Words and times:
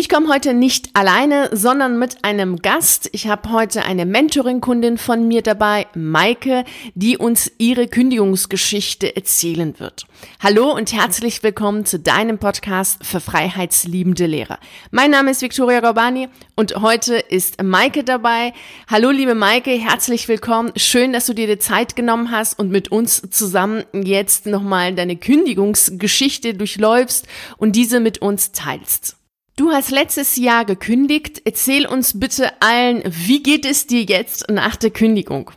Ich 0.00 0.08
komme 0.08 0.32
heute 0.32 0.54
nicht 0.54 0.90
alleine, 0.92 1.50
sondern 1.52 1.98
mit 1.98 2.24
einem 2.24 2.58
Gast. 2.58 3.10
Ich 3.10 3.26
habe 3.26 3.50
heute 3.50 3.84
eine 3.84 4.06
Mentoring-Kundin 4.06 4.96
von 4.96 5.26
mir 5.26 5.42
dabei, 5.42 5.88
Maike, 5.96 6.62
die 6.94 7.18
uns 7.18 7.50
ihre 7.58 7.88
Kündigungsgeschichte 7.88 9.16
erzählen 9.16 9.80
wird. 9.80 10.06
Hallo 10.38 10.72
und 10.72 10.92
herzlich 10.92 11.42
willkommen 11.42 11.84
zu 11.84 11.98
deinem 11.98 12.38
Podcast 12.38 13.04
für 13.04 13.18
freiheitsliebende 13.18 14.26
Lehrer. 14.26 14.60
Mein 14.92 15.10
Name 15.10 15.32
ist 15.32 15.42
Viktoria 15.42 15.80
Gorbani 15.80 16.28
und 16.54 16.76
heute 16.76 17.16
ist 17.16 17.60
Maike 17.60 18.04
dabei. 18.04 18.52
Hallo 18.88 19.10
liebe 19.10 19.34
Maike, 19.34 19.72
herzlich 19.72 20.28
willkommen. 20.28 20.70
Schön, 20.76 21.12
dass 21.12 21.26
du 21.26 21.32
dir 21.32 21.48
die 21.48 21.58
Zeit 21.58 21.96
genommen 21.96 22.30
hast 22.30 22.56
und 22.56 22.70
mit 22.70 22.92
uns 22.92 23.20
zusammen 23.32 23.82
jetzt 23.92 24.46
nochmal 24.46 24.94
deine 24.94 25.16
Kündigungsgeschichte 25.16 26.54
durchläufst 26.54 27.26
und 27.56 27.74
diese 27.74 27.98
mit 27.98 28.18
uns 28.18 28.52
teilst. 28.52 29.17
Du 29.58 29.72
hast 29.72 29.90
letztes 29.90 30.36
Jahr 30.36 30.64
gekündigt. 30.64 31.42
Erzähl 31.44 31.84
uns 31.84 32.20
bitte 32.20 32.52
allen, 32.60 33.02
wie 33.06 33.42
geht 33.42 33.66
es 33.66 33.88
dir 33.88 34.02
jetzt 34.02 34.48
nach 34.48 34.76
der 34.76 34.90
Kündigung? 34.90 35.50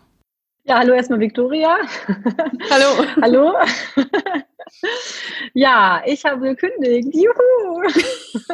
Ja, 0.63 0.79
hallo 0.79 0.93
erstmal 0.93 1.19
Viktoria. 1.19 1.77
Hallo. 2.71 3.05
hallo. 3.21 3.53
ja, 5.53 6.01
ich 6.07 6.25
habe 6.25 6.55
gekündigt. 6.55 7.13
Juhu. 7.13 7.83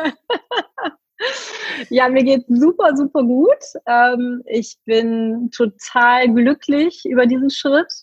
ja, 1.92 2.10
mir 2.10 2.26
geht 2.26 2.44
super, 2.50 2.98
super 2.98 3.24
gut. 3.24 3.64
Ähm, 3.86 4.44
ich 4.48 4.78
bin 4.84 5.50
total 5.56 6.28
glücklich 6.34 7.06
über 7.06 7.26
diesen 7.26 7.52
Schritt. 7.52 7.94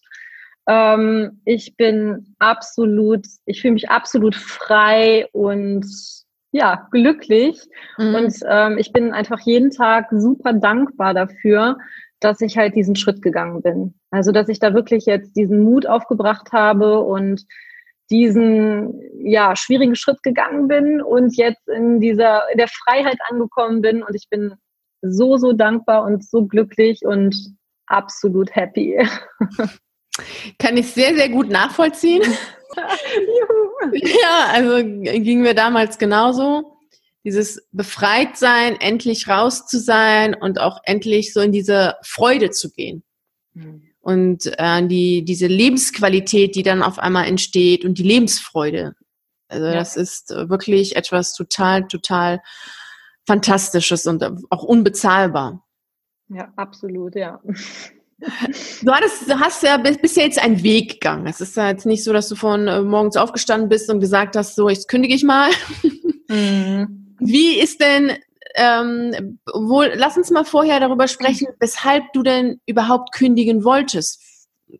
Ähm, 0.66 1.42
ich 1.45 1.77
bin 1.77 2.34
absolut, 2.38 3.27
ich 3.45 3.61
fühle 3.61 3.74
mich 3.74 3.91
absolut 3.91 4.34
frei 4.34 5.28
und 5.33 5.84
ja, 6.54 6.86
glücklich. 6.92 7.60
Mhm. 7.98 8.14
Und 8.14 8.34
ähm, 8.48 8.78
ich 8.78 8.92
bin 8.92 9.12
einfach 9.12 9.40
jeden 9.40 9.72
Tag 9.72 10.06
super 10.12 10.52
dankbar 10.52 11.12
dafür, 11.12 11.78
dass 12.20 12.41
ich 12.41 12.56
halt 12.56 12.77
diesen 12.77 12.94
Schritt 12.94 13.22
gegangen 13.22 13.61
bin. 13.61 13.94
Also, 14.12 14.30
dass 14.30 14.48
ich 14.48 14.61
da 14.61 14.72
wirklich 14.72 15.05
jetzt 15.05 15.34
diesen 15.36 15.64
Mut 15.64 15.84
aufgebracht 15.84 16.52
habe 16.52 17.00
und 17.00 17.44
diesen 18.08 19.00
ja 19.19 19.56
schwierigen 19.56 19.96
Schritt 19.96 20.22
gegangen 20.22 20.69
bin 20.69 21.02
und 21.02 21.36
jetzt 21.36 21.69
in 21.69 22.00
dieser 22.00 22.48
in 22.52 22.58
der 22.58 22.68
Freiheit 22.68 23.18
angekommen 23.28 23.80
bin 23.80 24.05
und 24.05 24.14
ich 24.14 24.28
bin 24.30 24.55
so 25.02 25.36
so 25.36 25.55
dankbar 25.55 26.05
und 26.05 26.24
so 26.24 26.46
glücklich 26.46 27.00
und 27.05 27.34
absolut 27.86 28.55
happy. 28.55 28.96
Kann 30.61 30.77
ich 30.77 30.92
sehr 30.92 31.16
sehr 31.16 31.30
gut 31.30 31.50
nachvollziehen. 31.50 32.22
ja, 33.94 34.48
also 34.52 34.77
ging 34.77 35.42
mir 35.42 35.54
damals 35.54 35.98
genauso. 35.98 36.77
Dieses 37.24 37.66
Befreitsein, 37.72 38.78
endlich 38.80 39.28
raus 39.28 39.66
zu 39.66 39.78
sein 39.78 40.34
und 40.34 40.60
auch 40.60 40.80
endlich 40.84 41.32
so 41.32 41.40
in 41.40 41.52
diese 41.52 41.94
Freude 42.02 42.50
zu 42.50 42.70
gehen. 42.70 43.02
Mhm. 43.55 43.82
Und 44.00 44.52
äh, 44.58 44.86
die, 44.86 45.24
diese 45.24 45.46
Lebensqualität, 45.46 46.55
die 46.55 46.62
dann 46.62 46.82
auf 46.82 46.98
einmal 46.98 47.27
entsteht 47.27 47.84
und 47.84 47.98
die 47.98 48.02
Lebensfreude. 48.02 48.94
Also 49.48 49.66
ja. 49.66 49.74
das 49.74 49.96
ist 49.96 50.30
wirklich 50.30 50.96
etwas 50.96 51.32
total, 51.32 51.86
total 51.86 52.40
Fantastisches 53.27 54.06
und 54.06 54.22
auch 54.50 54.62
unbezahlbar. 54.62 55.64
Ja, 56.28 56.52
absolut, 56.56 57.14
ja. 57.14 57.40
Du, 58.83 58.92
hattest, 58.92 59.28
du 59.28 59.39
hast 59.39 59.62
ja 59.62 59.77
bis 59.77 60.17
jetzt 60.17 60.39
einen 60.39 60.62
Weg 60.62 60.94
gegangen. 60.94 61.27
Es 61.27 61.41
ist 61.41 61.56
ja 61.56 61.69
jetzt 61.69 61.86
nicht 61.86 62.05
so, 62.05 62.12
dass 62.12 62.28
du 62.28 62.36
von 62.36 62.69
äh, 62.69 62.80
morgens 62.80 63.17
aufgestanden 63.17 63.69
bist 63.69 63.91
und 63.91 64.00
gesagt 64.00 64.36
hast, 64.36 64.56
so, 64.56 64.69
jetzt 64.69 64.89
kündige 64.89 65.14
ich 65.14 65.25
mal. 65.25 65.50
Mhm. 66.28 67.17
Wie 67.19 67.58
ist 67.58 67.80
denn, 67.80 68.17
ähm, 68.55 69.39
wohl, 69.52 69.92
lass 69.95 70.17
uns 70.17 70.30
mal 70.30 70.45
vorher 70.45 70.80
darüber 70.80 71.08
sprechen, 71.08 71.48
weshalb 71.61 72.05
du 72.12 72.22
denn 72.22 72.61
überhaupt 72.67 73.12
kündigen 73.12 73.64
wolltest. 73.64 74.22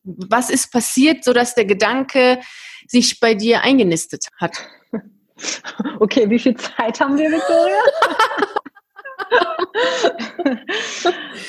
Was 0.03 0.51
ist 0.51 0.73
passiert, 0.73 1.25
sodass 1.25 1.55
der 1.55 1.65
Gedanke 1.65 2.41
sich 2.87 3.21
bei 3.21 3.35
dir 3.35 3.63
eingenistet 3.63 4.27
hat? 4.41 4.57
Okay, 5.99 6.31
wie 6.31 6.39
viel 6.39 6.57
Zeit 6.57 7.01
haben 7.01 7.19
wir, 7.19 7.29
Victoria? 7.29 7.81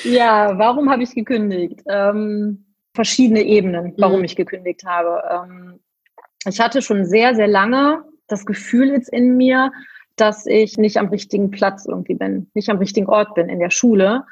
ja, 0.04 0.58
warum 0.58 0.90
habe 0.90 1.02
ich 1.02 1.14
gekündigt? 1.14 1.82
Ähm, 1.86 2.66
verschiedene 2.94 3.42
Ebenen, 3.42 3.94
warum 3.98 4.20
mhm. 4.20 4.24
ich 4.24 4.36
gekündigt 4.36 4.84
habe. 4.84 5.22
Ähm, 5.30 5.80
ich 6.46 6.60
hatte 6.60 6.82
schon 6.82 7.04
sehr, 7.04 7.34
sehr 7.34 7.48
lange 7.48 8.04
das 8.28 8.46
Gefühl 8.46 8.88
jetzt 8.90 9.12
in 9.12 9.36
mir, 9.36 9.72
dass 10.16 10.46
ich 10.46 10.78
nicht 10.78 10.96
am 10.96 11.08
richtigen 11.08 11.50
Platz 11.50 11.86
irgendwie 11.86 12.14
bin, 12.14 12.50
nicht 12.54 12.70
am 12.70 12.78
richtigen 12.78 13.08
Ort 13.08 13.34
bin 13.34 13.48
in 13.48 13.60
der 13.60 13.70
Schule, 13.70 14.24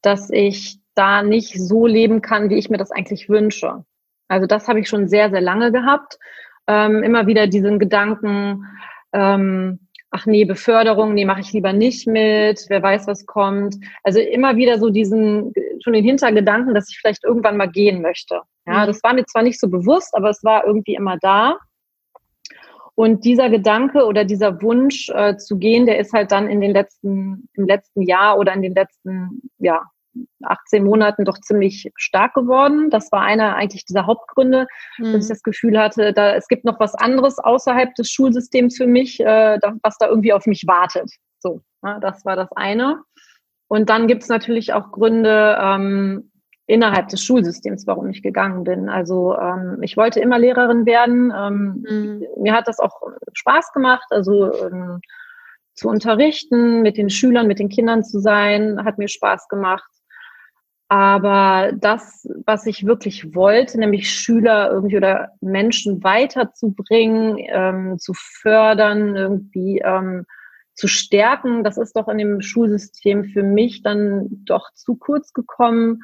dass 0.00 0.30
ich 0.30 0.78
da 0.94 1.22
nicht 1.22 1.58
so 1.58 1.86
leben 1.86 2.22
kann, 2.22 2.50
wie 2.50 2.56
ich 2.56 2.70
mir 2.70 2.78
das 2.78 2.92
eigentlich 2.92 3.28
wünsche. 3.28 3.84
Also 4.28 4.46
das 4.46 4.68
habe 4.68 4.80
ich 4.80 4.88
schon 4.88 5.08
sehr, 5.08 5.30
sehr 5.30 5.40
lange 5.40 5.72
gehabt. 5.72 6.18
Ähm, 6.66 7.02
immer 7.02 7.26
wieder 7.26 7.46
diesen 7.46 7.78
Gedanken, 7.78 8.64
ähm, 9.12 9.83
ach 10.14 10.26
nee, 10.26 10.44
Beförderung, 10.44 11.12
nee, 11.12 11.24
mache 11.24 11.40
ich 11.40 11.52
lieber 11.52 11.72
nicht 11.72 12.06
mit, 12.06 12.64
wer 12.68 12.80
weiß, 12.80 13.08
was 13.08 13.26
kommt. 13.26 13.74
Also 14.04 14.20
immer 14.20 14.54
wieder 14.54 14.78
so 14.78 14.88
diesen, 14.88 15.52
schon 15.82 15.92
den 15.92 16.04
Hintergedanken, 16.04 16.72
dass 16.72 16.88
ich 16.88 16.98
vielleicht 16.98 17.24
irgendwann 17.24 17.56
mal 17.56 17.68
gehen 17.68 18.00
möchte. 18.00 18.42
Ja, 18.64 18.84
mhm. 18.84 18.86
das 18.86 19.02
war 19.02 19.12
mir 19.12 19.26
zwar 19.26 19.42
nicht 19.42 19.58
so 19.58 19.68
bewusst, 19.68 20.14
aber 20.14 20.30
es 20.30 20.44
war 20.44 20.64
irgendwie 20.64 20.94
immer 20.94 21.18
da. 21.20 21.58
Und 22.94 23.24
dieser 23.24 23.50
Gedanke 23.50 24.06
oder 24.06 24.24
dieser 24.24 24.62
Wunsch 24.62 25.10
äh, 25.10 25.36
zu 25.36 25.58
gehen, 25.58 25.84
der 25.84 25.98
ist 25.98 26.12
halt 26.12 26.30
dann 26.30 26.48
in 26.48 26.60
den 26.60 26.70
letzten, 26.70 27.48
im 27.54 27.66
letzten 27.66 28.02
Jahr 28.02 28.38
oder 28.38 28.52
in 28.52 28.62
den 28.62 28.74
letzten, 28.74 29.42
ja, 29.58 29.82
18 30.42 30.84
Monaten 30.84 31.24
doch 31.24 31.38
ziemlich 31.38 31.90
stark 31.96 32.34
geworden. 32.34 32.90
Das 32.90 33.10
war 33.12 33.22
einer 33.22 33.56
eigentlich 33.56 33.84
dieser 33.84 34.06
Hauptgründe, 34.06 34.66
mhm. 34.98 35.12
dass 35.12 35.24
ich 35.24 35.28
das 35.28 35.42
Gefühl 35.42 35.78
hatte, 35.78 36.12
da, 36.12 36.34
es 36.34 36.48
gibt 36.48 36.64
noch 36.64 36.80
was 36.80 36.94
anderes 36.94 37.38
außerhalb 37.38 37.94
des 37.94 38.10
Schulsystems 38.10 38.76
für 38.76 38.86
mich, 38.86 39.20
äh, 39.20 39.58
da, 39.58 39.74
was 39.82 39.98
da 39.98 40.08
irgendwie 40.08 40.32
auf 40.32 40.46
mich 40.46 40.64
wartet. 40.66 41.10
So, 41.38 41.60
ja, 41.82 41.98
das 42.00 42.24
war 42.24 42.36
das 42.36 42.50
eine. 42.56 43.02
Und 43.68 43.90
dann 43.90 44.06
gibt 44.06 44.22
es 44.22 44.28
natürlich 44.28 44.72
auch 44.72 44.92
Gründe 44.92 45.58
ähm, 45.60 46.30
innerhalb 46.66 47.08
des 47.08 47.22
Schulsystems, 47.22 47.86
warum 47.86 48.08
ich 48.08 48.22
gegangen 48.22 48.64
bin. 48.64 48.88
Also 48.88 49.36
ähm, 49.36 49.78
ich 49.82 49.96
wollte 49.96 50.20
immer 50.20 50.38
Lehrerin 50.38 50.86
werden. 50.86 51.32
Ähm, 51.36 51.84
mhm. 51.88 52.26
Mir 52.42 52.54
hat 52.54 52.68
das 52.68 52.78
auch 52.78 53.02
Spaß 53.32 53.72
gemacht. 53.72 54.06
Also 54.10 54.52
ähm, 54.64 55.00
zu 55.74 55.88
unterrichten, 55.88 56.82
mit 56.82 56.96
den 56.96 57.10
Schülern, 57.10 57.46
mit 57.46 57.58
den 57.58 57.68
Kindern 57.68 58.04
zu 58.04 58.20
sein, 58.20 58.84
hat 58.84 58.98
mir 58.98 59.08
Spaß 59.08 59.48
gemacht. 59.48 59.90
Aber 60.88 61.72
das, 61.74 62.28
was 62.44 62.66
ich 62.66 62.86
wirklich 62.86 63.34
wollte, 63.34 63.78
nämlich 63.78 64.10
Schüler 64.10 64.70
irgendwie 64.70 64.96
oder 64.96 65.30
Menschen 65.40 66.04
weiterzubringen, 66.04 67.38
ähm, 67.38 67.98
zu 67.98 68.12
fördern, 68.14 69.16
irgendwie 69.16 69.78
ähm, 69.78 70.26
zu 70.74 70.86
stärken, 70.86 71.64
das 71.64 71.78
ist 71.78 71.96
doch 71.96 72.08
in 72.08 72.18
dem 72.18 72.40
Schulsystem 72.40 73.24
für 73.24 73.42
mich 73.42 73.82
dann 73.82 74.26
doch 74.44 74.72
zu 74.74 74.96
kurz 74.96 75.32
gekommen. 75.32 76.02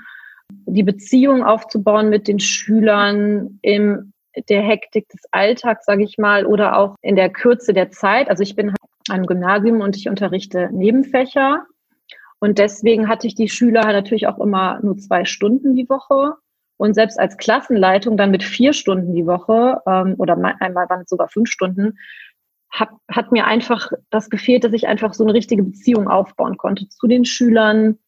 Die 0.48 0.82
Beziehung 0.82 1.44
aufzubauen 1.44 2.08
mit 2.08 2.26
den 2.26 2.40
Schülern 2.40 3.58
im 3.62 4.12
der 4.48 4.62
Hektik 4.62 5.08
des 5.08 5.22
Alltags, 5.32 5.84
sage 5.84 6.04
ich 6.04 6.16
mal, 6.16 6.46
oder 6.46 6.76
auch 6.78 6.96
in 7.02 7.16
der 7.16 7.30
Kürze 7.30 7.72
der 7.72 7.90
Zeit. 7.90 8.30
Also 8.30 8.42
ich 8.42 8.54
bin 8.54 8.72
einem 9.08 9.26
Gymnasium 9.26 9.80
und 9.80 9.96
ich 9.96 10.08
unterrichte 10.08 10.70
Nebenfächer 10.72 11.66
und 12.40 12.58
deswegen 12.58 13.08
hatte 13.08 13.26
ich 13.26 13.34
die 13.34 13.48
Schüler 13.48 13.84
natürlich 13.84 14.26
auch 14.26 14.38
immer 14.38 14.80
nur 14.82 14.96
zwei 14.96 15.24
Stunden 15.24 15.74
die 15.76 15.88
Woche. 15.88 16.34
Und 16.78 16.94
selbst 16.94 17.20
als 17.20 17.36
Klassenleitung 17.36 18.16
dann 18.16 18.30
mit 18.30 18.42
vier 18.42 18.72
Stunden 18.72 19.14
die 19.14 19.26
Woche 19.26 19.82
ähm, 19.86 20.14
oder 20.16 20.34
einmal 20.60 20.88
waren 20.88 21.02
es 21.02 21.10
sogar 21.10 21.28
fünf 21.28 21.50
Stunden, 21.50 21.98
hat, 22.70 22.88
hat 23.10 23.32
mir 23.32 23.46
einfach 23.46 23.92
das 24.08 24.30
gefehlt, 24.30 24.64
dass 24.64 24.72
ich 24.72 24.88
einfach 24.88 25.12
so 25.12 25.24
eine 25.24 25.34
richtige 25.34 25.62
Beziehung 25.62 26.08
aufbauen 26.08 26.56
konnte 26.56 26.88
zu 26.88 27.06
den 27.06 27.26
Schülern. 27.26 27.98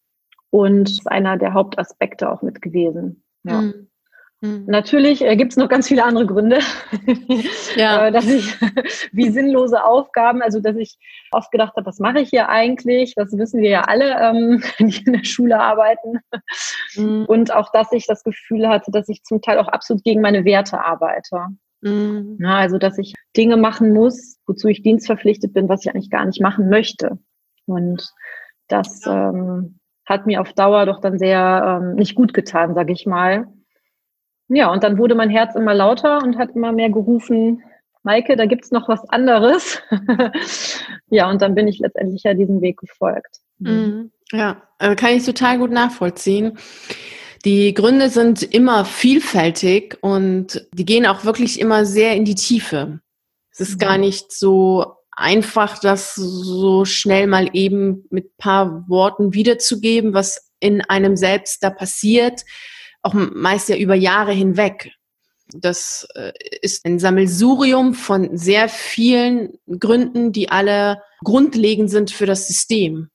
Und 0.49 0.85
das 0.85 0.93
ist 0.93 1.11
einer 1.11 1.37
der 1.37 1.53
Hauptaspekte 1.53 2.31
auch 2.31 2.41
mit 2.41 2.63
gewesen. 2.63 3.23
Ja. 3.45 3.61
Mhm. 3.61 3.89
Mhm. 4.43 4.65
Natürlich 4.67 5.23
äh, 5.23 5.37
gibt 5.37 5.53
es 5.53 5.57
noch 5.57 5.69
ganz 5.69 5.87
viele 5.87 6.03
andere 6.03 6.27
Gründe, 6.27 6.59
ja. 7.77 8.09
äh, 8.09 8.13
dass 8.13 8.27
ich 8.27 8.53
wie 9.13 9.31
sinnlose 9.31 9.85
Aufgaben, 9.85 10.43
also 10.43 10.59
dass 10.59 10.75
ich 10.77 10.99
oft 11.31 11.53
gedacht 11.53 11.75
habe, 11.77 11.87
was 11.87 12.01
mache 12.01 12.21
ich 12.21 12.31
hier 12.31 12.49
eigentlich? 12.49 13.15
Das 13.15 13.31
wissen 13.39 13.63
wir 13.63 13.71
ja 13.71 13.83
alle, 13.83 14.17
ähm, 14.21 14.63
die 14.81 15.05
in 15.07 15.13
der 15.13 15.25
Schule 15.25 15.61
arbeiten. 15.61 16.19
Mhm. 16.97 17.25
Und 17.27 17.55
auch, 17.55 17.71
dass 17.71 17.93
ich 17.93 18.07
das 18.09 18.25
Gefühl 18.25 18.69
hatte, 18.69 18.91
dass 18.91 19.09
ich 19.09 19.23
zum 19.23 19.41
Teil 19.41 19.59
auch 19.59 19.69
absolut 19.69 20.03
gegen 20.03 20.21
meine 20.21 20.45
Werte 20.45 20.85
arbeite. 20.85 21.47
Mhm. 21.81 22.39
Ja, 22.41 22.57
also 22.57 22.79
dass 22.79 22.99
ich 22.99 23.15
Dinge 23.37 23.57
machen 23.57 23.93
muss, 23.93 24.39
wozu 24.47 24.67
ich 24.67 24.83
dienstverpflichtet 24.83 25.53
bin, 25.53 25.69
was 25.69 25.85
ich 25.85 25.95
eigentlich 25.95 26.11
gar 26.11 26.25
nicht 26.25 26.43
machen 26.43 26.69
möchte. 26.69 27.17
Und 27.67 28.13
das 28.67 29.07
ähm, 29.07 29.79
hat 30.05 30.27
mir 30.27 30.41
auf 30.41 30.53
Dauer 30.53 30.85
doch 30.87 31.01
dann 31.01 31.17
sehr 31.17 31.81
ähm, 31.81 31.95
nicht 31.95 32.17
gut 32.17 32.35
getan, 32.35 32.75
sage 32.75 32.93
ich 32.93 33.07
mal. 33.07 33.47
Ja, 34.55 34.71
und 34.71 34.85
dann 34.85 34.99
wurde 34.99 35.15
mein 35.15 35.31
Herz 35.31 35.55
immer 35.55 35.73
lauter 35.73 36.23
und 36.23 36.37
hat 36.37 36.55
immer 36.55 36.73
mehr 36.73 36.91
gerufen, 36.91 37.63
Maike, 38.03 38.37
da 38.37 38.47
gibt's 38.47 38.71
noch 38.71 38.89
was 38.89 39.09
anderes. 39.09 39.81
ja, 41.09 41.31
und 41.31 41.41
dann 41.41 41.55
bin 41.55 41.69
ich 41.69 41.79
letztendlich 41.79 42.25
ja 42.25 42.35
diesem 42.35 42.61
Weg 42.61 42.79
gefolgt. 42.79 43.39
Mhm. 43.59 44.11
Ja, 44.31 44.63
äh, 44.79 44.95
kann 44.95 45.11
ich 45.11 45.25
total 45.25 45.59
gut 45.59 45.71
nachvollziehen. 45.71 46.59
Die 47.45 47.75
Gründe 47.75 48.09
sind 48.09 48.43
immer 48.43 48.85
vielfältig 48.85 49.99
und 50.01 50.67
die 50.73 50.85
gehen 50.85 51.07
auch 51.07 51.25
wirklich 51.25 51.61
immer 51.61 51.85
sehr 51.85 52.15
in 52.15 52.25
die 52.25 52.35
Tiefe. 52.35 53.01
Es 53.51 53.61
ist 53.61 53.79
gar 53.79 53.95
mhm. 53.95 54.05
nicht 54.05 54.33
so 54.33 54.97
einfach, 55.13 55.79
das 55.79 56.15
so 56.15 56.85
schnell 56.85 57.27
mal 57.27 57.51
eben 57.53 58.05
mit 58.11 58.37
paar 58.37 58.89
Worten 58.89 59.35
wiederzugeben, 59.35 60.15
was 60.15 60.51
in 60.61 60.81
einem 60.83 61.17
selbst 61.17 61.63
da 61.63 61.71
passiert, 61.71 62.43
auch 63.03 63.15
meist 63.15 63.69
ja 63.69 63.77
über 63.77 63.95
Jahre 63.95 64.33
hinweg. 64.33 64.93
Das 65.55 66.07
äh, 66.15 66.33
ist 66.63 66.87
ein 66.87 66.99
Sammelsurium 66.99 67.95
von 67.95 68.37
sehr 68.37 68.69
vielen 68.69 69.59
Gründen, 69.79 70.33
die 70.33 70.49
alle 70.49 71.03
grundlegend 71.25 71.91
sind 71.91 72.11
für 72.11 72.27
das 72.27 72.47
System. 72.47 73.09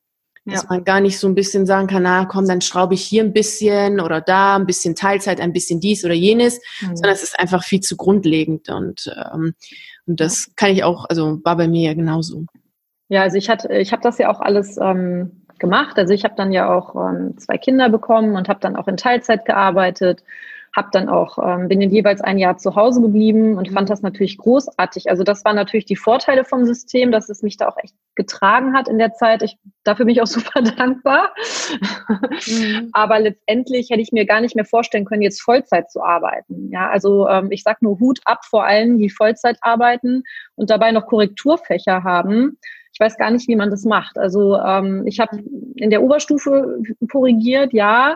Dass 0.46 0.64
ja. 0.64 0.70
man 0.70 0.84
gar 0.86 1.02
nicht 1.02 1.20
so 1.20 1.28
ein 1.28 1.36
bisschen 1.36 1.66
sagen 1.66 1.88
kann, 1.88 2.04
na 2.04 2.26
komm, 2.26 2.48
dann 2.48 2.62
schraube 2.62 2.94
ich 2.94 3.04
hier 3.04 3.22
ein 3.22 3.34
bisschen 3.34 4.00
oder 4.00 4.22
da 4.22 4.56
ein 4.56 4.66
bisschen 4.66 4.96
Teilzeit, 4.96 5.42
ein 5.42 5.52
bisschen 5.52 5.82
dies 5.82 6.06
oder 6.06 6.14
jenes, 6.14 6.62
mhm. 6.82 6.96
sondern 6.96 7.12
es 7.14 7.24
ist 7.24 7.38
einfach 7.38 7.66
viel 7.66 7.82
zu 7.82 7.98
grundlegend 7.98 8.70
und, 8.70 9.14
ähm, 9.34 9.56
und 10.06 10.20
das 10.22 10.52
kann 10.56 10.72
ich 10.72 10.86
auch, 10.86 11.06
also 11.10 11.42
war 11.44 11.58
bei 11.58 11.68
mir 11.68 11.90
ja 11.90 11.94
genauso. 11.96 12.46
Ja, 13.10 13.24
also 13.24 13.38
ich 13.38 13.50
hatte, 13.50 13.74
ich 13.74 13.92
habe 13.92 14.02
das 14.02 14.20
ja 14.20 14.30
auch 14.30 14.40
alles 14.40 14.78
ähm, 14.78 15.47
gemacht. 15.60 15.98
Also 15.98 16.14
ich 16.14 16.24
habe 16.24 16.36
dann 16.36 16.52
ja 16.52 16.74
auch 16.74 16.96
ähm, 16.96 17.38
zwei 17.38 17.58
Kinder 17.58 17.90
bekommen 17.90 18.36
und 18.36 18.50
habe 18.50 18.60
dann 18.60 18.76
auch 18.76 18.88
in 18.88 18.98
Teilzeit 18.98 19.46
gearbeitet 19.46 20.24
habe 20.78 20.90
dann 20.92 21.10
auch, 21.10 21.40
ähm, 21.44 21.68
bin 21.68 21.80
dann 21.80 21.90
jeweils 21.90 22.22
ein 22.22 22.38
Jahr 22.38 22.58
zu 22.58 22.76
Hause 22.76 23.02
geblieben 23.02 23.58
und 23.58 23.72
fand 23.72 23.90
das 23.90 24.04
natürlich 24.04 24.38
großartig. 24.38 25.10
Also 25.10 25.24
das 25.24 25.44
waren 25.44 25.56
natürlich 25.56 25.86
die 25.86 25.96
Vorteile 25.96 26.46
vom 26.46 26.66
System, 26.66 27.12
dass 27.12 27.30
es 27.30 27.42
mich 27.42 27.58
da 27.58 27.68
auch 27.68 27.78
echt 27.82 27.96
getragen 28.14 28.78
hat 28.78 28.88
in 28.88 29.00
der 29.00 29.14
Zeit. 29.14 29.42
Ich, 29.42 29.58
dafür 29.84 30.06
bin 30.06 30.14
ich 30.14 30.22
auch 30.22 30.28
super 30.28 30.62
dankbar. 30.62 31.34
Mhm. 32.48 32.90
Aber 32.94 33.20
letztendlich 33.20 33.90
hätte 33.90 34.02
ich 34.02 34.12
mir 34.12 34.28
gar 34.28 34.40
nicht 34.40 34.56
mehr 34.56 34.66
vorstellen 34.66 35.06
können, 35.06 35.24
jetzt 35.24 35.42
Vollzeit 35.42 35.90
zu 35.90 36.04
arbeiten. 36.04 36.70
Ja, 36.72 36.90
also 36.90 37.28
ähm, 37.28 37.52
ich 37.52 37.64
sag 37.64 37.82
nur 37.82 38.00
Hut 38.00 38.20
ab 38.26 38.46
vor 38.46 38.64
allen, 38.64 39.00
die 39.00 39.10
Vollzeit 39.10 39.58
arbeiten 39.62 40.22
und 40.54 40.70
dabei 40.70 40.92
noch 40.92 41.08
Korrekturfächer 41.08 42.04
haben. 42.04 42.60
Ich 42.94 43.00
weiß 43.00 43.18
gar 43.18 43.32
nicht, 43.32 43.48
wie 43.48 43.56
man 43.56 43.72
das 43.72 43.84
macht. 43.84 44.20
Also 44.20 44.58
ähm, 44.58 45.08
ich 45.08 45.20
habe 45.20 45.40
in 45.76 45.90
der 45.90 46.04
Oberstufe 46.04 46.84
korrigiert, 47.12 47.74
ja, 47.74 48.16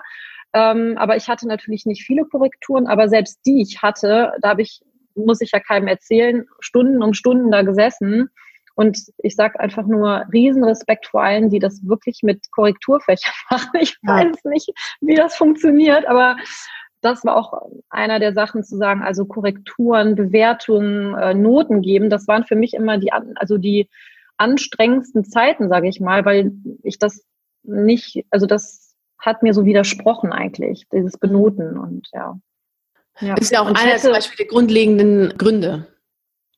ähm, 0.53 0.97
aber 0.97 1.15
ich 1.15 1.29
hatte 1.29 1.47
natürlich 1.47 1.85
nicht 1.85 2.03
viele 2.03 2.25
Korrekturen, 2.25 2.87
aber 2.87 3.07
selbst 3.07 3.39
die 3.45 3.61
ich 3.61 3.81
hatte, 3.81 4.33
da 4.41 4.49
habe 4.49 4.61
ich, 4.61 4.81
muss 5.15 5.41
ich 5.41 5.51
ja 5.51 5.59
keinem 5.59 5.87
erzählen, 5.87 6.45
Stunden 6.59 7.01
um 7.01 7.13
Stunden 7.13 7.51
da 7.51 7.61
gesessen. 7.61 8.29
Und 8.75 8.99
ich 9.17 9.35
sage 9.35 9.59
einfach 9.59 9.85
nur 9.85 10.25
Riesenrespekt 10.31 11.07
vor 11.07 11.23
allen, 11.23 11.49
die 11.49 11.59
das 11.59 11.85
wirklich 11.85 12.21
mit 12.23 12.51
Korrekturfächern 12.51 13.33
machen. 13.49 13.69
Ich 13.79 13.97
weiß 14.01 14.43
nicht, 14.45 14.69
wie 15.01 15.15
das 15.15 15.35
funktioniert, 15.35 16.05
aber 16.07 16.37
das 17.01 17.25
war 17.25 17.35
auch 17.35 17.69
einer 17.89 18.19
der 18.19 18.33
Sachen 18.33 18.63
zu 18.63 18.77
sagen, 18.77 19.01
also 19.01 19.25
Korrekturen, 19.25 20.15
Bewertungen, 20.15 21.15
äh, 21.15 21.33
Noten 21.33 21.81
geben, 21.81 22.09
das 22.09 22.27
waren 22.27 22.45
für 22.45 22.55
mich 22.55 22.73
immer 22.73 22.97
die, 22.97 23.11
also 23.35 23.57
die 23.57 23.89
anstrengendsten 24.37 25.25
Zeiten, 25.25 25.67
sage 25.67 25.87
ich 25.87 25.99
mal, 25.99 26.25
weil 26.25 26.51
ich 26.83 26.99
das 26.99 27.25
nicht, 27.63 28.25
also 28.29 28.45
das 28.45 28.90
hat 29.21 29.43
mir 29.43 29.53
so 29.53 29.65
widersprochen 29.65 30.33
eigentlich, 30.33 30.85
dieses 30.91 31.17
Benoten 31.17 31.77
und 31.77 32.07
ja. 32.11 32.37
ja. 33.21 33.35
Ist 33.35 33.51
ja 33.51 33.61
auch 33.61 33.69
und 33.69 33.77
einer 33.77 33.91
hätte, 33.91 34.01
zum 34.01 34.11
Beispiel 34.13 34.37
der 34.37 34.47
grundlegenden 34.47 35.37
Gründe. 35.37 35.87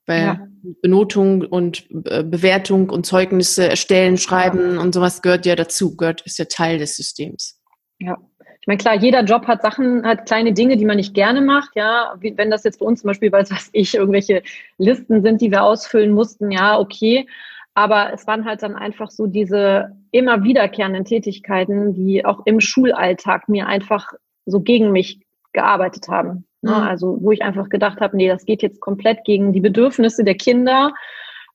Weil 0.06 0.22
ja. 0.22 0.48
Benotung 0.82 1.42
und 1.44 1.86
äh, 2.06 2.24
Bewertung 2.24 2.90
und 2.90 3.06
Zeugnisse 3.06 3.70
erstellen, 3.70 4.18
schreiben 4.18 4.76
ja. 4.76 4.82
und 4.82 4.94
sowas 4.94 5.22
gehört 5.22 5.46
ja 5.46 5.56
dazu, 5.56 5.96
gehört, 5.96 6.22
ist 6.22 6.40
ja 6.40 6.46
Teil 6.46 6.78
des 6.78 6.96
Systems. 6.96 7.62
Ja. 8.00 8.18
Ich 8.62 8.68
meine, 8.68 8.78
klar, 8.78 8.96
jeder 8.96 9.24
Job 9.26 9.46
hat 9.48 9.62
Sachen, 9.62 10.06
hat 10.06 10.26
kleine 10.26 10.54
Dinge, 10.54 10.78
die 10.78 10.86
man 10.86 10.96
nicht 10.96 11.14
gerne 11.14 11.42
macht, 11.42 11.76
ja. 11.76 12.16
Wie, 12.20 12.38
wenn 12.38 12.50
das 12.50 12.64
jetzt 12.64 12.78
für 12.78 12.86
uns 12.86 13.02
zum 13.02 13.10
Beispiel, 13.10 13.30
weil 13.30 13.50
was 13.50 13.70
ich, 13.74 13.94
irgendwelche 13.96 14.42
Listen 14.78 15.22
sind, 15.22 15.42
die 15.42 15.52
wir 15.52 15.64
ausfüllen 15.64 16.14
mussten, 16.14 16.50
ja, 16.50 16.80
okay. 16.80 17.28
Aber 17.74 18.14
es 18.14 18.26
waren 18.26 18.46
halt 18.46 18.64
dann 18.64 18.76
einfach 18.76 19.12
so 19.12 19.28
diese 19.28 19.98
immer 20.14 20.44
wiederkehrenden 20.44 21.06
Tätigkeiten, 21.06 21.94
die 21.94 22.24
auch 22.24 22.46
im 22.46 22.62
Schulalltag 22.62 23.50
mir 23.50 23.68
einfach 23.68 24.14
so 24.46 24.62
gegen 24.62 24.92
mich 24.92 25.20
gearbeitet 25.54 26.08
haben. 26.08 26.46
Ne? 26.62 26.72
Mhm. 26.72 26.78
Also 26.78 27.18
wo 27.20 27.32
ich 27.32 27.42
einfach 27.42 27.70
gedacht 27.70 28.00
habe, 28.00 28.16
nee, 28.16 28.30
das 28.30 28.46
geht 28.46 28.62
jetzt 28.62 28.80
komplett 28.80 29.26
gegen 29.26 29.54
die 29.54 29.60
Bedürfnisse 29.60 30.24
der 30.24 30.36
Kinder. 30.36 30.94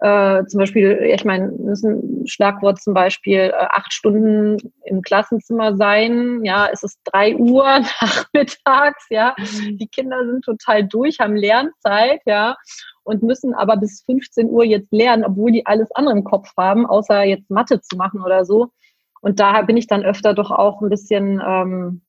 Äh, 0.01 0.45
zum 0.47 0.59
Beispiel, 0.59 0.93
ich 1.15 1.25
meine, 1.25 1.53
ist 1.73 1.85
ein 1.85 2.25
Schlagwort 2.27 2.81
zum 2.81 2.95
Beispiel, 2.95 3.53
äh, 3.53 3.53
acht 3.53 3.93
Stunden 3.93 4.57
im 4.85 5.03
Klassenzimmer 5.03 5.77
sein, 5.77 6.45
ja, 6.45 6.69
es 6.73 6.85
ist 6.85 7.01
drei 7.05 7.35
Uhr 7.37 7.65
nachmittags, 8.01 9.07
ja, 9.11 9.35
mhm. 9.37 9.77
die 9.79 9.89
Kinder 9.89 10.25
sind 10.25 10.45
total 10.45 10.87
durch, 10.87 11.19
haben 11.19 11.35
Lernzeit, 11.35 12.21
ja, 12.27 12.57
und 13.09 13.23
müssen 13.23 13.55
aber 13.55 13.79
bis 13.79 14.03
15 14.03 14.51
Uhr 14.51 14.65
jetzt 14.65 14.93
lernen, 14.93 15.25
obwohl 15.25 15.51
die 15.51 15.65
alles 15.65 15.91
andere 15.93 16.15
im 16.15 16.25
Kopf 16.25 16.53
haben, 16.59 16.85
außer 16.85 17.25
jetzt 17.25 17.51
Mathe 17.51 17.81
zu 17.81 17.97
machen 17.97 18.21
oder 18.23 18.45
so. 18.45 18.69
Und 19.23 19.41
da 19.41 19.63
bin 19.63 19.79
ich 19.79 19.87
dann 19.87 20.05
öfter 20.05 20.35
doch 20.35 20.51
auch 20.51 20.83
ein 20.83 20.91
bisschen 20.91 21.43
ähm, 21.45 22.03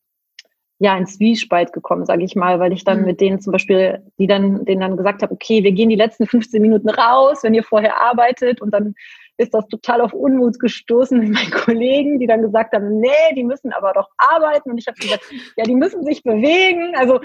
ja 0.78 0.98
ins 0.98 1.16
Zwiespalt 1.16 1.72
gekommen, 1.72 2.06
sage 2.06 2.26
ich 2.26 2.36
mal, 2.36 2.60
weil 2.60 2.74
ich 2.74 2.84
dann 2.84 3.00
mhm. 3.00 3.06
mit 3.06 3.22
denen 3.22 3.40
zum 3.40 3.54
Beispiel, 3.54 4.04
die 4.20 4.28
dann 4.28 4.66
denen 4.66 4.82
dann 4.82 4.98
gesagt 4.98 5.22
habe, 5.22 5.34
okay, 5.34 5.64
wir 5.64 5.72
gehen 5.72 5.90
die 5.90 5.96
letzten 5.96 6.28
15 6.28 6.62
Minuten 6.62 6.90
raus, 6.90 7.40
wenn 7.44 7.54
ihr 7.54 7.64
vorher 7.64 8.02
arbeitet 8.02 8.62
und 8.62 8.72
dann 8.74 8.94
ist 9.38 9.54
das 9.54 9.68
total 9.70 10.02
auf 10.02 10.12
Unmut 10.12 10.60
gestoßen 10.60 11.18
mit 11.18 11.30
meinen 11.30 11.52
Kollegen, 11.52 12.20
die 12.20 12.28
dann 12.28 12.42
gesagt 12.42 12.74
haben, 12.74 13.00
nee, 13.00 13.34
die 13.38 13.46
müssen 13.46 13.72
aber 13.72 13.94
doch 13.94 14.10
arbeiten. 14.18 14.72
Und 14.72 14.78
ich 14.78 14.88
habe 14.88 15.00
gesagt, 15.00 15.24
ja, 15.56 15.64
die 15.64 15.76
müssen 15.76 16.04
sich 16.04 16.24
bewegen. 16.24 16.94
Also 16.98 17.22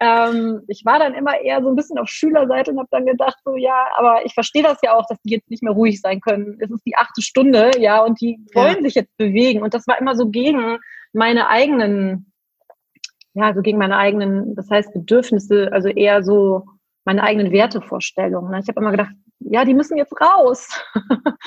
ähm, 0.00 0.62
ich 0.68 0.84
war 0.84 0.98
dann 0.98 1.14
immer 1.14 1.40
eher 1.40 1.62
so 1.62 1.68
ein 1.68 1.76
bisschen 1.76 1.98
auf 1.98 2.08
Schülerseite 2.08 2.70
und 2.70 2.78
habe 2.78 2.88
dann 2.90 3.06
gedacht, 3.06 3.36
so 3.44 3.56
ja, 3.56 3.86
aber 3.96 4.24
ich 4.24 4.34
verstehe 4.34 4.62
das 4.62 4.78
ja 4.82 4.94
auch, 4.94 5.06
dass 5.08 5.20
die 5.22 5.30
jetzt 5.30 5.50
nicht 5.50 5.62
mehr 5.62 5.72
ruhig 5.72 6.00
sein 6.00 6.20
können. 6.20 6.56
Es 6.60 6.70
ist 6.70 6.86
die 6.86 6.96
achte 6.96 7.20
Stunde, 7.20 7.72
ja, 7.78 8.02
und 8.04 8.20
die 8.20 8.38
wollen 8.54 8.76
ja. 8.76 8.82
sich 8.82 8.94
jetzt 8.94 9.16
bewegen. 9.16 9.62
Und 9.62 9.74
das 9.74 9.86
war 9.86 9.98
immer 10.00 10.14
so 10.14 10.28
gegen 10.28 10.78
meine 11.12 11.48
eigenen, 11.48 12.32
ja, 13.34 13.52
so 13.54 13.60
gegen 13.60 13.78
meine 13.78 13.96
eigenen, 13.96 14.54
das 14.54 14.70
heißt 14.70 14.92
Bedürfnisse, 14.92 15.70
also 15.72 15.88
eher 15.88 16.22
so 16.22 16.64
meine 17.04 17.22
eigenen 17.22 17.50
Wertevorstellungen. 17.50 18.52
Ne? 18.52 18.60
Ich 18.60 18.68
habe 18.68 18.80
immer 18.80 18.90
gedacht, 18.90 19.12
ja, 19.40 19.64
die 19.64 19.74
müssen 19.74 19.96
jetzt 19.96 20.14
raus. 20.20 20.68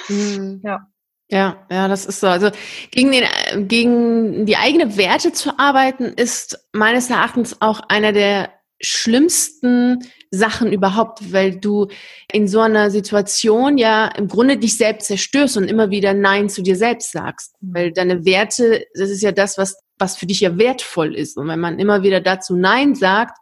Mhm. 0.09 0.61
Ja. 0.63 0.87
Ja, 1.31 1.65
ja, 1.71 1.87
das 1.87 2.05
ist 2.05 2.19
so. 2.19 2.27
Also 2.27 2.51
gegen, 2.91 3.11
den, 3.11 3.67
gegen 3.69 4.45
die 4.45 4.57
eigene 4.57 4.97
Werte 4.97 5.31
zu 5.31 5.57
arbeiten, 5.57 6.05
ist 6.05 6.59
meines 6.73 7.09
Erachtens 7.09 7.61
auch 7.61 7.79
einer 7.87 8.11
der 8.11 8.51
schlimmsten 8.81 9.99
Sachen 10.29 10.73
überhaupt, 10.73 11.31
weil 11.31 11.55
du 11.57 11.87
in 12.31 12.49
so 12.49 12.59
einer 12.59 12.91
Situation 12.91 13.77
ja 13.77 14.07
im 14.07 14.27
Grunde 14.27 14.57
dich 14.57 14.75
selbst 14.75 15.07
zerstörst 15.07 15.55
und 15.55 15.69
immer 15.69 15.89
wieder 15.89 16.13
Nein 16.13 16.49
zu 16.49 16.63
dir 16.63 16.75
selbst 16.75 17.13
sagst. 17.13 17.55
Weil 17.61 17.93
deine 17.93 18.25
Werte, 18.25 18.85
das 18.93 19.09
ist 19.09 19.21
ja 19.21 19.31
das, 19.31 19.57
was, 19.57 19.77
was 19.99 20.17
für 20.17 20.25
dich 20.25 20.41
ja 20.41 20.57
wertvoll 20.57 21.15
ist. 21.15 21.37
Und 21.37 21.47
wenn 21.47 21.59
man 21.61 21.79
immer 21.79 22.03
wieder 22.03 22.19
dazu 22.19 22.57
Nein 22.57 22.93
sagt, 22.93 23.37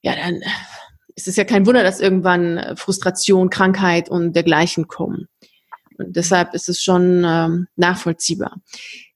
ja, 0.00 0.14
dann 0.16 0.40
ist 1.16 1.28
es 1.28 1.36
ja 1.36 1.44
kein 1.44 1.66
Wunder, 1.66 1.82
dass 1.82 2.00
irgendwann 2.00 2.76
Frustration, 2.76 3.50
Krankheit 3.50 4.08
und 4.08 4.34
dergleichen 4.34 4.88
kommen. 4.88 5.28
Und 5.98 6.16
deshalb 6.16 6.54
ist 6.54 6.68
es 6.68 6.82
schon 6.82 7.24
ähm, 7.26 7.68
nachvollziehbar. 7.76 8.56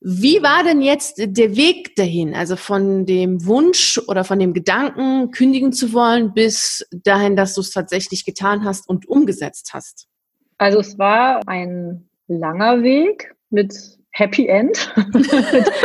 Wie 0.01 0.43
war 0.43 0.65
denn 0.65 0.81
jetzt 0.81 1.19
der 1.19 1.57
Weg 1.57 1.95
dahin? 1.97 2.35
Also 2.35 2.57
von 2.57 3.05
dem 3.05 3.45
Wunsch 3.45 4.01
oder 4.09 4.25
von 4.25 4.39
dem 4.39 4.55
Gedanken, 4.55 5.31
kündigen 5.31 5.73
zu 5.73 5.93
wollen, 5.93 6.33
bis 6.33 6.87
dahin, 6.91 7.37
dass 7.37 7.55
du 7.55 7.61
es 7.61 7.71
tatsächlich 7.71 8.25
getan 8.25 8.65
hast 8.65 8.89
und 8.89 9.09
umgesetzt 9.09 9.73
hast? 9.75 10.09
Also 10.59 10.81
es 10.81 10.99
war 10.99 11.41
ein 11.47 12.09
langer 12.29 12.83
Weg 12.83 13.35
mit 13.51 13.75
Happy 14.13 14.47
End. 14.47 14.93
mit, 15.13 15.33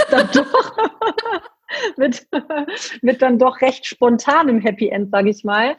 dann 0.09 0.29
doch, 0.33 0.77
mit, 3.01 3.21
dann 3.21 3.39
doch 3.39 3.61
recht 3.61 3.85
spontanem 3.85 4.59
Happy 4.59 4.89
End, 4.89 5.11
sage 5.11 5.29
ich 5.29 5.43
mal. 5.43 5.75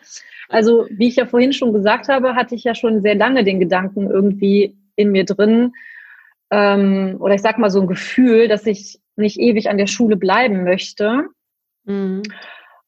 Also 0.49 0.87
wie 0.91 1.09
ich 1.09 1.17
ja 1.17 1.27
vorhin 1.27 1.53
schon 1.53 1.73
gesagt 1.73 2.09
habe, 2.09 2.35
hatte 2.35 2.55
ich 2.55 2.65
ja 2.65 2.75
schon 2.75 3.03
sehr 3.03 3.15
lange 3.15 3.45
den 3.45 3.61
Gedanken, 3.61 4.11
irgendwie 4.11 4.77
in 4.97 5.13
mir 5.13 5.25
drin, 5.25 5.73
ähm, 6.51 7.17
oder 7.21 7.35
ich 7.35 7.43
sag 7.43 7.59
mal 7.59 7.71
so 7.71 7.81
ein 7.81 7.87
Gefühl, 7.87 8.49
dass 8.49 8.67
ich 8.67 9.01
nicht 9.17 9.39
ewig 9.39 9.69
an 9.69 9.79
der 9.79 9.87
Schule 9.87 10.17
bleiben 10.17 10.65
möchte. 10.65 11.25
Mhm. 11.85 12.23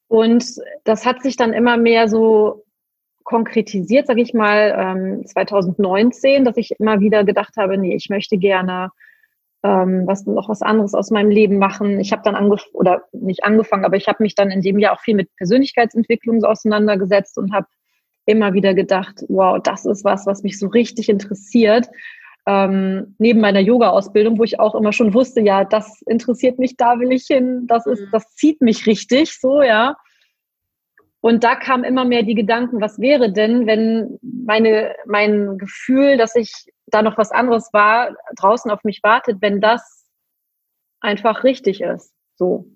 Und 0.09 0.45
das 0.85 1.05
hat 1.05 1.23
sich 1.23 1.37
dann 1.37 1.53
immer 1.53 1.77
mehr 1.77 2.09
so 2.09 2.65
konkretisiert, 3.25 4.07
sage 4.07 4.23
ich 4.23 4.33
mal, 4.33 4.75
ähm, 4.79 5.27
2019, 5.27 6.45
dass 6.45 6.57
ich 6.57 6.73
immer 6.79 7.00
wieder 7.00 7.25
gedacht 7.25 7.57
habe, 7.59 7.77
nee, 7.77 7.95
ich 7.95 8.09
möchte 8.09 8.38
gerne 8.38 8.91
ähm, 9.62 10.07
was 10.07 10.25
noch 10.25 10.49
was 10.49 10.62
anderes 10.62 10.95
aus 10.95 11.11
meinem 11.11 11.31
Leben 11.31 11.59
machen. 11.59 12.00
Ich 12.00 12.12
habe 12.12 12.23
dann 12.25 12.37
angefangen 12.37 12.75
oder 12.75 13.03
nicht 13.12 13.45
angefangen, 13.45 13.85
aber 13.85 13.97
ich 13.97 14.09
habe 14.09 14.23
mich 14.23 14.35
dann 14.35 14.50
in 14.50 14.62
dem 14.62 14.79
Jahr 14.79 14.95
auch 14.95 15.00
viel 15.00 15.15
mit 15.15 15.35
Persönlichkeitsentwicklung 15.37 16.41
so 16.41 16.47
auseinandergesetzt 16.47 17.37
und 17.38 17.53
habe 17.53 17.67
immer 18.29 18.53
wieder 18.53 18.75
gedacht, 18.75 19.25
wow, 19.29 19.59
das 19.63 19.87
ist 19.87 20.05
was, 20.05 20.27
was 20.27 20.43
mich 20.43 20.59
so 20.59 20.69
richtig 20.69 21.09
interessiert. 21.09 21.89
Ähm, 22.47 23.15
neben 23.19 23.41
meiner 23.41 23.61
Yoga-Ausbildung, 23.61 24.39
wo 24.39 24.45
ich 24.45 24.61
auch 24.61 24.75
immer 24.75 24.93
schon 24.93 25.15
wusste, 25.15 25.41
ja, 25.41 25.65
das 25.65 26.03
interessiert 26.03 26.59
mich, 26.59 26.77
da 26.77 26.99
will 26.99 27.13
ich 27.13 27.25
hin, 27.27 27.67
das 27.67 27.87
ist, 27.87 28.01
mhm. 28.01 28.09
das 28.13 28.35
zieht 28.35 28.61
mich 28.61 28.87
richtig, 28.87 29.39
so, 29.39 29.63
ja. 29.63 29.97
Und 31.21 31.43
da 31.43 31.57
kamen 31.57 31.85
immer 31.85 32.05
mehr 32.05 32.23
die 32.23 32.35
Gedanken, 32.35 32.81
was 32.81 33.01
wäre 33.01 33.33
denn, 33.33 33.67
wenn 33.67 34.19
meine, 34.23 34.95
mein 35.07 35.59
Gefühl, 35.59 36.17
dass 36.17 36.37
ich 36.37 36.53
da 36.87 37.03
noch 37.03 37.19
was 37.19 37.33
anderes 37.33 37.71
war, 37.73 38.15
draußen 38.37 38.71
auf 38.71 38.85
mich 38.85 39.01
wartet, 39.03 39.39
wenn 39.41 39.61
das 39.61 40.07
einfach 41.01 41.45
richtig 41.45 41.81
ist. 41.81 42.13
So. 42.37 42.67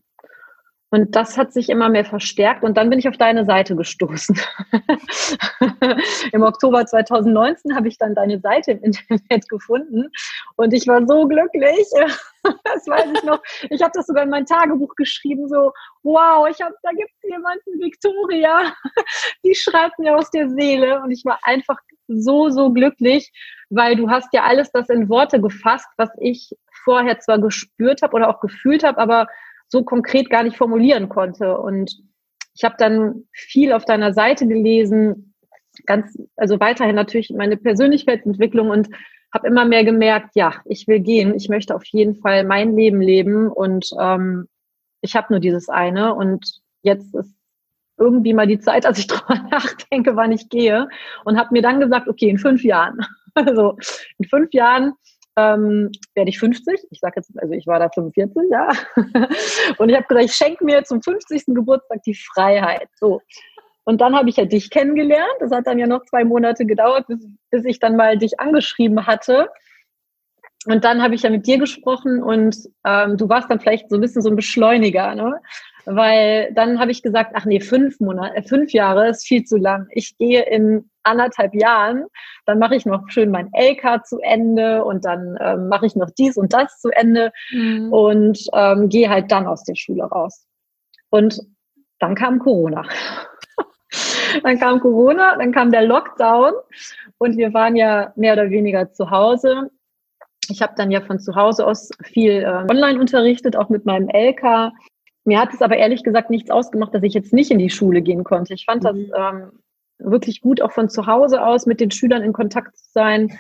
Und 0.92 1.16
das 1.16 1.38
hat 1.38 1.54
sich 1.54 1.70
immer 1.70 1.88
mehr 1.88 2.04
verstärkt 2.04 2.62
und 2.62 2.76
dann 2.76 2.90
bin 2.90 2.98
ich 2.98 3.08
auf 3.08 3.16
deine 3.16 3.46
Seite 3.46 3.74
gestoßen. 3.74 4.38
Im 6.32 6.42
Oktober 6.42 6.84
2019 6.84 7.74
habe 7.74 7.88
ich 7.88 7.96
dann 7.96 8.14
deine 8.14 8.38
Seite 8.40 8.72
im 8.72 8.82
Internet 8.82 9.48
gefunden 9.48 10.10
und 10.56 10.74
ich 10.74 10.86
war 10.86 11.06
so 11.06 11.26
glücklich. 11.26 11.86
das 12.42 12.86
weiß 12.86 13.06
ich 13.14 13.22
noch. 13.22 13.40
Ich 13.70 13.80
habe 13.80 13.92
das 13.94 14.06
sogar 14.06 14.24
in 14.24 14.28
mein 14.28 14.44
Tagebuch 14.44 14.94
geschrieben, 14.94 15.48
so, 15.48 15.72
wow, 16.02 16.46
ich 16.50 16.60
hab, 16.60 16.72
da 16.82 16.90
gibt 16.90 17.10
es 17.22 17.30
jemanden, 17.30 17.80
Victoria, 17.80 18.74
die 19.46 19.54
schreibt 19.54 19.98
mir 19.98 20.14
aus 20.14 20.30
der 20.30 20.50
Seele 20.50 21.00
und 21.00 21.10
ich 21.10 21.24
war 21.24 21.38
einfach 21.42 21.78
so, 22.06 22.50
so 22.50 22.70
glücklich, 22.70 23.32
weil 23.70 23.96
du 23.96 24.10
hast 24.10 24.28
ja 24.34 24.42
alles 24.42 24.70
das 24.72 24.90
in 24.90 25.08
Worte 25.08 25.40
gefasst, 25.40 25.88
was 25.96 26.10
ich 26.20 26.50
vorher 26.84 27.18
zwar 27.18 27.38
gespürt 27.38 28.02
habe 28.02 28.14
oder 28.14 28.28
auch 28.28 28.40
gefühlt 28.40 28.84
habe, 28.84 28.98
aber 28.98 29.26
so 29.72 29.82
konkret 29.82 30.28
gar 30.28 30.42
nicht 30.42 30.58
formulieren 30.58 31.08
konnte. 31.08 31.56
Und 31.56 31.98
ich 32.54 32.62
habe 32.62 32.74
dann 32.78 33.24
viel 33.32 33.72
auf 33.72 33.86
deiner 33.86 34.12
Seite 34.12 34.46
gelesen, 34.46 35.34
ganz, 35.86 36.18
also 36.36 36.60
weiterhin 36.60 36.94
natürlich 36.94 37.30
meine 37.30 37.56
Persönlichkeitsentwicklung 37.56 38.68
und 38.68 38.90
habe 39.32 39.48
immer 39.48 39.64
mehr 39.64 39.82
gemerkt, 39.82 40.36
ja, 40.36 40.52
ich 40.66 40.86
will 40.88 41.00
gehen, 41.00 41.34
ich 41.34 41.48
möchte 41.48 41.74
auf 41.74 41.86
jeden 41.86 42.16
Fall 42.16 42.44
mein 42.44 42.76
Leben 42.76 43.00
leben 43.00 43.48
und 43.48 43.88
ähm, 43.98 44.46
ich 45.00 45.16
habe 45.16 45.28
nur 45.30 45.40
dieses 45.40 45.70
eine 45.70 46.14
und 46.14 46.60
jetzt 46.82 47.14
ist 47.14 47.34
irgendwie 47.96 48.34
mal 48.34 48.46
die 48.46 48.60
Zeit, 48.60 48.84
als 48.86 48.98
ich 48.98 49.06
drüber 49.06 49.42
nachdenke, 49.50 50.16
wann 50.16 50.32
ich 50.32 50.50
gehe 50.50 50.86
und 51.24 51.38
habe 51.38 51.48
mir 51.52 51.62
dann 51.62 51.80
gesagt, 51.80 52.08
okay, 52.08 52.28
in 52.28 52.36
fünf 52.36 52.62
Jahren, 52.62 52.98
also 53.34 53.78
in 54.18 54.28
fünf 54.28 54.52
Jahren 54.52 54.92
ähm, 55.36 55.90
werde 56.14 56.30
ich 56.30 56.38
50. 56.38 56.88
Ich 56.90 57.00
sage 57.00 57.14
jetzt, 57.16 57.32
also 57.40 57.54
ich 57.54 57.66
war 57.66 57.78
da 57.78 57.88
45, 57.88 58.50
ja. 58.50 58.68
Und 59.78 59.88
ich 59.88 59.96
habe 59.96 60.06
gesagt, 60.06 60.24
ich 60.26 60.34
schenke 60.34 60.64
mir 60.64 60.84
zum 60.84 61.02
50. 61.02 61.44
Geburtstag 61.46 62.02
die 62.02 62.14
Freiheit. 62.14 62.88
So. 62.94 63.20
Und 63.84 64.00
dann 64.00 64.14
habe 64.16 64.28
ich 64.28 64.36
ja 64.36 64.44
dich 64.44 64.70
kennengelernt. 64.70 65.34
Das 65.40 65.50
hat 65.50 65.66
dann 65.66 65.78
ja 65.78 65.86
noch 65.86 66.04
zwei 66.04 66.24
Monate 66.24 66.66
gedauert, 66.66 67.06
bis, 67.08 67.26
bis 67.50 67.64
ich 67.64 67.78
dann 67.78 67.96
mal 67.96 68.18
dich 68.18 68.38
angeschrieben 68.38 69.06
hatte. 69.06 69.48
Und 70.66 70.84
dann 70.84 71.02
habe 71.02 71.14
ich 71.14 71.22
ja 71.22 71.30
mit 71.30 71.46
dir 71.46 71.58
gesprochen 71.58 72.22
und 72.22 72.56
ähm, 72.86 73.16
du 73.16 73.28
warst 73.28 73.50
dann 73.50 73.58
vielleicht 73.58 73.90
so 73.90 73.96
ein 73.96 74.00
bisschen 74.00 74.22
so 74.22 74.30
ein 74.30 74.36
Beschleuniger, 74.36 75.14
ne? 75.16 75.40
Weil 75.84 76.52
dann 76.54 76.78
habe 76.78 76.90
ich 76.90 77.02
gesagt, 77.02 77.32
ach 77.34 77.44
nee, 77.44 77.60
fünf 77.60 77.98
Monate, 78.00 78.36
äh, 78.36 78.42
fünf 78.42 78.72
Jahre 78.72 79.08
ist 79.08 79.26
viel 79.26 79.44
zu 79.44 79.56
lang. 79.56 79.86
Ich 79.90 80.16
gehe 80.16 80.42
in 80.42 80.88
anderthalb 81.02 81.54
Jahren, 81.54 82.06
dann 82.46 82.58
mache 82.58 82.76
ich 82.76 82.86
noch 82.86 83.08
schön 83.08 83.30
mein 83.30 83.50
LK 83.52 84.04
zu 84.06 84.18
Ende 84.20 84.84
und 84.84 85.04
dann 85.04 85.36
ähm, 85.40 85.68
mache 85.68 85.86
ich 85.86 85.96
noch 85.96 86.10
dies 86.10 86.36
und 86.36 86.52
das 86.52 86.80
zu 86.80 86.90
Ende 86.90 87.32
mhm. 87.50 87.92
und 87.92 88.38
ähm, 88.52 88.88
gehe 88.88 89.10
halt 89.10 89.32
dann 89.32 89.46
aus 89.46 89.64
der 89.64 89.74
Schule 89.74 90.04
raus. 90.04 90.46
Und 91.10 91.40
dann 91.98 92.14
kam 92.14 92.38
Corona. 92.38 92.84
dann 94.42 94.58
kam 94.58 94.80
Corona, 94.80 95.36
dann 95.36 95.52
kam 95.52 95.72
der 95.72 95.82
Lockdown 95.82 96.52
und 97.18 97.36
wir 97.36 97.52
waren 97.54 97.76
ja 97.76 98.12
mehr 98.16 98.34
oder 98.34 98.50
weniger 98.50 98.92
zu 98.92 99.10
Hause. 99.10 99.70
Ich 100.48 100.62
habe 100.62 100.74
dann 100.76 100.90
ja 100.90 101.00
von 101.00 101.20
zu 101.20 101.34
Hause 101.34 101.66
aus 101.66 101.90
viel 102.02 102.42
äh, 102.42 102.70
online 102.70 102.98
unterrichtet, 102.98 103.56
auch 103.56 103.68
mit 103.68 103.84
meinem 103.86 104.08
LK. 104.08 104.72
Mir 105.24 105.40
hat 105.40 105.54
es 105.54 105.62
aber 105.62 105.76
ehrlich 105.76 106.02
gesagt 106.02 106.30
nichts 106.30 106.50
ausgemacht, 106.50 106.94
dass 106.94 107.02
ich 107.02 107.14
jetzt 107.14 107.32
nicht 107.32 107.50
in 107.50 107.58
die 107.58 107.70
Schule 107.70 108.02
gehen 108.02 108.24
konnte. 108.24 108.54
Ich 108.54 108.64
fand 108.64 108.82
mhm. 108.82 108.86
das 108.86 108.96
ähm, 109.16 109.52
wirklich 109.98 110.40
gut, 110.40 110.60
auch 110.60 110.72
von 110.72 110.88
zu 110.88 111.06
Hause 111.06 111.44
aus 111.44 111.66
mit 111.66 111.80
den 111.80 111.90
Schülern 111.90 112.22
in 112.22 112.32
Kontakt 112.32 112.76
zu 112.76 112.90
sein. 112.92 113.38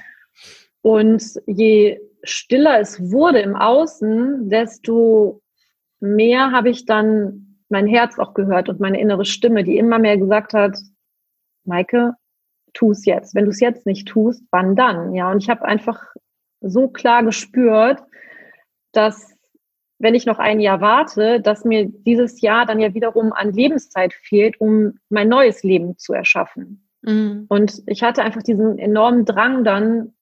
Und 0.80 1.22
je 1.46 2.00
stiller 2.22 2.80
es 2.80 3.10
wurde 3.10 3.40
im 3.40 3.56
Außen, 3.56 4.48
desto 4.48 5.42
mehr 6.00 6.52
habe 6.52 6.70
ich 6.70 6.84
dann 6.86 7.58
mein 7.68 7.86
Herz 7.86 8.18
auch 8.18 8.34
gehört 8.34 8.68
und 8.68 8.80
meine 8.80 9.00
innere 9.00 9.24
Stimme, 9.24 9.64
die 9.64 9.78
immer 9.78 9.98
mehr 9.98 10.18
gesagt 10.18 10.52
hat, 10.52 10.78
Maike, 11.64 12.14
tu 12.74 12.90
es 12.90 13.04
jetzt. 13.04 13.34
Wenn 13.34 13.44
du 13.44 13.50
es 13.50 13.60
jetzt 13.60 13.86
nicht 13.86 14.08
tust, 14.08 14.44
wann 14.50 14.76
dann? 14.76 15.14
Ja, 15.14 15.30
und 15.30 15.42
ich 15.42 15.48
habe 15.48 15.64
einfach 15.64 16.00
so 16.60 16.88
klar 16.88 17.24
gespürt, 17.24 18.00
dass 18.92 19.31
wenn 20.02 20.16
ich 20.16 20.26
noch 20.26 20.40
ein 20.40 20.58
Jahr 20.58 20.80
warte, 20.80 21.40
dass 21.40 21.64
mir 21.64 21.86
dieses 21.86 22.40
Jahr 22.40 22.66
dann 22.66 22.80
ja 22.80 22.92
wiederum 22.92 23.32
an 23.32 23.52
Lebenszeit 23.52 24.12
fehlt, 24.12 24.60
um 24.60 24.98
mein 25.08 25.28
neues 25.28 25.62
Leben 25.62 25.96
zu 25.96 26.12
erschaffen. 26.12 26.88
Mhm. 27.02 27.46
Und 27.48 27.84
ich 27.86 28.02
hatte 28.02 28.24
einfach 28.24 28.42
diesen 28.42 28.80
enormen 28.80 29.24
Drang 29.24 29.62
dann 29.62 30.12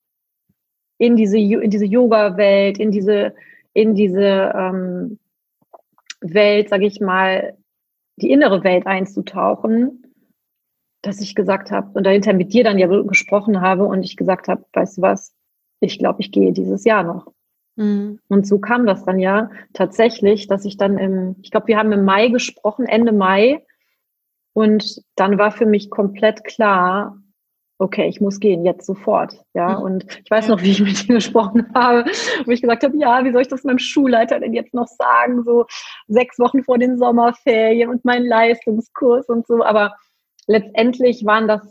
in 0.99 1.15
diese, 1.15 1.39
in 1.39 1.71
diese 1.71 1.85
Yoga-Welt, 1.85 2.77
in 2.77 2.91
diese, 2.91 3.33
in 3.73 3.95
diese 3.95 4.53
ähm, 4.55 5.17
Welt, 6.21 6.69
sage 6.69 6.85
ich 6.85 7.01
mal, 7.01 7.57
die 8.17 8.29
innere 8.29 8.63
Welt 8.63 8.85
einzutauchen, 8.85 10.13
dass 11.01 11.21
ich 11.21 11.33
gesagt 11.33 11.71
habe 11.71 11.89
und 11.93 12.05
dahinter 12.05 12.33
mit 12.33 12.53
dir 12.53 12.63
dann 12.63 12.77
ja 12.77 12.85
gesprochen 12.85 13.61
habe 13.61 13.85
und 13.85 14.03
ich 14.03 14.15
gesagt 14.15 14.47
habe, 14.47 14.63
weißt 14.73 14.99
du 14.99 15.01
was, 15.01 15.33
ich 15.79 15.97
glaube, 15.97 16.21
ich 16.21 16.31
gehe 16.31 16.53
dieses 16.53 16.83
Jahr 16.83 17.01
noch. 17.01 17.33
Mhm. 17.75 18.19
Und 18.27 18.47
so 18.47 18.59
kam 18.59 18.85
das 18.85 19.05
dann 19.05 19.19
ja 19.19 19.49
tatsächlich, 19.73 20.47
dass 20.47 20.65
ich 20.65 20.77
dann 20.77 20.97
im, 20.97 21.35
ich 21.41 21.51
glaube, 21.51 21.67
wir 21.67 21.77
haben 21.77 21.91
im 21.91 22.05
Mai 22.05 22.29
gesprochen, 22.29 22.85
Ende 22.85 23.11
Mai. 23.11 23.65
Und 24.53 25.01
dann 25.15 25.37
war 25.37 25.51
für 25.51 25.65
mich 25.65 25.89
komplett 25.89 26.43
klar, 26.43 27.17
okay, 27.81 28.07
ich 28.07 28.21
muss 28.21 28.39
gehen, 28.39 28.63
jetzt 28.63 28.85
sofort. 28.85 29.33
Ja, 29.53 29.79
mhm. 29.79 29.83
und 29.83 30.19
ich 30.23 30.29
weiß 30.29 30.49
noch, 30.49 30.61
wie 30.61 30.71
ich 30.71 30.81
mit 30.81 31.07
dir 31.07 31.15
gesprochen 31.15 31.67
habe, 31.73 32.05
wo 32.45 32.51
ich 32.51 32.61
gesagt 32.61 32.83
habe, 32.83 32.97
ja, 32.97 33.23
wie 33.25 33.31
soll 33.31 33.41
ich 33.41 33.47
das 33.47 33.63
meinem 33.63 33.79
Schulleiter 33.79 34.39
denn 34.39 34.53
jetzt 34.53 34.73
noch 34.73 34.87
sagen? 34.87 35.43
So 35.43 35.65
sechs 36.07 36.37
Wochen 36.37 36.63
vor 36.63 36.77
den 36.77 36.97
Sommerferien 36.97 37.89
und 37.89 38.05
mein 38.05 38.25
Leistungskurs 38.25 39.27
und 39.29 39.47
so. 39.47 39.63
Aber 39.63 39.95
letztendlich 40.47 41.25
waren 41.25 41.47
das 41.47 41.61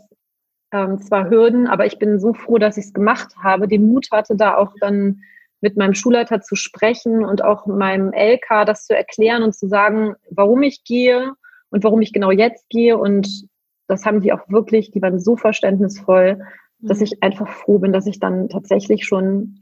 ähm, 0.73 0.99
zwar 0.99 1.29
Hürden, 1.29 1.67
aber 1.67 1.85
ich 1.85 1.99
bin 1.99 2.19
so 2.19 2.33
froh, 2.33 2.57
dass 2.57 2.77
ich 2.77 2.85
es 2.85 2.93
gemacht 2.93 3.35
habe, 3.41 3.67
den 3.67 3.87
Mut 3.87 4.07
hatte, 4.11 4.35
da 4.35 4.57
auch 4.57 4.73
dann 4.79 5.21
mit 5.61 5.77
meinem 5.77 5.93
Schulleiter 5.93 6.41
zu 6.41 6.55
sprechen 6.55 7.23
und 7.23 7.43
auch 7.43 7.67
meinem 7.67 8.11
LK 8.13 8.65
das 8.65 8.85
zu 8.85 8.95
erklären 8.95 9.43
und 9.43 9.55
zu 9.55 9.67
sagen, 9.67 10.15
warum 10.29 10.63
ich 10.63 10.83
gehe 10.83 11.33
und 11.69 11.83
warum 11.83 12.01
ich 12.01 12.13
genau 12.13 12.31
jetzt 12.31 12.67
gehe. 12.69 12.97
Und 12.97 13.47
das 13.87 14.05
haben 14.05 14.21
die 14.21 14.33
auch 14.33 14.49
wirklich, 14.49 14.91
die 14.91 15.01
waren 15.01 15.19
so 15.19 15.37
verständnisvoll, 15.37 16.37
mhm. 16.79 16.87
dass 16.87 17.01
ich 17.01 17.21
einfach 17.21 17.47
froh 17.47 17.79
bin, 17.79 17.93
dass 17.93 18.07
ich 18.07 18.19
dann 18.19 18.49
tatsächlich 18.49 19.05
schon, 19.05 19.61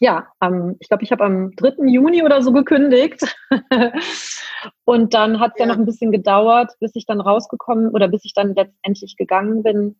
ja, 0.00 0.26
ähm, 0.42 0.76
ich 0.80 0.88
glaube, 0.88 1.04
ich 1.04 1.12
habe 1.12 1.24
am 1.24 1.52
3. 1.56 1.86
Juni 1.86 2.24
oder 2.24 2.42
so 2.42 2.52
gekündigt. 2.52 3.36
und 4.84 5.14
dann 5.14 5.38
hat 5.38 5.52
es 5.54 5.60
ja. 5.60 5.66
ja 5.66 5.72
noch 5.72 5.78
ein 5.78 5.86
bisschen 5.86 6.10
gedauert, 6.10 6.72
bis 6.80 6.92
ich 6.96 7.06
dann 7.06 7.20
rausgekommen 7.20 7.90
oder 7.90 8.08
bis 8.08 8.24
ich 8.24 8.34
dann 8.34 8.54
letztendlich 8.54 9.16
gegangen 9.16 9.62
bin. 9.62 9.96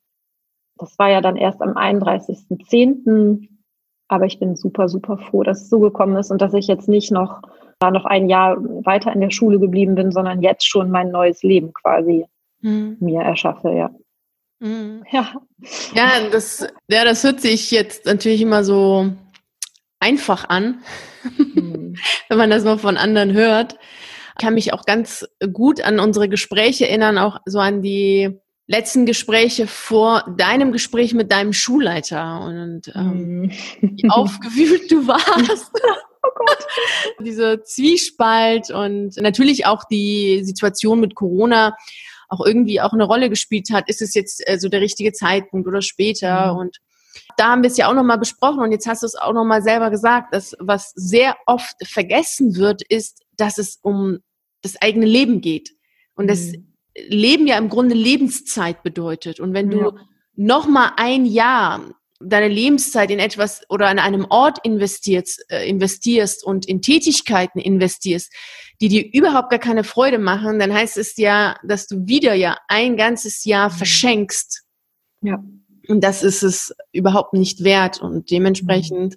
Das 0.76 0.98
war 0.98 1.10
ja 1.10 1.20
dann 1.20 1.36
erst 1.36 1.62
am 1.62 1.76
31.10. 1.76 3.59
Aber 4.10 4.26
ich 4.26 4.40
bin 4.40 4.56
super, 4.56 4.88
super 4.88 5.18
froh, 5.18 5.44
dass 5.44 5.62
es 5.62 5.70
so 5.70 5.78
gekommen 5.78 6.16
ist 6.16 6.32
und 6.32 6.42
dass 6.42 6.52
ich 6.52 6.66
jetzt 6.66 6.88
nicht 6.88 7.12
noch, 7.12 7.42
da 7.78 7.92
noch 7.92 8.04
ein 8.04 8.28
Jahr 8.28 8.56
weiter 8.84 9.12
in 9.12 9.20
der 9.20 9.30
Schule 9.30 9.60
geblieben 9.60 9.94
bin, 9.94 10.10
sondern 10.10 10.42
jetzt 10.42 10.66
schon 10.66 10.90
mein 10.90 11.12
neues 11.12 11.44
Leben 11.44 11.72
quasi 11.72 12.26
mhm. 12.60 12.96
mir 12.98 13.20
erschaffe, 13.20 13.70
ja. 13.70 13.90
Mhm. 14.58 15.04
Ja. 15.12 15.32
Ja, 15.94 16.28
das, 16.32 16.66
ja, 16.88 17.04
das 17.04 17.22
hört 17.22 17.40
sich 17.40 17.70
jetzt 17.70 18.04
natürlich 18.04 18.42
immer 18.42 18.64
so 18.64 19.12
einfach 20.00 20.48
an, 20.48 20.82
mhm. 21.38 21.94
wenn 22.28 22.38
man 22.38 22.50
das 22.50 22.64
noch 22.64 22.80
von 22.80 22.96
anderen 22.96 23.32
hört. 23.32 23.78
Ich 24.38 24.44
kann 24.44 24.54
mich 24.54 24.72
auch 24.72 24.86
ganz 24.86 25.24
gut 25.52 25.82
an 25.82 26.00
unsere 26.00 26.28
Gespräche 26.28 26.88
erinnern, 26.88 27.16
auch 27.16 27.38
so 27.44 27.60
an 27.60 27.80
die 27.80 28.40
letzten 28.70 29.04
Gespräche 29.04 29.66
vor 29.66 30.24
deinem 30.36 30.70
Gespräch 30.70 31.12
mit 31.12 31.32
deinem 31.32 31.52
Schulleiter 31.52 32.40
und 32.42 32.82
ähm, 32.94 33.40
mhm. 33.40 33.50
wie 33.80 34.08
aufgewühlt 34.08 34.88
du 34.92 35.08
warst. 35.08 35.72
oh 36.22 36.28
Gott. 36.36 36.66
Diese 37.18 37.64
Zwiespalt 37.64 38.70
und 38.70 39.16
natürlich 39.16 39.66
auch 39.66 39.82
die 39.90 40.44
Situation 40.44 41.00
mit 41.00 41.16
Corona 41.16 41.76
auch 42.28 42.46
irgendwie 42.46 42.80
auch 42.80 42.92
eine 42.92 43.02
Rolle 43.02 43.28
gespielt 43.28 43.70
hat. 43.72 43.88
Ist 43.88 44.02
es 44.02 44.14
jetzt 44.14 44.48
äh, 44.48 44.56
so 44.60 44.68
der 44.68 44.80
richtige 44.80 45.12
Zeitpunkt 45.12 45.66
oder 45.66 45.82
später? 45.82 46.52
Mhm. 46.52 46.60
Und 46.60 46.76
da 47.36 47.50
haben 47.50 47.64
wir 47.64 47.70
es 47.70 47.76
ja 47.76 47.88
auch 47.88 47.94
nochmal 47.94 48.18
besprochen 48.18 48.60
und 48.60 48.70
jetzt 48.70 48.86
hast 48.86 49.02
du 49.02 49.06
es 49.06 49.16
auch 49.16 49.32
nochmal 49.32 49.62
selber 49.62 49.90
gesagt, 49.90 50.32
dass 50.32 50.54
was 50.60 50.92
sehr 50.94 51.36
oft 51.46 51.74
vergessen 51.84 52.54
wird, 52.54 52.82
ist, 52.88 53.24
dass 53.36 53.58
es 53.58 53.80
um 53.82 54.18
das 54.62 54.80
eigene 54.80 55.06
Leben 55.06 55.40
geht. 55.40 55.70
Und 56.14 56.28
das 56.28 56.52
mhm 56.52 56.69
Leben 56.96 57.46
ja 57.46 57.58
im 57.58 57.68
Grunde 57.68 57.94
Lebenszeit 57.94 58.82
bedeutet. 58.82 59.40
Und 59.40 59.54
wenn 59.54 59.70
du 59.70 59.80
ja. 59.80 59.92
noch 60.36 60.66
mal 60.66 60.92
ein 60.96 61.24
Jahr 61.24 61.80
deine 62.20 62.48
Lebenszeit 62.48 63.10
in 63.10 63.18
etwas 63.18 63.62
oder 63.70 63.88
an 63.88 63.98
einem 63.98 64.26
Ort 64.28 64.58
investierst, 64.62 65.44
äh, 65.48 65.66
investierst 65.68 66.44
und 66.44 66.66
in 66.66 66.82
Tätigkeiten 66.82 67.58
investierst, 67.58 68.32
die 68.80 68.88
dir 68.88 69.08
überhaupt 69.12 69.50
gar 69.50 69.58
keine 69.58 69.84
Freude 69.84 70.18
machen, 70.18 70.58
dann 70.58 70.72
heißt 70.72 70.98
es 70.98 71.16
ja, 71.16 71.56
dass 71.66 71.86
du 71.86 72.06
wieder 72.06 72.34
ja 72.34 72.58
ein 72.68 72.96
ganzes 72.96 73.44
Jahr 73.44 73.70
mhm. 73.70 73.74
verschenkst. 73.74 74.62
Ja. 75.22 75.42
Und 75.88 76.02
das 76.02 76.22
ist 76.22 76.42
es 76.42 76.74
überhaupt 76.92 77.32
nicht 77.32 77.64
wert. 77.64 78.00
Und 78.00 78.30
dementsprechend, 78.30 79.16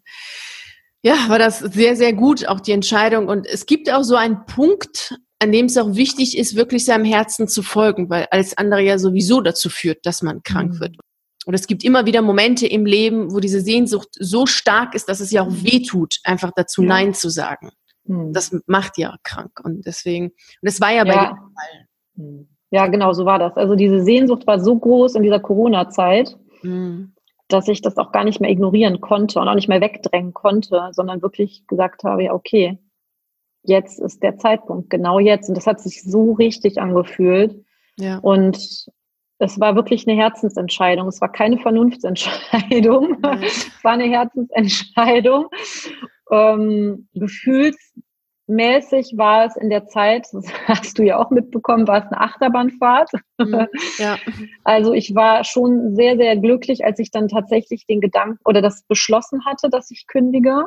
ja, 1.02 1.16
war 1.28 1.40
das 1.40 1.60
sehr, 1.60 1.96
sehr 1.96 2.14
gut, 2.14 2.48
auch 2.48 2.62
die 2.62 2.72
Entscheidung. 2.72 3.28
Und 3.28 3.46
es 3.46 3.66
gibt 3.66 3.92
auch 3.92 4.04
so 4.04 4.16
einen 4.16 4.46
Punkt, 4.46 5.16
an 5.44 5.52
dem 5.52 5.66
es 5.66 5.78
auch 5.78 5.96
wichtig 5.96 6.38
ist, 6.38 6.56
wirklich 6.56 6.86
seinem 6.86 7.06
Herzen 7.06 7.48
zu 7.48 7.62
folgen, 7.62 8.10
weil 8.10 8.28
alles 8.32 8.58
andere 8.58 8.82
ja 8.82 8.98
sowieso 8.98 9.42
dazu 9.42 9.70
führt, 9.70 10.06
dass 10.06 10.22
man 10.22 10.42
krank 10.42 10.76
mhm. 10.76 10.80
wird. 10.80 10.98
Und 11.46 11.54
es 11.54 11.68
gibt 11.68 11.84
immer 11.84 12.06
wieder 12.06 12.22
Momente 12.22 12.66
im 12.66 12.86
Leben, 12.86 13.34
wo 13.34 13.40
diese 13.40 13.60
Sehnsucht 13.60 14.08
so 14.18 14.46
stark 14.46 14.96
ist, 14.96 15.10
dass 15.10 15.20
es 15.20 15.32
ja 15.32 15.42
auch 15.44 15.52
weh 15.52 15.84
tut, 15.84 16.20
einfach 16.24 16.52
dazu 16.56 16.82
ja. 16.82 16.88
Nein 16.88 17.14
zu 17.14 17.30
sagen. 17.30 17.72
Mhm. 18.06 18.32
Das 18.32 18.56
macht 18.66 18.98
ja 18.98 19.18
krank. 19.24 19.60
Und 19.64 19.86
deswegen, 19.86 20.28
und 20.28 20.34
das 20.62 20.80
war 20.80 20.94
ja 20.94 21.04
bei 21.04 21.14
ja. 21.14 21.26
dem 21.28 21.38
Fall. 21.38 21.88
Hm. 22.16 22.48
Ja, 22.72 22.88
genau, 22.88 23.14
so 23.14 23.26
war 23.26 23.38
das. 23.38 23.56
Also 23.56 23.76
diese 23.76 24.02
Sehnsucht 24.02 24.48
war 24.48 24.60
so 24.60 24.76
groß 24.76 25.16
in 25.16 25.24
dieser 25.24 25.40
Corona-Zeit, 25.40 26.38
mhm. 26.64 27.14
dass 27.48 27.68
ich 27.68 27.82
das 27.82 27.98
auch 27.98 28.12
gar 28.12 28.24
nicht 28.24 28.40
mehr 28.42 28.50
ignorieren 28.50 29.00
konnte 29.00 29.40
und 29.40 29.48
auch 29.48 29.56
nicht 29.56 29.68
mehr 29.68 29.82
wegdrängen 29.82 30.34
konnte, 30.34 30.90
sondern 30.92 31.22
wirklich 31.22 31.68
gesagt 31.68 32.04
habe, 32.04 32.24
ja, 32.24 32.34
okay, 32.34 32.80
jetzt 33.64 34.00
ist 34.00 34.24
der 34.24 34.38
Zeitpunkt, 34.38 34.90
genau 34.90 35.20
jetzt. 35.20 35.50
Und 35.50 35.56
das 35.56 35.68
hat 35.68 35.82
sich 35.82 36.04
so 36.04 36.34
richtig 36.34 36.80
angefühlt. 36.80 37.64
Ja. 37.98 38.20
Und 38.20 38.88
es 39.40 39.60
war 39.60 39.76
wirklich 39.76 40.08
eine 40.08 40.18
Herzensentscheidung. 40.18 41.08
Es 41.08 41.22
war 41.22 41.32
keine 41.32 41.58
Vernunftsentscheidung. 41.58 43.18
es 43.42 43.84
war 43.84 43.94
eine 43.94 44.06
Herzensentscheidung. 44.06 45.48
Ähm, 46.32 47.08
gefühlsmäßig 47.14 49.18
war 49.18 49.46
es 49.46 49.56
in 49.56 49.70
der 49.70 49.88
Zeit, 49.88 50.28
das 50.32 50.46
hast 50.66 50.98
du 50.98 51.04
ja 51.04 51.18
auch 51.18 51.30
mitbekommen, 51.30 51.88
war 51.88 52.06
es 52.06 52.12
eine 52.12 52.22
Achterbahnfahrt. 52.22 53.12
Mhm, 53.38 53.68
ja. 53.98 54.18
Also 54.64 54.94
ich 54.94 55.14
war 55.14 55.44
schon 55.44 55.96
sehr, 55.96 56.18
sehr 56.18 56.38
glücklich, 56.38 56.86
als 56.86 57.00
ich 57.00 57.12
dann 57.12 57.28
tatsächlich 57.28 57.86
den 57.86 58.02
Gedanken 58.02 58.40
oder 58.46 58.62
das 58.62 58.84
beschlossen 58.88 59.46
hatte, 59.46 59.70
dass 59.70 59.92
ich 59.92 60.08
kündige 60.08 60.66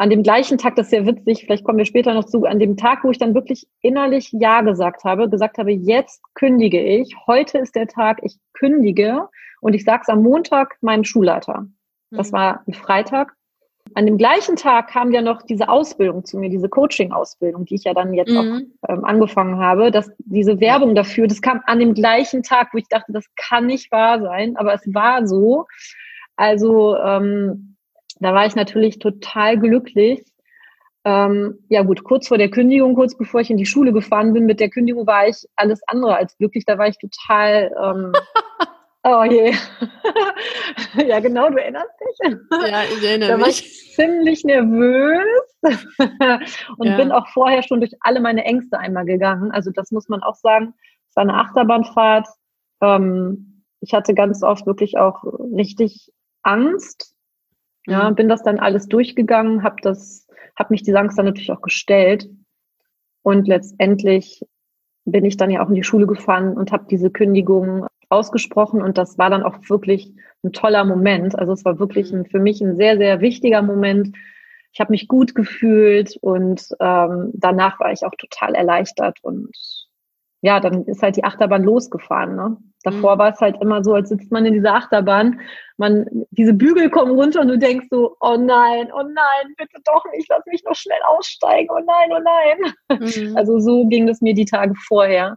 an 0.00 0.08
dem 0.08 0.22
gleichen 0.22 0.56
Tag, 0.56 0.76
das 0.76 0.86
ist 0.86 0.92
ja 0.92 1.04
witzig, 1.04 1.44
vielleicht 1.44 1.62
kommen 1.62 1.76
wir 1.76 1.84
später 1.84 2.14
noch 2.14 2.24
zu, 2.24 2.46
an 2.46 2.58
dem 2.58 2.78
Tag, 2.78 3.04
wo 3.04 3.10
ich 3.10 3.18
dann 3.18 3.34
wirklich 3.34 3.66
innerlich 3.82 4.32
Ja 4.32 4.62
gesagt 4.62 5.04
habe, 5.04 5.28
gesagt 5.28 5.58
habe, 5.58 5.72
jetzt 5.72 6.22
kündige 6.32 6.82
ich, 6.82 7.14
heute 7.26 7.58
ist 7.58 7.76
der 7.76 7.86
Tag, 7.86 8.20
ich 8.22 8.38
kündige 8.54 9.28
und 9.60 9.74
ich 9.74 9.84
sage 9.84 10.00
es 10.04 10.08
am 10.08 10.22
Montag 10.22 10.78
meinem 10.80 11.04
Schulleiter. 11.04 11.66
Das 12.10 12.32
mhm. 12.32 12.36
war 12.36 12.62
ein 12.66 12.72
Freitag. 12.72 13.34
An 13.92 14.06
dem 14.06 14.16
gleichen 14.16 14.56
Tag 14.56 14.88
kam 14.88 15.12
ja 15.12 15.20
noch 15.20 15.42
diese 15.42 15.68
Ausbildung 15.68 16.24
zu 16.24 16.38
mir, 16.38 16.48
diese 16.48 16.70
Coaching-Ausbildung, 16.70 17.66
die 17.66 17.74
ich 17.74 17.84
ja 17.84 17.92
dann 17.92 18.14
jetzt 18.14 18.30
mhm. 18.30 18.38
auch 18.38 18.88
ähm, 18.88 19.04
angefangen 19.04 19.58
habe. 19.58 19.90
Dass 19.90 20.10
diese 20.18 20.60
Werbung 20.60 20.94
dafür, 20.94 21.26
das 21.26 21.42
kam 21.42 21.60
an 21.66 21.78
dem 21.78 21.92
gleichen 21.92 22.42
Tag, 22.42 22.70
wo 22.72 22.78
ich 22.78 22.88
dachte, 22.88 23.12
das 23.12 23.26
kann 23.36 23.66
nicht 23.66 23.92
wahr 23.92 24.22
sein, 24.22 24.56
aber 24.56 24.72
es 24.72 24.94
war 24.94 25.26
so. 25.26 25.66
Also 26.36 26.96
ähm, 26.96 27.76
da 28.20 28.34
war 28.34 28.46
ich 28.46 28.54
natürlich 28.54 28.98
total 28.98 29.58
glücklich. 29.58 30.22
Ähm, 31.04 31.58
ja 31.70 31.82
gut, 31.82 32.04
kurz 32.04 32.28
vor 32.28 32.36
der 32.36 32.50
Kündigung, 32.50 32.94
kurz 32.94 33.16
bevor 33.16 33.40
ich 33.40 33.50
in 33.50 33.56
die 33.56 33.66
Schule 33.66 33.92
gefahren 33.92 34.34
bin, 34.34 34.44
mit 34.44 34.60
der 34.60 34.68
Kündigung 34.68 35.06
war 35.06 35.26
ich 35.26 35.46
alles 35.56 35.80
andere 35.86 36.16
als 36.16 36.36
glücklich. 36.36 36.64
Da 36.66 36.76
war 36.76 36.88
ich 36.88 36.98
total, 36.98 37.74
ähm, 37.82 38.12
oh 39.04 39.24
je. 39.24 39.54
ja 41.08 41.20
genau, 41.20 41.48
du 41.48 41.56
erinnerst 41.56 41.94
dich? 42.00 42.36
Ja, 42.70 42.82
ich 42.82 43.02
erinnere 43.02 43.28
mich. 43.28 43.38
Da 43.38 43.40
war 43.40 43.48
ich 43.48 43.94
ziemlich 43.94 44.44
nervös 44.44 45.24
und 46.76 46.86
ja. 46.86 46.96
bin 46.96 47.12
auch 47.12 47.26
vorher 47.28 47.62
schon 47.62 47.80
durch 47.80 47.94
alle 48.00 48.20
meine 48.20 48.44
Ängste 48.44 48.78
einmal 48.78 49.06
gegangen. 49.06 49.50
Also 49.52 49.70
das 49.70 49.90
muss 49.90 50.10
man 50.10 50.22
auch 50.22 50.36
sagen. 50.36 50.74
Es 51.08 51.16
war 51.16 51.22
eine 51.22 51.34
Achterbahnfahrt. 51.34 52.28
Ähm, 52.82 53.64
ich 53.80 53.94
hatte 53.94 54.12
ganz 54.12 54.42
oft 54.42 54.66
wirklich 54.66 54.98
auch 54.98 55.24
richtig 55.56 56.12
Angst 56.42 57.14
ja, 57.86 58.10
mhm. 58.10 58.14
bin 58.14 58.28
das 58.28 58.42
dann 58.42 58.58
alles 58.58 58.88
durchgegangen, 58.88 59.62
habe 59.62 59.76
das, 59.82 60.26
habe 60.56 60.72
mich 60.72 60.82
die 60.82 60.94
Angst 60.94 61.18
dann 61.18 61.26
natürlich 61.26 61.52
auch 61.52 61.62
gestellt 61.62 62.28
und 63.22 63.48
letztendlich 63.48 64.44
bin 65.04 65.24
ich 65.24 65.36
dann 65.36 65.50
ja 65.50 65.64
auch 65.64 65.68
in 65.68 65.74
die 65.74 65.84
Schule 65.84 66.06
gefahren 66.06 66.56
und 66.56 66.72
habe 66.72 66.86
diese 66.88 67.10
Kündigung 67.10 67.86
ausgesprochen 68.08 68.82
und 68.82 68.98
das 68.98 69.18
war 69.18 69.30
dann 69.30 69.42
auch 69.42 69.56
wirklich 69.68 70.12
ein 70.42 70.52
toller 70.52 70.84
Moment. 70.84 71.38
Also 71.38 71.52
es 71.52 71.64
war 71.64 71.78
wirklich 71.78 72.12
ein, 72.12 72.26
für 72.26 72.40
mich 72.40 72.60
ein 72.60 72.76
sehr, 72.76 72.96
sehr 72.96 73.20
wichtiger 73.20 73.62
Moment. 73.62 74.16
Ich 74.72 74.80
habe 74.80 74.90
mich 74.90 75.08
gut 75.08 75.34
gefühlt 75.34 76.16
und 76.20 76.68
ähm, 76.80 77.30
danach 77.34 77.80
war 77.80 77.92
ich 77.92 78.04
auch 78.04 78.14
total 78.16 78.54
erleichtert 78.54 79.18
und 79.22 79.50
ja, 80.42 80.58
dann 80.60 80.84
ist 80.84 81.02
halt 81.02 81.16
die 81.16 81.24
Achterbahn 81.24 81.62
losgefahren. 81.62 82.34
Ne? 82.34 82.56
Davor 82.82 83.14
mhm. 83.14 83.18
war 83.18 83.32
es 83.32 83.40
halt 83.40 83.60
immer 83.60 83.84
so, 83.84 83.94
als 83.94 84.08
sitzt 84.08 84.32
man 84.32 84.46
in 84.46 84.54
dieser 84.54 84.74
Achterbahn, 84.74 85.40
man, 85.76 86.06
diese 86.30 86.54
Bügel 86.54 86.90
kommen 86.90 87.12
runter 87.12 87.42
und 87.42 87.48
du 87.48 87.58
denkst 87.58 87.86
so, 87.90 88.16
oh 88.20 88.36
nein, 88.36 88.90
oh 88.92 89.02
nein, 89.02 89.54
bitte 89.56 89.80
doch 89.84 90.04
nicht, 90.12 90.28
lass 90.30 90.44
mich 90.46 90.64
noch 90.64 90.74
schnell 90.74 91.00
aussteigen, 91.08 91.68
oh 91.70 91.80
nein, 91.84 92.10
oh 92.12 92.20
nein. 92.22 93.00
Mhm. 93.00 93.36
Also 93.36 93.60
so 93.60 93.86
ging 93.86 94.08
es 94.08 94.20
mir 94.20 94.34
die 94.34 94.44
Tage 94.46 94.74
vorher. 94.86 95.36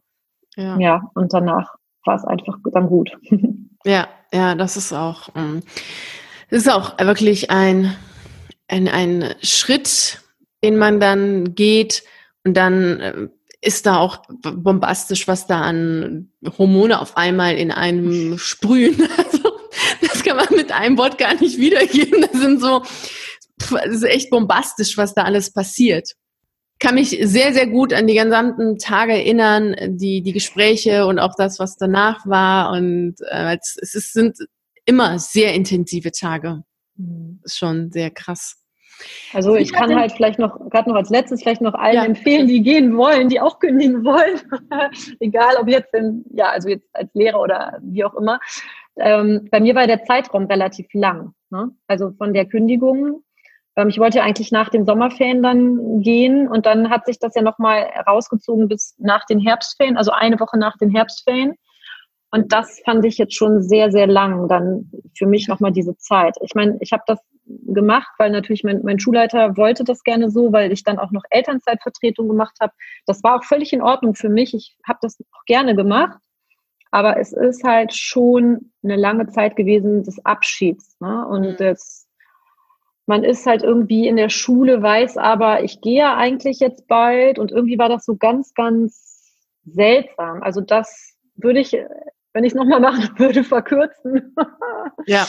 Ja, 0.55 0.77
ja 0.79 1.01
und 1.15 1.33
danach 1.33 1.75
war 2.05 2.15
es 2.15 2.23
einfach 2.25 2.57
dann 2.71 2.87
gut. 2.87 3.11
Ja, 3.85 4.07
ja, 4.31 4.55
das 4.55 4.77
ist 4.77 4.93
auch, 4.93 5.27
ähm, 5.35 5.59
das 6.49 6.59
ist 6.59 6.71
auch 6.71 6.97
wirklich 6.99 7.51
ein, 7.51 7.93
ein, 8.69 8.87
ein 8.87 9.35
Schritt, 9.41 10.21
den 10.63 10.77
man 10.77 11.01
dann 11.01 11.53
geht 11.53 12.05
und 12.45 12.55
dann 12.55 12.99
äh, 13.01 13.27
ist 13.63 13.85
da 13.85 13.97
auch 13.97 14.23
bombastisch, 14.41 15.27
was 15.27 15.47
da 15.47 15.61
an 15.61 16.31
Hormone 16.57 16.99
auf 16.99 17.15
einmal 17.17 17.55
in 17.55 17.71
einem 17.71 18.37
sprühen. 18.37 19.07
Also, 19.17 19.57
das 20.01 20.23
kann 20.23 20.37
man 20.37 20.47
mit 20.51 20.71
einem 20.71 20.97
Wort 20.97 21.17
gar 21.17 21.33
nicht 21.33 21.57
wiedergeben. 21.57 22.21
Das 22.21 22.39
sind 22.39 22.61
so, 22.61 22.83
das 23.57 23.87
ist 23.87 24.03
echt 24.03 24.29
bombastisch, 24.29 24.97
was 24.97 25.15
da 25.15 25.23
alles 25.23 25.51
passiert. 25.51 26.11
Kann 26.79 26.95
mich 26.95 27.17
sehr, 27.21 27.53
sehr 27.53 27.67
gut 27.67 27.93
an 27.93 28.05
die 28.05 28.15
gesamten 28.15 28.77
Tage 28.77 29.13
erinnern, 29.13 29.75
die, 29.97 30.21
die 30.21 30.33
Gespräche 30.33 31.05
und 31.05 31.17
auch 31.19 31.33
das, 31.35 31.57
was 31.57 31.77
danach 31.77 32.25
war. 32.27 32.71
Und 32.71 33.15
äh, 33.29 33.57
es, 33.59 33.95
es 33.95 34.13
sind 34.13 34.37
immer 34.85 35.17
sehr 35.17 35.53
intensive 35.53 36.11
Tage. 36.11 36.63
Mhm. 36.95 37.39
Ist 37.43 37.57
schon 37.57 37.91
sehr 37.91 38.11
krass. 38.11 38.62
Also 39.33 39.55
ich, 39.55 39.73
kann 39.73 39.95
halt 39.95 40.11
vielleicht 40.11 40.39
noch, 40.39 40.69
gerade 40.69 40.89
noch 40.89 40.95
als 40.95 41.09
letztes, 41.09 41.41
vielleicht 41.41 41.61
noch 41.61 41.73
allen 41.73 41.95
ja. 41.95 42.05
empfehlen, 42.05 42.47
die 42.47 42.61
gehen 42.61 42.95
wollen, 42.97 43.29
die 43.29 43.41
auch 43.41 43.59
kündigen 43.59 44.03
wollen. 44.03 44.41
Egal 45.19 45.55
ob 45.59 45.67
jetzt, 45.67 45.93
in, 45.93 46.23
ja, 46.33 46.49
also 46.49 46.69
jetzt 46.69 46.87
als 46.93 47.13
Lehrer 47.13 47.41
oder 47.41 47.79
wie 47.81 48.03
auch 48.03 48.13
immer. 48.15 48.39
Ähm, 48.97 49.47
bei 49.51 49.59
mir 49.59 49.75
war 49.75 49.87
der 49.87 50.03
Zeitraum 50.03 50.45
relativ 50.45 50.87
lang. 50.93 51.33
Ne? 51.49 51.71
Also 51.87 52.11
von 52.11 52.33
der 52.33 52.45
Kündigung. 52.45 53.23
Ähm, 53.75 53.89
ich 53.89 53.99
wollte 53.99 54.21
eigentlich 54.21 54.51
nach 54.51 54.69
den 54.69 54.85
Sommerferien 54.85 55.41
dann 55.41 56.01
gehen 56.01 56.47
und 56.47 56.65
dann 56.65 56.89
hat 56.89 57.05
sich 57.05 57.19
das 57.19 57.35
ja 57.35 57.41
nochmal 57.41 57.89
rausgezogen 58.07 58.67
bis 58.67 58.95
nach 58.99 59.25
den 59.25 59.39
Herbstferien, 59.39 59.97
also 59.97 60.11
eine 60.11 60.39
Woche 60.39 60.57
nach 60.57 60.77
den 60.77 60.89
Herbstferien. 60.89 61.55
Und 62.31 62.51
das 62.51 62.81
fand 62.83 63.05
ich 63.05 63.19
jetzt 63.19 63.35
schon 63.35 63.61
sehr, 63.61 63.91
sehr 63.91 64.07
lang, 64.07 64.47
dann 64.47 64.89
für 65.15 65.27
mich 65.27 65.47
nochmal 65.47 65.71
diese 65.71 65.95
Zeit. 65.97 66.35
Ich 66.41 66.55
meine, 66.55 66.77
ich 66.81 66.91
habe 66.91 67.03
das 67.05 67.19
gemacht, 67.45 68.11
weil 68.17 68.31
natürlich 68.31 68.63
mein, 68.63 68.81
mein 68.83 68.99
Schulleiter 68.99 69.57
wollte 69.57 69.83
das 69.83 70.03
gerne 70.03 70.29
so, 70.29 70.53
weil 70.53 70.71
ich 70.71 70.83
dann 70.83 70.99
auch 70.99 71.11
noch 71.11 71.23
Elternzeitvertretung 71.29 72.27
gemacht 72.27 72.57
habe. 72.61 72.73
Das 73.05 73.23
war 73.23 73.37
auch 73.37 73.43
völlig 73.43 73.73
in 73.73 73.81
Ordnung 73.81 74.15
für 74.15 74.29
mich. 74.29 74.53
Ich 74.53 74.77
habe 74.87 74.99
das 75.01 75.17
auch 75.33 75.45
gerne 75.45 75.75
gemacht. 75.75 76.19
Aber 76.91 77.19
es 77.19 77.33
ist 77.33 77.63
halt 77.63 77.93
schon 77.93 78.71
eine 78.83 78.95
lange 78.95 79.27
Zeit 79.27 79.55
gewesen 79.55 80.03
des 80.03 80.23
Abschieds. 80.25 80.95
Ne? 80.99 81.27
Und 81.27 81.41
mhm. 81.41 81.55
das, 81.57 82.07
man 83.07 83.23
ist 83.23 83.47
halt 83.47 83.63
irgendwie 83.63 84.07
in 84.07 84.15
der 84.15 84.29
Schule, 84.29 84.81
weiß 84.81 85.17
aber, 85.17 85.63
ich 85.63 85.81
gehe 85.81 85.97
ja 85.97 86.15
eigentlich 86.15 86.59
jetzt 86.59 86.87
bald. 86.87 87.39
Und 87.39 87.51
irgendwie 87.51 87.79
war 87.79 87.89
das 87.89 88.05
so 88.05 88.15
ganz, 88.15 88.53
ganz 88.53 89.33
seltsam. 89.65 90.43
Also 90.43 90.61
das 90.61 91.17
würde 91.35 91.61
ich 91.61 91.75
wenn 92.33 92.43
ich 92.43 92.51
es 92.51 92.55
nochmal 92.55 92.79
machen 92.79 93.09
würde, 93.17 93.43
verkürzen. 93.43 94.35
ja. 95.05 95.25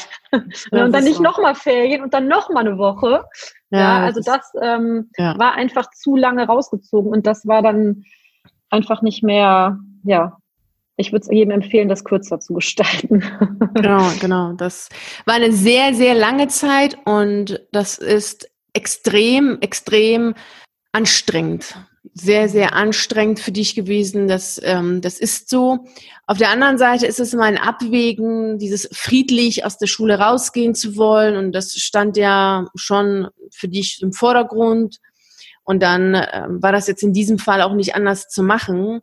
und 0.71 0.93
dann 0.93 1.05
nicht 1.05 1.21
nochmal 1.21 1.55
Ferien 1.55 2.03
und 2.03 2.15
dann 2.15 2.29
nochmal 2.29 2.67
eine 2.67 2.79
Woche. 2.79 3.25
Ja, 3.71 3.79
ja 3.79 4.05
also 4.05 4.21
das, 4.25 4.53
ähm, 4.61 5.11
ja. 5.17 5.39
war 5.39 5.55
einfach 5.55 5.91
zu 5.91 6.17
lange 6.17 6.47
rausgezogen 6.47 7.13
und 7.13 7.27
das 7.27 7.47
war 7.47 7.63
dann 7.63 8.05
einfach 8.71 9.03
nicht 9.03 9.23
mehr, 9.23 9.79
ja, 10.05 10.37
ich 10.97 11.13
würde 11.13 11.25
es 11.25 11.31
jedem 11.31 11.51
empfehlen, 11.51 11.89
das 11.89 12.05
kürzer 12.05 12.41
zu 12.41 12.55
gestalten. 12.55 13.25
genau, 13.75 14.09
genau. 14.21 14.53
Das 14.53 14.89
war 15.27 15.35
eine 15.35 15.53
sehr, 15.53 15.93
sehr 15.95 16.15
lange 16.15 16.49
Zeit 16.49 16.97
und 17.05 17.61
das 17.73 17.99
ist 17.99 18.49
extrem, 18.73 19.59
extrem 19.61 20.35
anstrengend 20.93 21.77
sehr, 22.15 22.49
sehr 22.49 22.75
anstrengend 22.75 23.41
für 23.41 23.51
dich 23.51 23.75
gewesen. 23.75 24.29
Das, 24.29 24.61
ähm, 24.63 25.01
das 25.01 25.19
ist 25.19 25.51
so. 25.51 25.85
Auf 26.27 26.39
der 26.39 26.51
anderen 26.51 26.79
Seite 26.79 27.07
ist 27.07 27.19
es 27.19 27.35
immer 27.35 27.45
ein 27.45 27.59
Abwägen, 27.59 28.59
dieses 28.59 28.89
friedlich 28.93 29.65
aus 29.65 29.79
der 29.79 29.89
Schule 29.89 30.19
rausgehen 30.19 30.75
zu 30.75 30.97
wollen. 30.97 31.37
Und 31.37 31.53
das 31.53 31.75
stand 31.75 32.17
ja 32.17 32.67
schon 32.77 33.29
für 33.51 33.69
dich 33.69 34.01
im 34.01 34.13
Vordergrund. 34.13 34.99
Und 35.65 35.83
dann 35.83 36.15
äh, 36.15 36.47
war 36.49 36.73
das 36.73 36.87
jetzt 36.87 37.03
in 37.03 37.13
diesem 37.13 37.39
Fall 37.39 37.61
auch 37.63 37.75
nicht 37.75 37.97
anders 37.97 38.29
zu 38.29 38.43
machen. 38.43 39.01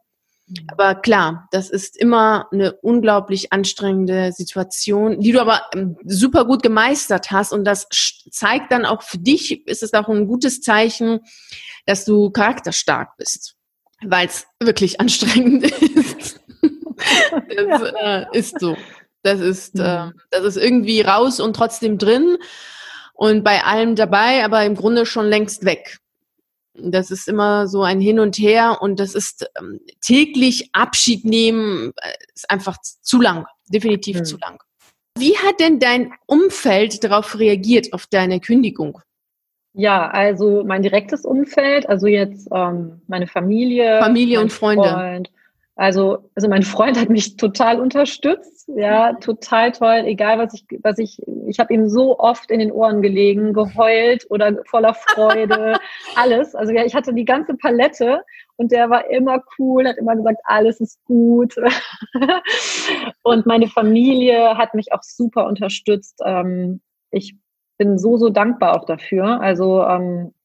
Mhm. 0.48 0.68
Aber 0.68 0.96
klar, 0.96 1.48
das 1.52 1.70
ist 1.70 1.98
immer 1.98 2.48
eine 2.52 2.74
unglaublich 2.74 3.54
anstrengende 3.54 4.32
Situation, 4.32 5.20
die 5.20 5.32
du 5.32 5.42
aber 5.42 5.64
ähm, 5.74 5.98
super 6.06 6.46
gut 6.46 6.64
gemeistert 6.64 7.32
hast. 7.32 7.54
Und 7.54 7.66
das 7.66 7.88
zeigt 8.32 8.72
dann 8.72 8.86
auch 8.86 9.02
für 9.02 9.18
dich, 9.18 9.68
ist 9.68 9.84
es 9.84 9.94
auch 9.94 10.10
ein 10.10 10.28
gutes 10.28 10.62
Zeichen, 10.62 11.20
dass 11.86 12.06
du 12.06 12.30
charakterstark 12.32 13.18
bist, 13.18 13.56
weil 14.04 14.28
es 14.28 14.48
wirklich 14.60 15.00
anstrengend 15.00 15.66
ist. 15.66 16.40
das 17.56 17.82
äh, 18.02 18.26
ist 18.38 18.60
so. 18.60 18.78
Das 19.24 19.40
ist, 19.40 19.80
äh, 19.80 20.08
das 20.32 20.44
ist 20.44 20.58
irgendwie 20.58 21.02
raus 21.02 21.40
und 21.40 21.56
trotzdem 21.56 22.00
drin 22.00 22.38
und 23.14 23.44
bei 23.44 23.64
allem 23.64 23.96
dabei, 23.96 24.44
aber 24.44 24.66
im 24.66 24.76
Grunde 24.76 25.06
schon 25.06 25.28
längst 25.28 25.64
weg. 25.64 26.01
Das 26.74 27.12
ist 27.12 27.28
immer 27.28 27.68
so 27.68 27.84
ein 27.84 28.00
Hin 28.00 28.20
und 28.20 28.38
Her 28.38 28.78
und 28.82 29.00
das 29.00 29.14
ist 29.14 29.50
ähm, 29.60 29.80
täglich 30.00 30.70
Abschied 30.74 31.26
nehmen, 31.26 31.92
äh, 31.98 32.14
ist 32.34 32.50
einfach 32.50 32.78
zu 32.80 33.20
lang, 33.20 33.46
definitiv 33.68 34.20
mhm. 34.20 34.26
zu 34.26 34.38
lang. 34.38 34.64
Wie 35.18 35.38
hat 35.38 35.60
denn 35.60 35.80
dein 35.80 36.14
Umfeld 36.26 37.04
darauf 37.04 37.38
reagiert, 37.38 37.92
auf 37.94 38.08
deine 38.08 38.40
Kündigung? 38.40 39.02
Ja, 39.74 40.10
also 40.10 40.64
mein 40.66 40.82
direktes 40.82 41.26
Umfeld, 41.26 41.88
also 41.88 42.08
jetzt 42.08 42.48
ähm, 42.54 43.02
meine 43.08 43.28
Familie. 43.28 44.00
Familie 44.02 44.42
und 44.42 44.52
Freunde. 44.52 44.90
Freund, 44.90 45.32
also, 45.82 46.30
also 46.36 46.48
mein 46.48 46.62
Freund 46.62 46.96
hat 47.00 47.10
mich 47.10 47.38
total 47.38 47.82
unterstützt, 47.82 48.70
ja, 48.76 49.14
total 49.14 49.72
toll, 49.72 50.04
egal 50.06 50.38
was 50.38 50.54
ich, 50.54 50.64
was 50.84 51.00
ich, 51.00 51.18
ich 51.48 51.60
habe 51.60 51.74
ihm 51.74 51.90
so 51.90 52.20
oft 52.20 52.52
in 52.52 52.60
den 52.60 52.72
Ohren 52.72 53.02
gelegen, 53.02 53.52
geheult 53.52 54.28
oder 54.30 54.60
voller 54.70 54.94
Freude, 54.94 55.80
alles. 56.16 56.54
Also 56.54 56.72
ja, 56.72 56.86
ich 56.86 56.94
hatte 56.94 57.16
die 57.16 57.26
ganze 57.26 57.56
Palette 57.56 58.22
und 58.58 58.72
der 58.72 58.92
war 58.92 59.10
immer 59.10 59.42
cool, 59.58 59.88
hat 59.88 59.98
immer 59.98 60.16
gesagt, 60.16 60.40
alles 60.44 60.80
ist 60.82 61.04
gut. 61.06 61.56
und 63.24 63.48
meine 63.48 63.68
Familie 63.68 64.56
hat 64.60 64.76
mich 64.76 64.94
auch 64.94 65.02
super 65.02 65.48
unterstützt. 65.48 66.20
Ähm, 66.24 66.82
ich 67.10 67.36
bin 67.80 67.98
so, 67.98 68.18
so 68.18 68.30
dankbar 68.30 68.80
auch 68.80 68.86
dafür. 68.86 69.42
Also 69.42 69.82
ähm, 69.84 70.36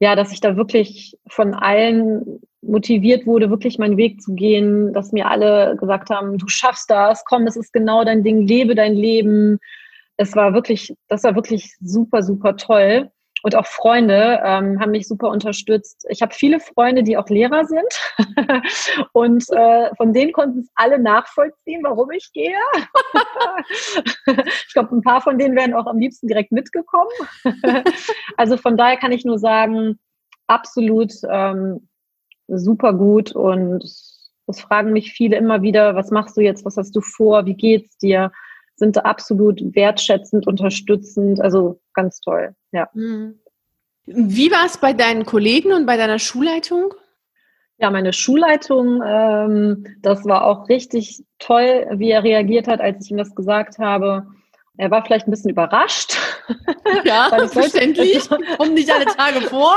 ja, 0.00 0.16
dass 0.16 0.32
ich 0.32 0.40
da 0.40 0.56
wirklich 0.56 1.18
von 1.28 1.52
allen 1.52 2.40
motiviert 2.62 3.26
wurde, 3.26 3.50
wirklich 3.50 3.78
meinen 3.78 3.96
Weg 3.96 4.20
zu 4.20 4.34
gehen, 4.34 4.92
dass 4.92 5.12
mir 5.12 5.30
alle 5.30 5.76
gesagt 5.76 6.10
haben, 6.10 6.38
du 6.38 6.48
schaffst 6.48 6.90
das, 6.90 7.24
komm, 7.24 7.44
das 7.44 7.56
ist 7.56 7.72
genau 7.72 8.04
dein 8.04 8.24
Ding, 8.24 8.46
lebe 8.46 8.74
dein 8.74 8.94
Leben. 8.94 9.58
Es 10.16 10.34
war 10.34 10.54
wirklich, 10.54 10.94
das 11.08 11.22
war 11.24 11.34
wirklich 11.36 11.76
super, 11.80 12.22
super 12.22 12.56
toll. 12.56 13.10
Und 13.42 13.54
auch 13.54 13.66
Freunde 13.66 14.40
ähm, 14.44 14.80
haben 14.80 14.90
mich 14.90 15.06
super 15.06 15.28
unterstützt. 15.28 16.04
Ich 16.08 16.22
habe 16.22 16.34
viele 16.34 16.58
Freunde, 16.58 17.04
die 17.04 17.16
auch 17.16 17.28
Lehrer 17.28 17.64
sind. 17.66 17.86
und 19.12 19.44
äh, 19.50 19.94
von 19.94 20.12
denen 20.12 20.32
konnten 20.32 20.60
es 20.60 20.68
alle 20.74 20.98
nachvollziehen, 20.98 21.82
warum 21.84 22.10
ich 22.10 22.32
gehe. 22.32 22.58
ich 24.66 24.72
glaube, 24.72 24.96
ein 24.96 25.02
paar 25.02 25.20
von 25.20 25.38
denen 25.38 25.54
wären 25.54 25.74
auch 25.74 25.86
am 25.86 25.98
liebsten 25.98 26.26
direkt 26.26 26.50
mitgekommen. 26.50 27.10
also 28.36 28.56
von 28.56 28.76
daher 28.76 28.96
kann 28.96 29.12
ich 29.12 29.24
nur 29.24 29.38
sagen, 29.38 30.00
absolut 30.48 31.12
ähm, 31.30 31.87
super 32.48 32.92
gut 32.92 33.32
und 33.32 33.84
es 33.84 34.60
fragen 34.60 34.92
mich 34.92 35.12
viele 35.12 35.36
immer 35.36 35.62
wieder, 35.62 35.94
was 35.94 36.10
machst 36.10 36.36
du 36.36 36.40
jetzt, 36.40 36.64
was 36.64 36.76
hast 36.76 36.96
du 36.96 37.00
vor, 37.00 37.46
wie 37.46 37.54
geht's 37.54 37.98
dir? 37.98 38.32
Sind 38.76 38.96
da 38.96 39.00
absolut 39.00 39.60
wertschätzend, 39.74 40.46
unterstützend, 40.46 41.40
also 41.40 41.80
ganz 41.94 42.20
toll, 42.20 42.54
ja. 42.72 42.88
Hm. 42.92 43.38
Wie 44.06 44.50
war 44.50 44.64
es 44.64 44.78
bei 44.78 44.94
deinen 44.94 45.26
Kollegen 45.26 45.72
und 45.72 45.84
bei 45.84 45.98
deiner 45.98 46.18
Schulleitung? 46.18 46.94
Ja, 47.76 47.90
meine 47.90 48.12
Schulleitung, 48.12 49.02
ähm, 49.06 49.86
das 50.00 50.24
war 50.24 50.44
auch 50.44 50.68
richtig 50.68 51.24
toll, 51.38 51.86
wie 51.92 52.10
er 52.10 52.24
reagiert 52.24 52.66
hat, 52.66 52.80
als 52.80 53.04
ich 53.04 53.10
ihm 53.10 53.18
das 53.18 53.34
gesagt 53.34 53.78
habe. 53.78 54.26
Er 54.78 54.90
war 54.90 55.04
vielleicht 55.04 55.28
ein 55.28 55.30
bisschen 55.30 55.50
überrascht. 55.50 56.16
Ja, 57.04 57.28
verständlich. 57.48 58.28
Kommen 58.58 58.74
nicht 58.74 58.92
alle 58.92 59.06
Tage 59.06 59.42
vor. 59.42 59.74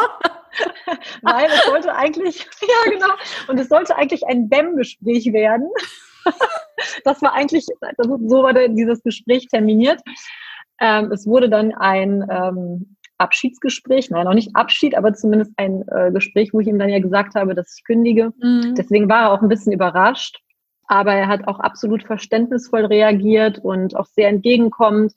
Weil 1.21 1.45
es 1.45 1.65
sollte 1.65 1.95
eigentlich, 1.95 2.45
ja 2.61 2.91
genau, 2.91 3.13
und 3.47 3.59
es 3.59 3.69
sollte 3.69 3.95
eigentlich 3.95 4.25
ein 4.27 4.49
BEM-Gespräch 4.49 5.31
werden. 5.31 5.69
das 7.05 7.21
war 7.21 7.33
eigentlich, 7.33 7.65
so 7.65 8.43
war 8.43 8.53
dieses 8.67 9.01
Gespräch 9.01 9.47
terminiert. 9.47 10.01
Ähm, 10.79 11.11
es 11.11 11.25
wurde 11.25 11.49
dann 11.49 11.73
ein 11.73 12.25
ähm, 12.29 12.97
Abschiedsgespräch, 13.17 14.09
nein, 14.09 14.25
noch 14.25 14.33
nicht 14.33 14.55
Abschied, 14.55 14.97
aber 14.97 15.13
zumindest 15.13 15.53
ein 15.57 15.85
äh, 15.87 16.11
Gespräch, 16.11 16.53
wo 16.53 16.59
ich 16.59 16.67
ihm 16.67 16.79
dann 16.79 16.89
ja 16.89 16.99
gesagt 16.99 17.35
habe, 17.35 17.55
dass 17.55 17.75
ich 17.77 17.83
kündige. 17.85 18.33
Mhm. 18.41 18.75
Deswegen 18.75 19.07
war 19.07 19.21
er 19.21 19.31
auch 19.31 19.41
ein 19.41 19.49
bisschen 19.49 19.71
überrascht, 19.71 20.39
aber 20.87 21.13
er 21.13 21.27
hat 21.27 21.47
auch 21.47 21.59
absolut 21.59 22.03
verständnisvoll 22.03 22.85
reagiert 22.85 23.59
und 23.59 23.95
auch 23.95 24.07
sehr 24.07 24.27
entgegenkommend. 24.27 25.13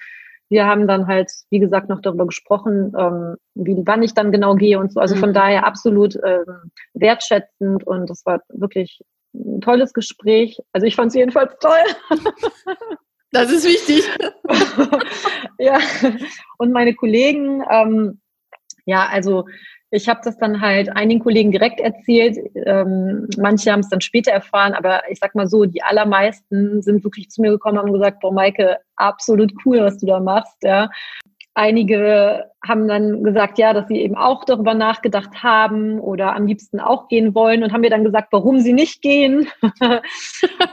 Wir 0.55 0.67
haben 0.67 0.87
dann 0.87 1.09
halt, 1.09 1.33
wie 1.51 1.59
gesagt, 1.59 1.89
noch 1.89 2.01
darüber 2.01 2.27
gesprochen, 2.27 2.93
ähm, 2.97 3.35
wie, 3.55 3.77
wann 3.85 4.05
ich 4.05 4.15
dann 4.15 4.31
genau 4.31 4.55
gehe 4.55 4.79
und 4.79 4.93
so. 4.93 5.01
Also 5.01 5.17
von 5.17 5.31
mhm. 5.31 5.35
daher 5.35 5.67
absolut 5.67 6.15
ähm, 6.25 6.71
wertschätzend 6.93 7.85
und 7.85 8.09
das 8.09 8.25
war 8.25 8.41
wirklich 8.51 9.01
ein 9.35 9.61
tolles 9.61 9.93
Gespräch. 9.93 10.61
Also 10.73 10.87
ich 10.87 10.95
fand 10.95 11.09
es 11.09 11.17
jedenfalls 11.17 11.55
toll. 11.59 12.19
Das 13.33 13.51
ist 13.51 13.67
wichtig. 13.67 14.09
ja, 15.59 15.81
und 16.57 16.71
meine 16.71 16.95
Kollegen, 16.95 17.65
ähm, 17.69 18.21
ja, 18.87 19.09
also 19.09 19.47
ich 19.95 20.09
habe 20.09 20.21
das 20.25 20.37
dann 20.39 20.61
halt 20.61 20.95
einigen 20.97 21.21
Kollegen 21.21 21.53
direkt 21.53 21.81
erzählt. 21.81 22.37
Ähm, 22.67 23.29
manche 23.39 23.71
haben 23.71 23.81
es 23.81 23.89
dann 23.89 24.01
später 24.01 24.33
erfahren, 24.33 24.75
aber 24.75 25.03
ich 25.09 25.21
sag 25.21 25.37
mal 25.37 25.47
so, 25.47 25.65
die 25.67 25.83
allermeisten 25.83 26.83
sind 26.83 27.05
wirklich 27.05 27.31
zu 27.31 27.41
mir 27.41 27.53
gekommen 27.53 27.79
und 27.79 27.87
haben 27.87 27.93
gesagt, 27.93 28.21
boah, 28.21 28.33
Maike, 28.33 28.79
absolut 28.97 29.53
cool, 29.65 29.79
was 29.81 29.99
du 29.99 30.07
da 30.07 30.19
machst. 30.19 30.57
Ja. 30.63 30.91
Einige 31.55 32.51
haben 32.67 32.89
dann 32.89 33.23
gesagt, 33.23 33.59
ja, 33.59 33.73
dass 33.73 33.87
sie 33.87 34.01
eben 34.01 34.17
auch 34.17 34.45
darüber 34.45 34.75
nachgedacht 34.75 35.45
haben 35.45 36.01
oder 36.01 36.35
am 36.35 36.49
liebsten 36.49 36.81
auch 36.81 37.07
gehen 37.07 37.33
wollen 37.37 37.63
und 37.63 37.73
haben 37.73 37.83
mir 37.83 37.91
dann 37.91 38.03
gesagt, 38.03 38.29
warum 38.33 38.59
sie 38.59 38.73
nicht 38.73 39.01
gehen. 39.01 39.47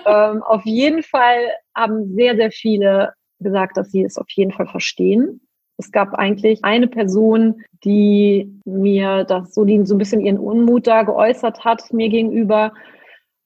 ähm, 0.08 0.42
auf 0.42 0.66
jeden 0.66 1.04
Fall 1.04 1.52
haben 1.76 2.16
sehr, 2.16 2.36
sehr 2.36 2.50
viele 2.50 3.14
gesagt, 3.40 3.78
dass 3.78 3.92
sie 3.92 4.04
es 4.04 4.18
auf 4.18 4.30
jeden 4.32 4.52
Fall 4.52 4.66
verstehen 4.66 5.42
es 5.82 5.92
gab 5.92 6.14
eigentlich 6.14 6.64
eine 6.64 6.88
Person, 6.88 7.64
die 7.84 8.52
mir 8.66 9.24
das 9.24 9.54
so, 9.54 9.66
die 9.66 9.84
so 9.86 9.96
ein 9.96 9.98
bisschen 9.98 10.22
ihren 10.22 10.38
Unmut 10.38 10.88
da 10.88 11.04
geäußert 11.04 11.66
hat, 11.66 11.92
mir 11.92 12.10
gegenüber, 12.10 12.74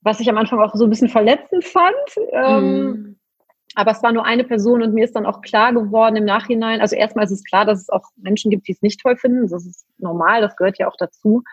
was 0.02 0.20
ich 0.20 0.30
am 0.30 0.38
Anfang 0.38 0.60
auch 0.60 0.76
so 0.76 0.84
ein 0.84 0.90
bisschen 0.90 1.10
verletzend 1.10 1.64
fand. 1.64 1.96
Mm. 2.34 3.16
aber 3.78 3.92
es 3.92 4.04
war 4.04 4.12
nur 4.12 4.26
eine 4.26 4.44
Person 4.44 4.82
und 4.84 4.94
mir 4.94 5.04
ist 5.04 5.16
dann 5.16 5.26
auch 5.26 5.42
klar 5.42 5.74
geworden 5.74 6.16
im 6.18 6.26
Nachhinein, 6.26 6.80
also 6.80 6.96
erstmal 6.96 7.26
ist 7.26 7.32
es 7.32 7.44
klar, 7.44 7.66
dass 7.66 7.82
es 7.82 7.90
auch 7.90 8.04
Menschen 8.16 8.52
gibt, 8.52 8.68
die 8.68 8.74
es 8.74 8.82
nicht 8.82 9.02
toll 9.02 9.18
finden. 9.18 9.48
Das 9.48 9.66
ist 9.66 9.86
normal, 9.98 10.42
das 10.42 10.56
gehört 10.56 10.78
ja 10.78 10.88
auch 10.88 10.96
dazu. 10.98 11.44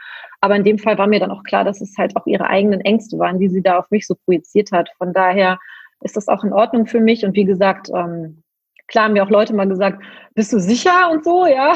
Aber 0.40 0.56
in 0.56 0.64
dem 0.64 0.78
Fall 0.78 0.98
war 0.98 1.06
mir 1.06 1.20
dann 1.20 1.30
auch 1.30 1.44
klar, 1.44 1.64
dass 1.64 1.80
es 1.80 1.96
halt 1.96 2.16
auch 2.16 2.26
ihre 2.26 2.46
eigenen 2.46 2.80
Ängste 2.80 3.18
waren, 3.18 3.38
die 3.38 3.48
sie 3.48 3.62
da 3.62 3.78
auf 3.78 3.90
mich 3.90 4.06
so 4.06 4.14
projiziert 4.24 4.72
hat. 4.72 4.90
Von 4.98 5.12
daher 5.12 5.58
ist 6.00 6.16
das 6.16 6.28
auch 6.28 6.44
in 6.44 6.52
Ordnung 6.52 6.86
für 6.86 7.00
mich. 7.00 7.24
Und 7.24 7.34
wie 7.34 7.44
gesagt, 7.44 7.90
ähm, 7.94 8.41
Klar 8.92 9.06
haben 9.06 9.14
mir 9.14 9.24
auch 9.24 9.30
Leute 9.30 9.54
mal 9.54 9.66
gesagt, 9.66 10.02
bist 10.34 10.52
du 10.52 10.60
sicher 10.60 11.10
und 11.10 11.24
so, 11.24 11.46
ja? 11.46 11.74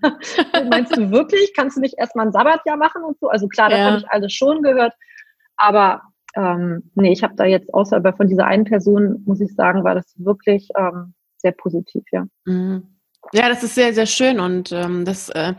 Meinst 0.70 0.96
du 0.96 1.10
wirklich? 1.10 1.52
Kannst 1.56 1.76
du 1.76 1.80
nicht 1.80 1.98
erstmal 1.98 2.26
ein 2.26 2.32
Sabbatjahr 2.32 2.76
machen 2.76 3.02
und 3.02 3.18
so? 3.18 3.28
Also 3.28 3.48
klar, 3.48 3.70
das 3.70 3.78
ja. 3.78 3.84
habe 3.86 3.98
ich 3.98 4.08
alles 4.10 4.32
schon 4.32 4.62
gehört. 4.62 4.92
Aber 5.56 6.02
ähm, 6.36 6.90
nee, 6.94 7.12
ich 7.12 7.22
habe 7.22 7.34
da 7.34 7.44
jetzt 7.44 7.72
außer 7.74 8.00
von 8.14 8.28
dieser 8.28 8.46
einen 8.46 8.64
Person, 8.64 9.22
muss 9.26 9.40
ich 9.40 9.54
sagen, 9.54 9.84
war 9.84 9.94
das 9.94 10.14
wirklich 10.16 10.68
ähm, 10.76 11.14
sehr 11.38 11.52
positiv, 11.52 12.04
ja. 12.12 12.26
Mhm. 12.44 12.96
Ja, 13.32 13.48
das 13.48 13.62
ist 13.62 13.74
sehr, 13.74 13.92
sehr 13.92 14.06
schön 14.06 14.40
und 14.40 14.72
ähm, 14.72 15.04
das 15.04 15.28
äh, 15.30 15.54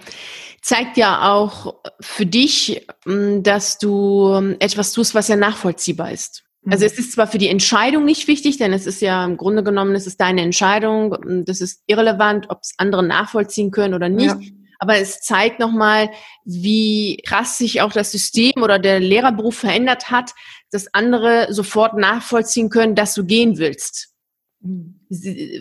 zeigt 0.61 0.97
ja 0.97 1.31
auch 1.31 1.75
für 1.99 2.25
dich, 2.25 2.87
ähm, 3.05 3.43
dass 3.43 3.77
du 3.77 4.33
ähm, 4.35 4.55
etwas 4.59 4.93
tust, 4.93 5.13
was 5.13 5.27
ja 5.27 5.35
nachvollziehbar 5.35 6.11
ist. 6.11 6.43
Also 6.69 6.85
mhm. 6.85 6.91
es 6.91 6.99
ist 6.99 7.13
zwar 7.13 7.27
für 7.27 7.37
die 7.37 7.47
Entscheidung 7.47 8.05
nicht 8.05 8.27
wichtig, 8.27 8.57
denn 8.57 8.73
es 8.73 8.85
ist 8.85 9.01
ja 9.01 9.25
im 9.25 9.37
Grunde 9.37 9.63
genommen, 9.63 9.95
es 9.95 10.05
ist 10.05 10.21
deine 10.21 10.41
Entscheidung, 10.41 11.43
das 11.45 11.61
ist 11.61 11.81
irrelevant, 11.87 12.49
ob 12.49 12.59
es 12.61 12.73
andere 12.77 13.03
nachvollziehen 13.03 13.71
können 13.71 13.93
oder 13.93 14.09
nicht. 14.09 14.35
Ja. 14.35 14.39
Aber 14.79 14.97
es 14.97 15.21
zeigt 15.21 15.59
nochmal, 15.59 16.09
wie 16.43 17.17
krass 17.25 17.57
sich 17.57 17.81
auch 17.81 17.91
das 17.91 18.11
System 18.11 18.63
oder 18.63 18.79
der 18.79 18.99
Lehrerberuf 18.99 19.55
verändert 19.55 20.09
hat, 20.09 20.31
dass 20.71 20.91
andere 20.93 21.53
sofort 21.53 21.97
nachvollziehen 21.97 22.69
können, 22.69 22.95
dass 22.95 23.13
du 23.13 23.25
gehen 23.25 23.59
willst. 23.59 24.10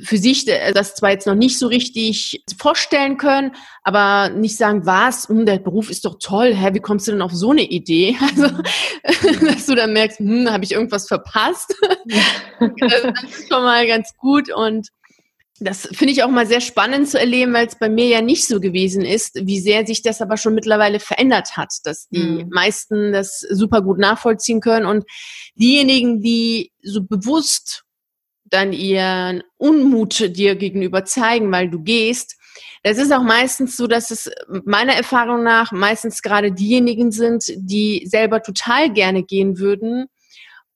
Für 0.03 0.19
sich 0.19 0.47
äh, 0.47 0.73
das 0.73 0.95
zwar 0.95 1.11
jetzt 1.11 1.27
noch 1.27 1.35
nicht 1.35 1.59
so 1.59 1.67
richtig 1.67 2.45
vorstellen 2.59 3.17
können, 3.17 3.53
aber 3.83 4.29
nicht 4.29 4.57
sagen, 4.57 4.85
was, 4.85 5.29
hm, 5.29 5.47
der 5.47 5.59
Beruf 5.59 5.91
ist 5.91 6.05
doch 6.05 6.19
toll, 6.21 6.55
hä, 6.55 6.71
wie 6.75 6.81
kommst 6.81 7.09
du 7.09 7.13
denn 7.13 7.23
auf 7.23 7.33
so 7.33 7.51
eine 7.51 7.63
Idee? 7.63 8.17
Also, 9.03 9.47
dass 9.47 9.67
du 9.67 9.75
dann 9.75 9.93
merkst, 9.93 10.19
hm, 10.19 10.51
habe 10.51 10.65
ich 10.65 10.73
irgendwas 10.73 11.09
verpasst? 11.09 11.75
das 12.61 13.05
ist 13.25 13.49
schon 13.49 13.63
mal 13.63 13.87
ganz 13.87 14.15
gut 14.17 14.53
und 14.55 14.89
das 15.59 15.89
finde 15.93 16.13
ich 16.13 16.23
auch 16.23 16.31
mal 16.31 16.47
sehr 16.47 16.61
spannend 16.61 17.09
zu 17.09 17.19
erleben, 17.19 17.53
weil 17.53 17.67
es 17.67 17.79
bei 17.79 17.89
mir 17.89 18.07
ja 18.07 18.23
nicht 18.23 18.47
so 18.47 18.61
gewesen 18.61 19.05
ist, 19.05 19.39
wie 19.43 19.61
sehr 19.61 19.87
sich 19.87 20.03
das 20.03 20.23
aber 20.23 20.37
schon 20.37 20.55
mittlerweile 20.55 21.01
verändert 21.01 21.57
hat, 21.57 21.73
dass 21.85 22.09
die 22.09 22.45
mhm. 22.45 22.49
meisten 22.51 23.13
das 23.13 23.41
super 23.41 23.83
gut 23.83 23.99
nachvollziehen 23.99 24.61
können 24.61 24.87
und 24.87 25.05
diejenigen, 25.55 26.23
die 26.23 26.73
so 26.83 27.03
bewusst 27.03 27.85
dann 28.51 28.73
ihren 28.73 29.43
Unmut 29.57 30.37
dir 30.37 30.57
gegenüber 30.57 31.05
zeigen, 31.05 31.51
weil 31.53 31.71
du 31.71 31.81
gehst. 31.81 32.37
Das 32.83 32.99
ist 32.99 33.13
auch 33.13 33.23
meistens 33.23 33.77
so, 33.77 33.87
dass 33.87 34.11
es 34.11 34.31
meiner 34.65 34.95
Erfahrung 34.95 35.43
nach 35.43 35.73
meistens 35.73 36.23
gerade 36.23 36.53
diejenigen 36.53 37.13
sind, 37.13 37.45
die 37.57 38.07
selber 38.07 38.43
total 38.43 38.93
gerne 38.93 39.23
gehen 39.23 39.59
würden 39.59 40.07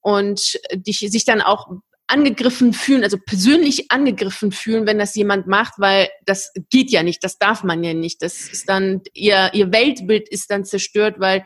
und 0.01 0.61
dich, 0.75 0.99
sich 0.99 1.25
dann 1.25 1.41
auch 1.41 1.69
angegriffen 2.07 2.75
fühlen, 2.75 3.03
also 3.03 3.17
persönlich 3.19 3.91
angegriffen 3.91 4.53
fühlen, 4.53 4.87
wenn 4.87 4.99
das 4.99 5.15
jemand 5.15 5.47
macht, 5.47 5.75
weil 5.79 6.09
das 6.27 6.53
geht 6.71 6.91
ja 6.91 7.03
nicht, 7.03 7.25
das 7.25 7.39
darf 7.39 7.65
man 7.65 7.83
ja 7.83 7.95
nicht. 7.95 8.23
Das 8.23 8.49
ist 8.49 8.69
dann, 8.69 9.01
ihr, 9.15 9.51
ihr 9.55 9.73
Weltbild 9.73 10.29
ist 10.29 10.51
dann 10.51 10.65
zerstört, 10.65 11.17
weil 11.19 11.45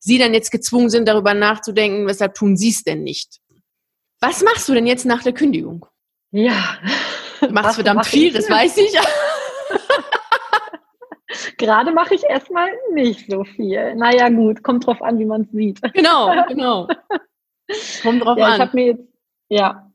sie 0.00 0.18
dann 0.18 0.32
jetzt 0.32 0.50
gezwungen 0.50 0.88
sind, 0.88 1.06
darüber 1.06 1.34
nachzudenken, 1.34 2.06
weshalb 2.06 2.34
tun 2.34 2.56
sie 2.56 2.70
es 2.70 2.84
denn 2.84 3.02
nicht. 3.02 3.40
Was 4.20 4.42
machst 4.42 4.68
du 4.68 4.74
denn 4.74 4.86
jetzt 4.86 5.06
nach 5.06 5.22
der 5.22 5.32
Kündigung? 5.32 5.86
Ja. 6.30 6.78
Du 7.40 7.50
machst 7.50 7.76
verdammt 7.76 8.06
viel, 8.06 8.32
das 8.32 8.50
weiß 8.50 8.76
ich. 8.78 8.92
Gerade 11.58 11.92
mache 11.92 12.14
ich 12.14 12.24
erstmal 12.24 12.68
nicht 12.92 13.30
so 13.30 13.44
viel. 13.44 13.94
Naja, 13.94 14.28
gut, 14.28 14.62
kommt 14.62 14.86
drauf 14.86 15.00
an, 15.02 15.18
wie 15.18 15.24
man 15.24 15.42
es 15.42 15.50
sieht. 15.52 15.80
Genau, 15.94 16.32
genau. 16.48 16.88
Kommt 18.02 18.24
drauf 18.24 18.38
ja, 18.38 18.46
an. 18.46 18.54
Ich 18.54 18.60
habe 18.60 18.70
mir 18.74 18.86
jetzt, 18.86 19.04
ja, 19.48 19.90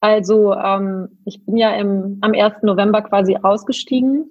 also 0.00 0.54
ähm, 0.54 1.18
ich 1.24 1.44
bin 1.44 1.56
ja 1.56 1.74
im, 1.76 2.18
am 2.20 2.32
1. 2.32 2.62
November 2.62 3.02
quasi 3.02 3.36
ausgestiegen 3.42 4.30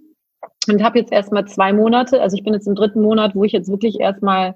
und 0.67 0.83
habe 0.83 0.99
jetzt 0.99 1.11
erstmal 1.11 1.45
zwei 1.45 1.73
Monate, 1.73 2.21
also 2.21 2.37
ich 2.37 2.43
bin 2.43 2.53
jetzt 2.53 2.67
im 2.67 2.75
dritten 2.75 3.01
Monat, 3.01 3.35
wo 3.35 3.43
ich 3.43 3.51
jetzt 3.51 3.69
wirklich 3.69 3.99
erstmal 3.99 4.55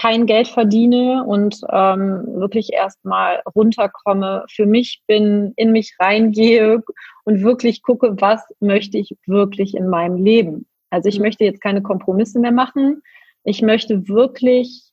kein 0.00 0.24
Geld 0.24 0.48
verdiene 0.48 1.24
und 1.24 1.60
ähm, 1.70 2.24
wirklich 2.26 2.72
erstmal 2.72 3.42
runterkomme, 3.54 4.44
für 4.48 4.64
mich 4.64 5.02
bin, 5.06 5.52
in 5.56 5.72
mich 5.72 5.94
reingehe 6.00 6.82
und 7.24 7.42
wirklich 7.42 7.82
gucke, 7.82 8.18
was 8.18 8.42
möchte 8.60 8.96
ich 8.96 9.14
wirklich 9.26 9.74
in 9.74 9.88
meinem 9.88 10.16
Leben. 10.16 10.66
Also 10.88 11.08
ich 11.08 11.18
mhm. 11.18 11.26
möchte 11.26 11.44
jetzt 11.44 11.60
keine 11.60 11.82
Kompromisse 11.82 12.40
mehr 12.40 12.52
machen. 12.52 13.02
Ich 13.44 13.60
möchte 13.60 14.08
wirklich 14.08 14.90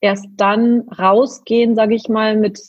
erst 0.00 0.26
dann 0.36 0.88
rausgehen, 0.96 1.74
sage 1.74 1.96
ich 1.96 2.08
mal, 2.08 2.36
mit 2.36 2.60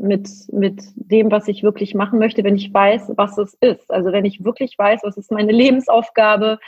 mit, 0.00 0.28
mit 0.52 0.80
dem, 0.94 1.30
was 1.32 1.48
ich 1.48 1.64
wirklich 1.64 1.92
machen 1.92 2.20
möchte, 2.20 2.44
wenn 2.44 2.54
ich 2.54 2.72
weiß, 2.72 3.12
was 3.16 3.36
es 3.36 3.54
ist. 3.60 3.90
Also 3.90 4.12
wenn 4.12 4.24
ich 4.24 4.44
wirklich 4.44 4.78
weiß, 4.78 5.00
was 5.02 5.16
ist 5.16 5.32
meine 5.32 5.50
Lebensaufgabe, 5.50 6.60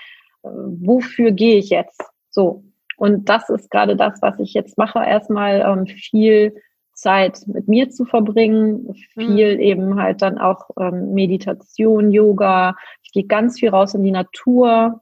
äh, 0.43 0.49
wofür 0.49 1.31
gehe 1.31 1.57
ich 1.57 1.71
jetzt? 1.71 2.03
So. 2.31 2.65
Und 3.01 3.31
das 3.31 3.49
ist 3.49 3.71
gerade 3.71 3.97
das, 3.97 4.21
was 4.21 4.39
ich 4.41 4.53
jetzt 4.53 4.77
mache, 4.77 4.99
erstmal 4.99 5.63
ähm, 5.63 5.87
viel 5.87 6.55
Zeit 6.93 7.41
mit 7.47 7.67
mir 7.67 7.89
zu 7.89 8.05
verbringen, 8.05 8.93
viel 9.15 9.55
mhm. 9.55 9.61
eben 9.61 9.99
halt 9.99 10.21
dann 10.21 10.37
auch 10.37 10.69
ähm, 10.79 11.15
Meditation, 11.15 12.11
Yoga. 12.11 12.77
Ich 13.03 13.13
gehe 13.13 13.25
ganz 13.25 13.59
viel 13.59 13.71
raus 13.71 13.95
in 13.95 14.05
die 14.05 14.11
Natur 14.11 15.01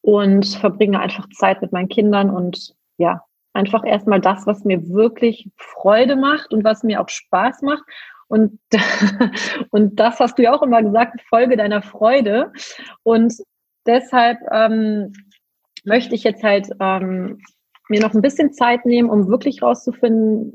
und 0.00 0.46
verbringe 0.46 0.98
einfach 0.98 1.28
Zeit 1.34 1.60
mit 1.60 1.72
meinen 1.72 1.90
Kindern 1.90 2.30
und 2.30 2.74
ja, 2.96 3.22
einfach 3.52 3.84
erstmal 3.84 4.22
das, 4.22 4.46
was 4.46 4.64
mir 4.64 4.88
wirklich 4.88 5.50
Freude 5.58 6.16
macht 6.16 6.54
und 6.54 6.64
was 6.64 6.84
mir 6.84 7.02
auch 7.02 7.10
Spaß 7.10 7.60
macht. 7.60 7.84
Und, 8.28 8.58
und 9.70 10.00
das 10.00 10.20
hast 10.20 10.38
du 10.38 10.44
ja 10.44 10.54
auch 10.54 10.62
immer 10.62 10.82
gesagt, 10.82 11.20
Folge 11.28 11.58
deiner 11.58 11.82
Freude. 11.82 12.50
Und 13.02 13.34
deshalb 13.84 14.38
ähm, 14.50 15.12
möchte 15.84 16.14
ich 16.14 16.24
jetzt 16.24 16.42
halt 16.42 16.68
ähm, 16.80 17.38
mir 17.88 18.00
noch 18.00 18.14
ein 18.14 18.22
bisschen 18.22 18.52
Zeit 18.52 18.86
nehmen, 18.86 19.10
um 19.10 19.28
wirklich 19.28 19.62
rauszufinden, 19.62 20.52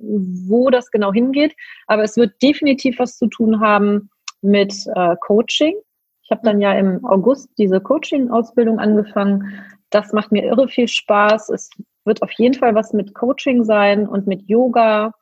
wo 0.48 0.70
das 0.70 0.92
genau 0.92 1.14
hingeht. 1.14 1.56
Aber 1.88 2.04
es 2.04 2.18
wird 2.18 2.42
definitiv 2.42 3.00
was 3.00 3.18
zu 3.18 3.28
tun 3.28 3.60
haben 3.60 4.10
mit 4.42 4.74
äh, 4.96 5.16
Coaching. 5.22 5.76
Ich 6.24 6.32
habe 6.32 6.42
dann 6.44 6.62
ja 6.62 6.74
im 6.74 7.06
August 7.06 7.50
diese 7.58 7.80
Coaching-Ausbildung 7.80 8.80
angefangen. 8.80 9.64
Das 9.90 10.14
macht 10.14 10.32
mir 10.32 10.44
irre 10.44 10.68
viel 10.68 10.88
Spaß. 10.88 11.50
Es 11.50 11.70
wird 12.06 12.22
auf 12.22 12.32
jeden 12.34 12.56
Fall 12.56 12.76
was 12.76 12.94
mit 12.94 13.14
Coaching 13.14 13.64
sein 13.64 14.08
und 14.08 14.28
mit 14.28 14.50
Yoga 14.50 15.14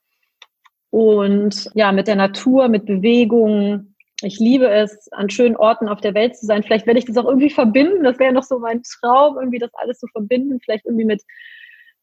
und 0.89 1.69
ja, 1.73 1.91
mit 1.91 2.07
der 2.07 2.15
Natur, 2.15 2.69
mit 2.69 2.85
Bewegung, 2.85 3.94
ich 4.21 4.39
liebe 4.39 4.69
es, 4.69 5.11
an 5.11 5.29
schönen 5.29 5.57
Orten 5.57 5.89
auf 5.89 5.99
der 5.99 6.13
Welt 6.13 6.37
zu 6.37 6.45
sein. 6.45 6.63
Vielleicht 6.63 6.85
werde 6.87 6.99
ich 6.99 7.05
das 7.05 7.17
auch 7.17 7.25
irgendwie 7.25 7.49
verbinden. 7.49 8.03
Das 8.03 8.19
wäre 8.19 8.33
noch 8.33 8.43
so 8.43 8.59
mein 8.59 8.81
Traum, 8.83 9.37
irgendwie 9.37 9.59
das 9.59 9.73
alles 9.73 9.99
zu 9.99 10.07
verbinden. 10.07 10.59
Vielleicht 10.63 10.85
irgendwie 10.85 11.05
mit 11.05 11.21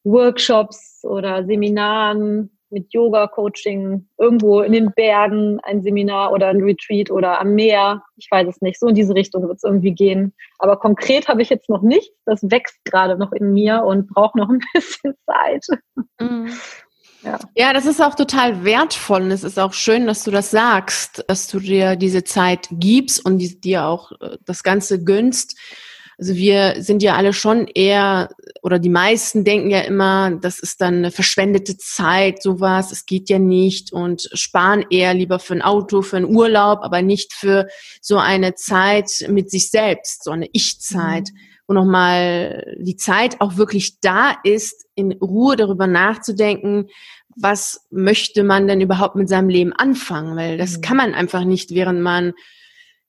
Workshops 0.04 1.00
oder 1.04 1.44
Seminaren, 1.44 2.50
mit 2.70 2.92
Yoga, 2.92 3.28
Coaching, 3.28 4.08
irgendwo 4.18 4.60
in 4.60 4.72
den 4.72 4.92
Bergen 4.92 5.60
ein 5.60 5.82
Seminar 5.82 6.32
oder 6.32 6.48
ein 6.48 6.62
Retreat 6.62 7.10
oder 7.10 7.40
am 7.40 7.54
Meer. 7.54 8.02
Ich 8.16 8.28
weiß 8.30 8.48
es 8.48 8.60
nicht. 8.60 8.78
So 8.78 8.88
in 8.88 8.94
diese 8.94 9.14
Richtung 9.14 9.42
wird 9.42 9.56
es 9.56 9.64
irgendwie 9.64 9.92
gehen. 9.92 10.34
Aber 10.58 10.78
konkret 10.78 11.28
habe 11.28 11.42
ich 11.42 11.50
jetzt 11.50 11.68
noch 11.68 11.82
nichts. 11.82 12.14
Das 12.24 12.42
wächst 12.50 12.78
gerade 12.84 13.16
noch 13.16 13.32
in 13.32 13.52
mir 13.52 13.84
und 13.84 14.08
braucht 14.08 14.34
noch 14.34 14.48
ein 14.48 14.60
bisschen 14.74 15.14
Zeit. 15.26 15.66
Mhm. 16.18 16.50
Ja. 17.22 17.38
ja, 17.54 17.72
das 17.72 17.86
ist 17.86 18.00
auch 18.02 18.14
total 18.14 18.64
wertvoll 18.64 19.22
und 19.22 19.30
es 19.30 19.44
ist 19.44 19.58
auch 19.58 19.72
schön, 19.72 20.06
dass 20.06 20.24
du 20.24 20.30
das 20.30 20.50
sagst, 20.50 21.24
dass 21.28 21.46
du 21.46 21.60
dir 21.60 21.94
diese 21.96 22.24
Zeit 22.24 22.68
gibst 22.72 23.24
und 23.24 23.38
dir 23.64 23.84
auch 23.84 24.12
äh, 24.20 24.38
das 24.44 24.62
Ganze 24.62 25.02
gönnst. 25.02 25.56
Also 26.18 26.34
wir 26.34 26.82
sind 26.82 27.02
ja 27.02 27.16
alle 27.16 27.32
schon 27.32 27.66
eher, 27.66 28.30
oder 28.62 28.78
die 28.78 28.88
meisten 28.88 29.44
denken 29.44 29.70
ja 29.70 29.80
immer, 29.80 30.30
das 30.30 30.58
ist 30.58 30.80
dann 30.80 30.96
eine 30.96 31.10
verschwendete 31.10 31.76
Zeit, 31.76 32.42
sowas, 32.42 32.92
es 32.92 33.06
geht 33.06 33.28
ja 33.28 33.38
nicht 33.38 33.92
und 33.92 34.28
sparen 34.32 34.84
eher 34.90 35.14
lieber 35.14 35.38
für 35.38 35.54
ein 35.54 35.62
Auto, 35.62 36.02
für 36.02 36.18
einen 36.18 36.34
Urlaub, 36.34 36.80
aber 36.82 37.02
nicht 37.02 37.32
für 37.32 37.66
so 38.00 38.18
eine 38.18 38.54
Zeit 38.54 39.26
mit 39.28 39.50
sich 39.50 39.70
selbst, 39.70 40.24
so 40.24 40.30
eine 40.30 40.48
Ich-Zeit. 40.52 41.28
Mhm 41.32 41.38
wo 41.66 41.74
nochmal 41.74 42.76
die 42.78 42.96
Zeit 42.96 43.40
auch 43.40 43.56
wirklich 43.56 44.00
da 44.00 44.34
ist, 44.42 44.86
in 44.94 45.12
Ruhe 45.12 45.56
darüber 45.56 45.86
nachzudenken, 45.86 46.88
was 47.36 47.86
möchte 47.90 48.44
man 48.44 48.66
denn 48.66 48.80
überhaupt 48.80 49.16
mit 49.16 49.28
seinem 49.28 49.48
Leben 49.48 49.72
anfangen? 49.72 50.36
Weil 50.36 50.58
das 50.58 50.78
mhm. 50.78 50.80
kann 50.82 50.96
man 50.96 51.14
einfach 51.14 51.44
nicht, 51.44 51.70
während 51.74 52.00
man 52.00 52.32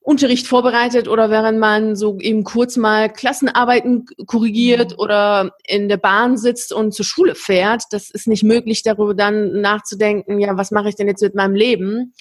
Unterricht 0.03 0.47
vorbereitet 0.47 1.07
oder 1.07 1.29
während 1.29 1.59
man 1.59 1.95
so 1.95 2.19
eben 2.19 2.43
kurz 2.43 2.75
mal 2.75 3.11
Klassenarbeiten 3.11 4.05
korrigiert 4.27 4.91
mhm. 4.91 4.99
oder 4.99 5.51
in 5.65 5.87
der 5.87 5.97
Bahn 5.97 6.37
sitzt 6.37 6.73
und 6.73 6.93
zur 6.93 7.05
Schule 7.05 7.35
fährt. 7.35 7.83
Das 7.91 8.11
ist 8.11 8.27
nicht 8.27 8.43
möglich, 8.43 8.83
darüber 8.83 9.13
dann 9.13 9.61
nachzudenken, 9.61 10.39
ja, 10.39 10.57
was 10.57 10.71
mache 10.71 10.89
ich 10.89 10.95
denn 10.95 11.07
jetzt 11.07 11.21
mit 11.21 11.35
meinem 11.35 11.55
Leben? 11.55 12.13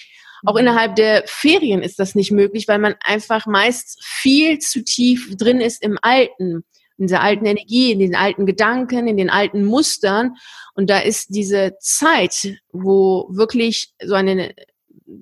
Auch 0.45 0.55
innerhalb 0.55 0.95
der 0.95 1.23
Ferien 1.25 1.81
ist 1.81 1.99
das 1.99 2.15
nicht 2.15 2.31
möglich, 2.31 2.67
weil 2.69 2.79
man 2.79 2.95
einfach 3.01 3.47
meist 3.47 4.01
viel 4.03 4.59
zu 4.59 4.83
tief 4.83 5.35
drin 5.35 5.59
ist 5.59 5.83
im 5.83 5.97
Alten, 6.01 6.63
in 6.97 7.07
dieser 7.07 7.21
alten 7.21 7.45
Energie, 7.45 7.91
in 7.91 7.99
den 7.99 8.15
alten 8.15 8.45
Gedanken, 8.45 9.07
in 9.07 9.17
den 9.17 9.29
alten 9.29 9.65
Mustern. 9.65 10.35
Und 10.73 10.89
da 10.89 10.99
ist 10.99 11.35
diese 11.35 11.75
Zeit, 11.79 12.55
wo 12.71 13.27
wirklich 13.29 13.93
so 14.03 14.15
eine 14.15 14.53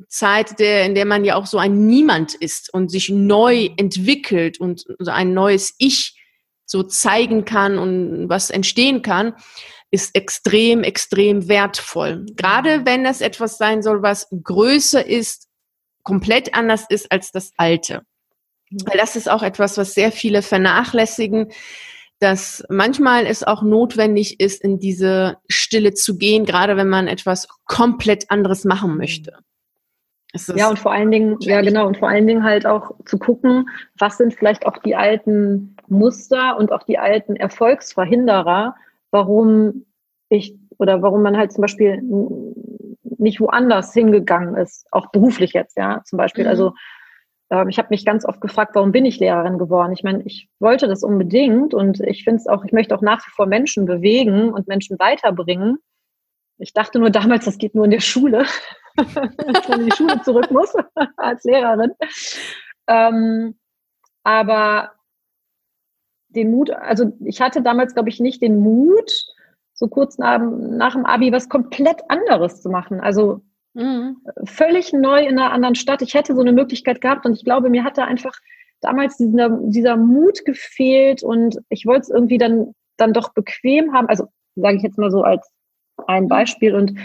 Zeit, 0.08 0.60
der, 0.60 0.86
in 0.86 0.95
der 0.95 1.06
man 1.06 1.25
ja 1.25 1.36
auch 1.36 1.45
so 1.45 1.58
ein 1.58 1.86
Niemand 1.86 2.34
ist 2.34 2.73
und 2.73 2.91
sich 2.91 3.10
neu 3.10 3.69
entwickelt 3.77 4.60
und 4.60 4.86
so 4.99 5.12
ein 5.12 5.34
neues 5.34 5.75
Ich 5.77 6.17
so 6.65 6.84
zeigen 6.84 7.45
kann 7.45 7.77
und 7.77 8.30
was 8.30 8.49
entstehen 8.49 9.01
kann, 9.01 9.34
ist 9.91 10.15
extrem, 10.15 10.84
extrem 10.84 11.49
wertvoll. 11.49 12.25
Gerade 12.38 12.86
wenn 12.86 13.04
das 13.04 13.19
etwas 13.19 13.58
sein 13.58 13.84
soll, 13.84 14.01
was 14.01 14.27
größer 14.32 15.06
ist, 15.06 15.47
komplett 16.04 16.56
anders 16.56 16.86
ist 16.89 17.12
als 17.12 17.32
das 17.32 17.51
Alte. 17.58 18.04
Weil 18.71 18.97
das 18.97 19.17
ist 19.17 19.30
auch 19.30 19.43
etwas, 19.43 19.77
was 19.77 19.93
sehr 19.93 20.13
viele 20.13 20.41
vernachlässigen, 20.41 21.51
dass 22.19 22.63
manchmal 22.69 23.25
es 23.25 23.43
auch 23.43 23.63
notwendig 23.63 24.39
ist, 24.39 24.63
in 24.63 24.80
diese 24.80 25.38
Stille 25.49 25.93
zu 25.93 26.17
gehen, 26.17 26.45
gerade 26.45 26.77
wenn 26.77 26.88
man 26.88 27.08
etwas 27.08 27.47
komplett 27.65 28.30
anderes 28.30 28.63
machen 28.63 28.95
möchte. 28.95 29.39
Ja, 30.55 30.69
und 30.69 30.79
vor 30.79 30.91
allen 30.93 31.11
Dingen, 31.11 31.37
ja 31.41 31.61
genau, 31.61 31.87
und 31.87 31.97
vor 31.97 32.07
allen 32.07 32.25
Dingen 32.25 32.43
halt 32.43 32.65
auch 32.65 32.91
zu 33.05 33.17
gucken, 33.17 33.69
was 33.97 34.17
sind 34.17 34.33
vielleicht 34.33 34.65
auch 34.65 34.77
die 34.77 34.95
alten 34.95 35.75
Muster 35.87 36.57
und 36.57 36.71
auch 36.71 36.83
die 36.83 36.97
alten 36.97 37.35
Erfolgsverhinderer, 37.35 38.75
warum 39.11 39.85
ich 40.29 40.57
oder 40.77 41.01
warum 41.01 41.21
man 41.21 41.37
halt 41.37 41.51
zum 41.51 41.61
Beispiel 41.61 42.01
nicht 43.03 43.39
woanders 43.39 43.93
hingegangen 43.93 44.55
ist, 44.55 44.87
auch 44.91 45.11
beruflich 45.11 45.53
jetzt, 45.53 45.77
ja, 45.77 46.01
zum 46.05 46.17
Beispiel. 46.17 46.45
Mhm. 46.45 46.49
Also 46.49 46.73
ähm, 47.51 47.69
ich 47.69 47.77
habe 47.77 47.89
mich 47.91 48.05
ganz 48.05 48.25
oft 48.25 48.41
gefragt, 48.41 48.71
warum 48.73 48.91
bin 48.91 49.05
ich 49.05 49.19
Lehrerin 49.19 49.59
geworden? 49.59 49.91
Ich 49.91 50.03
meine, 50.03 50.23
ich 50.23 50.49
wollte 50.59 50.87
das 50.87 51.03
unbedingt 51.03 51.73
und 51.73 51.99
ich 51.99 52.23
finde 52.23 52.37
es 52.37 52.47
auch, 52.47 52.63
ich 52.65 52.71
möchte 52.71 52.95
auch 52.95 53.01
nach 53.01 53.25
wie 53.27 53.31
vor 53.31 53.45
Menschen 53.45 53.85
bewegen 53.85 54.51
und 54.51 54.67
Menschen 54.67 54.97
weiterbringen. 54.97 55.77
Ich 56.57 56.73
dachte 56.73 56.99
nur 56.99 57.09
damals, 57.09 57.45
das 57.45 57.57
geht 57.57 57.75
nur 57.75 57.85
in 57.85 57.91
der 57.91 57.99
Schule, 57.99 58.45
dass 59.03 59.67
man 59.67 59.81
in 59.81 59.85
die 59.87 59.95
Schule 59.95 60.21
zurück 60.21 60.51
muss 60.51 60.73
als 61.17 61.43
Lehrerin. 61.43 61.91
Ähm, 62.87 63.55
aber 64.23 64.91
den 66.29 66.51
Mut, 66.51 66.69
also 66.71 67.11
ich 67.25 67.41
hatte 67.41 67.61
damals, 67.61 67.93
glaube 67.93 68.09
ich, 68.09 68.19
nicht 68.19 68.41
den 68.41 68.59
Mut, 68.59 69.11
so 69.73 69.87
kurz 69.87 70.17
nach, 70.17 70.39
nach 70.39 70.93
dem 70.93 71.05
Abi 71.05 71.31
was 71.31 71.49
komplett 71.49 72.01
anderes 72.09 72.61
zu 72.61 72.69
machen. 72.69 73.01
Also 73.01 73.41
Mhm. 73.73 74.17
Völlig 74.43 74.91
neu 74.91 75.21
in 75.21 75.39
einer 75.39 75.51
anderen 75.51 75.75
Stadt. 75.75 76.01
Ich 76.01 76.13
hätte 76.13 76.35
so 76.35 76.41
eine 76.41 76.51
Möglichkeit 76.51 77.01
gehabt 77.01 77.25
und 77.25 77.33
ich 77.33 77.43
glaube, 77.43 77.69
mir 77.69 77.83
hatte 77.83 78.03
einfach 78.03 78.33
damals 78.81 79.17
dieser, 79.17 79.49
dieser 79.49 79.95
Mut 79.95 80.43
gefehlt 80.45 81.23
und 81.23 81.59
ich 81.69 81.85
wollte 81.85 82.01
es 82.01 82.09
irgendwie 82.09 82.37
dann, 82.37 82.73
dann 82.97 83.13
doch 83.13 83.33
bequem 83.33 83.93
haben. 83.93 84.07
Also 84.07 84.27
sage 84.55 84.77
ich 84.77 84.83
jetzt 84.83 84.97
mal 84.97 85.11
so 85.11 85.23
als 85.23 85.49
ein 86.07 86.27
Beispiel 86.27 86.75
und 86.75 86.95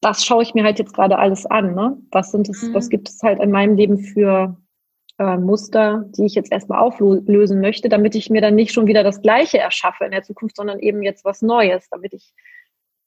das 0.00 0.24
schaue 0.24 0.42
ich 0.42 0.54
mir 0.54 0.64
halt 0.64 0.78
jetzt 0.78 0.94
gerade 0.94 1.18
alles 1.18 1.46
an. 1.46 1.74
Ne? 1.74 1.96
Was 2.10 2.32
sind 2.32 2.48
es, 2.48 2.62
mhm. 2.62 2.74
was 2.74 2.88
gibt 2.88 3.08
es 3.08 3.22
halt 3.22 3.40
in 3.40 3.50
meinem 3.50 3.76
Leben 3.76 3.98
für 3.98 4.56
äh, 5.18 5.36
Muster, 5.36 6.04
die 6.16 6.24
ich 6.24 6.34
jetzt 6.34 6.50
erstmal 6.50 6.80
auflösen 6.80 7.60
möchte, 7.60 7.88
damit 7.88 8.14
ich 8.14 8.30
mir 8.30 8.40
dann 8.40 8.54
nicht 8.54 8.72
schon 8.72 8.86
wieder 8.86 9.04
das 9.04 9.20
Gleiche 9.20 9.58
erschaffe 9.58 10.04
in 10.04 10.12
der 10.12 10.22
Zukunft, 10.22 10.56
sondern 10.56 10.78
eben 10.78 11.02
jetzt 11.02 11.24
was 11.24 11.42
Neues, 11.42 11.88
damit 11.90 12.14
ich 12.14 12.32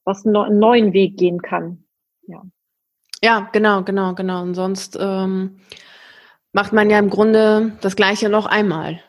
was 0.05 0.25
einen 0.25 0.59
neuen 0.59 0.93
Weg 0.93 1.17
gehen 1.17 1.41
kann. 1.41 1.85
Ja. 2.27 2.43
Ja, 3.23 3.49
genau, 3.53 3.83
genau, 3.83 4.13
genau. 4.15 4.41
Und 4.41 4.53
sonst 4.53 4.97
ähm, 4.99 5.57
macht 6.51 6.73
man 6.73 6.89
ja 6.89 6.99
im 6.99 7.09
Grunde 7.09 7.71
das 7.81 7.95
Gleiche 7.95 8.29
noch 8.29 8.45
einmal. 8.45 8.99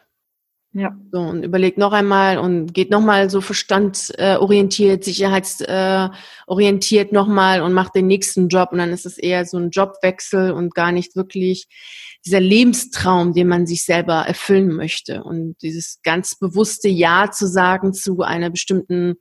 Ja. 0.76 0.98
So, 1.12 1.20
und 1.20 1.44
überlegt 1.44 1.78
noch 1.78 1.92
einmal 1.92 2.38
und 2.38 2.74
geht 2.74 2.90
nochmal 2.90 3.30
so 3.30 3.40
verstandorientiert, 3.40 5.02
äh, 5.02 5.04
sicherheitsorientiert 5.04 7.12
nochmal 7.12 7.62
und 7.62 7.72
macht 7.72 7.94
den 7.94 8.08
nächsten 8.08 8.48
Job. 8.48 8.70
Und 8.72 8.78
dann 8.78 8.90
ist 8.90 9.06
es 9.06 9.16
eher 9.16 9.46
so 9.46 9.56
ein 9.56 9.70
Jobwechsel 9.70 10.50
und 10.50 10.74
gar 10.74 10.90
nicht 10.90 11.14
wirklich 11.14 11.68
dieser 12.26 12.40
Lebenstraum, 12.40 13.34
den 13.34 13.46
man 13.46 13.68
sich 13.68 13.84
selber 13.84 14.24
erfüllen 14.26 14.74
möchte. 14.74 15.22
Und 15.22 15.54
dieses 15.62 16.00
ganz 16.02 16.37
bewusste 16.37 16.88
Ja 16.88 17.30
zu 17.30 17.46
sagen 17.46 17.92
zu 17.92 18.22
einer 18.22 18.50
bestimmten 18.50 19.14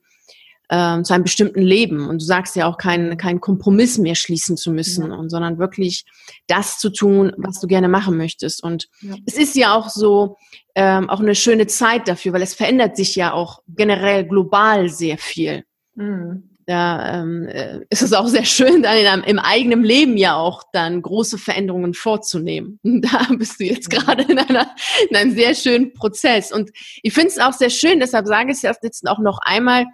ähm, 0.70 1.04
zu 1.04 1.14
einem 1.14 1.24
bestimmten 1.24 1.60
Leben. 1.60 2.08
Und 2.08 2.22
du 2.22 2.24
sagst 2.24 2.56
ja 2.56 2.66
auch 2.66 2.78
keinen 2.78 3.16
keinen 3.16 3.40
Kompromiss 3.40 3.98
mehr 3.98 4.14
schließen 4.14 4.56
zu 4.56 4.72
müssen, 4.72 5.10
ja. 5.10 5.16
und, 5.16 5.30
sondern 5.30 5.58
wirklich 5.58 6.04
das 6.46 6.78
zu 6.78 6.90
tun, 6.90 7.32
was 7.36 7.60
du 7.60 7.66
gerne 7.66 7.88
machen 7.88 8.16
möchtest. 8.16 8.62
Und 8.62 8.88
ja. 9.00 9.14
es 9.26 9.36
ist 9.36 9.56
ja 9.56 9.74
auch 9.74 9.88
so, 9.88 10.36
ähm, 10.74 11.08
auch 11.08 11.20
eine 11.20 11.34
schöne 11.34 11.66
Zeit 11.66 12.08
dafür, 12.08 12.32
weil 12.32 12.42
es 12.42 12.54
verändert 12.54 12.96
sich 12.96 13.14
ja 13.14 13.32
auch 13.32 13.62
generell 13.68 14.26
global 14.26 14.88
sehr 14.88 15.18
viel. 15.18 15.64
Mhm. 15.94 16.50
Da 16.66 17.20
ähm, 17.20 17.46
äh, 17.46 17.80
ist 17.90 18.00
es 18.00 18.14
auch 18.14 18.26
sehr 18.26 18.46
schön, 18.46 18.82
dann 18.82 18.96
in 18.96 19.06
einem, 19.06 19.24
im 19.24 19.38
eigenen 19.38 19.84
Leben 19.84 20.16
ja 20.16 20.36
auch 20.36 20.62
dann 20.72 21.02
große 21.02 21.36
Veränderungen 21.36 21.94
vorzunehmen. 21.94 22.80
Da 23.04 23.26
bist 23.36 23.60
du 23.60 23.64
jetzt 23.64 23.90
gerade 23.90 24.22
in, 24.22 24.38
einer, 24.38 24.74
in 25.10 25.16
einem 25.16 25.34
sehr 25.34 25.54
schönen 25.54 25.92
Prozess. 25.92 26.52
Und 26.52 26.70
ich 27.02 27.12
finde 27.12 27.28
es 27.28 27.38
auch 27.38 27.52
sehr 27.52 27.68
schön, 27.68 28.00
deshalb 28.00 28.26
sage 28.26 28.50
ich 28.50 28.64
es 28.64 28.78
jetzt 28.82 29.06
auch 29.06 29.18
noch 29.18 29.38
einmal, 29.44 29.84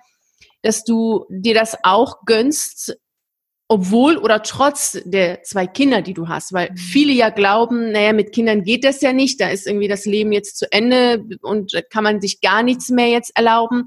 dass 0.62 0.84
du 0.84 1.26
dir 1.28 1.54
das 1.54 1.76
auch 1.82 2.24
gönnst, 2.24 2.96
obwohl 3.68 4.16
oder 4.16 4.42
trotz 4.42 4.98
der 5.04 5.44
zwei 5.44 5.66
Kinder, 5.66 6.02
die 6.02 6.12
du 6.12 6.28
hast, 6.28 6.52
weil 6.52 6.70
mhm. 6.70 6.76
viele 6.76 7.12
ja 7.12 7.30
glauben, 7.30 7.92
naja, 7.92 8.12
mit 8.12 8.32
Kindern 8.32 8.64
geht 8.64 8.84
das 8.84 9.00
ja 9.00 9.12
nicht, 9.12 9.40
da 9.40 9.48
ist 9.48 9.66
irgendwie 9.66 9.88
das 9.88 10.06
Leben 10.06 10.32
jetzt 10.32 10.58
zu 10.58 10.70
Ende 10.72 11.24
und 11.40 11.72
kann 11.88 12.04
man 12.04 12.20
sich 12.20 12.40
gar 12.40 12.64
nichts 12.64 12.88
mehr 12.88 13.08
jetzt 13.08 13.30
erlauben. 13.36 13.86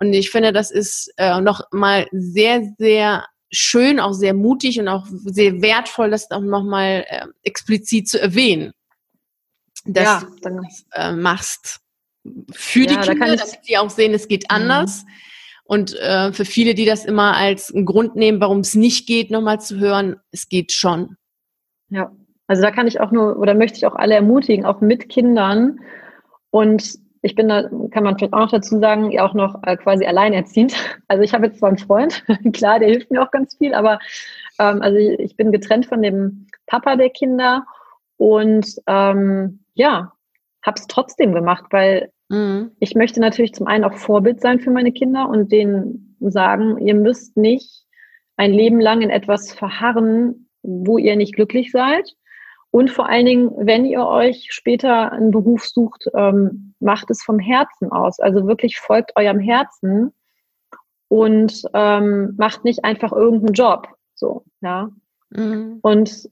Und 0.00 0.14
ich 0.14 0.30
finde, 0.30 0.52
das 0.52 0.70
ist 0.70 1.12
äh, 1.18 1.40
noch 1.40 1.60
mal 1.72 2.06
sehr, 2.10 2.72
sehr 2.78 3.26
schön, 3.50 4.00
auch 4.00 4.14
sehr 4.14 4.32
mutig 4.32 4.80
und 4.80 4.88
auch 4.88 5.06
sehr 5.10 5.60
wertvoll, 5.60 6.10
das 6.10 6.30
auch 6.30 6.40
noch 6.40 6.64
mal 6.64 7.04
äh, 7.06 7.26
explizit 7.42 8.08
zu 8.08 8.18
erwähnen, 8.18 8.72
dass 9.84 10.04
ja, 10.04 10.22
du 10.42 10.50
das 10.50 10.86
äh, 10.92 11.12
machst 11.12 11.80
für 12.52 12.80
ja, 12.80 12.86
die 12.86 13.08
Kinder, 13.08 13.36
da 13.36 13.44
damit 13.44 13.58
sie 13.62 13.76
auch 13.76 13.90
sehen, 13.90 14.14
es 14.14 14.26
geht 14.26 14.44
mhm. 14.44 14.56
anders. 14.56 15.04
Mhm 15.04 15.10
und 15.68 15.94
äh, 16.00 16.32
für 16.32 16.46
viele, 16.46 16.74
die 16.74 16.86
das 16.86 17.04
immer 17.04 17.36
als 17.36 17.72
einen 17.74 17.84
Grund 17.84 18.16
nehmen, 18.16 18.40
warum 18.40 18.60
es 18.60 18.74
nicht 18.74 19.06
geht, 19.06 19.30
nochmal 19.30 19.60
zu 19.60 19.78
hören, 19.78 20.16
es 20.32 20.48
geht 20.48 20.72
schon. 20.72 21.18
Ja, 21.90 22.10
also 22.46 22.62
da 22.62 22.70
kann 22.70 22.86
ich 22.86 23.00
auch 23.00 23.10
nur 23.10 23.38
oder 23.38 23.52
möchte 23.52 23.76
ich 23.76 23.84
auch 23.84 23.94
alle 23.94 24.14
ermutigen, 24.14 24.64
auch 24.64 24.80
mit 24.80 25.10
Kindern. 25.10 25.80
Und 26.48 26.98
ich 27.20 27.34
bin 27.34 27.48
da, 27.48 27.68
kann 27.90 28.02
man 28.02 28.16
vielleicht 28.16 28.32
auch 28.32 28.38
noch 28.38 28.50
dazu 28.50 28.80
sagen, 28.80 29.10
ja 29.10 29.28
auch 29.28 29.34
noch 29.34 29.62
äh, 29.64 29.76
quasi 29.76 30.06
alleinerziehend. 30.06 30.74
Also 31.06 31.22
ich 31.22 31.34
habe 31.34 31.46
jetzt 31.46 31.58
zwar 31.58 31.68
einen 31.68 31.78
Freund, 31.78 32.24
klar, 32.54 32.78
der 32.78 32.88
hilft 32.88 33.10
mir 33.10 33.22
auch 33.22 33.30
ganz 33.30 33.54
viel, 33.56 33.74
aber 33.74 33.98
ähm, 34.58 34.80
also 34.80 34.96
ich, 34.96 35.18
ich 35.18 35.36
bin 35.36 35.52
getrennt 35.52 35.84
von 35.84 36.00
dem 36.00 36.46
Papa 36.66 36.96
der 36.96 37.10
Kinder 37.10 37.66
und 38.16 38.74
ähm, 38.86 39.60
ja, 39.74 40.12
habe 40.62 40.80
es 40.80 40.86
trotzdem 40.86 41.34
gemacht, 41.34 41.64
weil 41.70 42.10
Mhm. 42.28 42.72
Ich 42.80 42.94
möchte 42.94 43.20
natürlich 43.20 43.54
zum 43.54 43.66
einen 43.66 43.84
auch 43.84 43.94
Vorbild 43.94 44.40
sein 44.40 44.60
für 44.60 44.70
meine 44.70 44.92
Kinder 44.92 45.28
und 45.28 45.50
denen 45.50 46.16
sagen, 46.20 46.78
ihr 46.78 46.94
müsst 46.94 47.36
nicht 47.36 47.86
ein 48.36 48.52
Leben 48.52 48.80
lang 48.80 49.02
in 49.02 49.10
etwas 49.10 49.52
verharren, 49.52 50.48
wo 50.62 50.98
ihr 50.98 51.16
nicht 51.16 51.34
glücklich 51.34 51.70
seid. 51.70 52.14
Und 52.70 52.90
vor 52.90 53.08
allen 53.08 53.26
Dingen, 53.26 53.50
wenn 53.56 53.86
ihr 53.86 54.06
euch 54.06 54.48
später 54.50 55.10
einen 55.12 55.30
Beruf 55.30 55.66
sucht, 55.66 56.06
ähm, 56.14 56.74
macht 56.80 57.10
es 57.10 57.22
vom 57.22 57.38
Herzen 57.38 57.90
aus. 57.90 58.20
Also 58.20 58.46
wirklich 58.46 58.78
folgt 58.78 59.16
eurem 59.16 59.40
Herzen 59.40 60.12
und 61.08 61.62
ähm, 61.72 62.34
macht 62.36 62.64
nicht 62.64 62.84
einfach 62.84 63.12
irgendeinen 63.12 63.54
Job. 63.54 63.88
So, 64.14 64.44
ja. 64.60 64.90
Mhm. 65.30 65.78
Und 65.80 66.28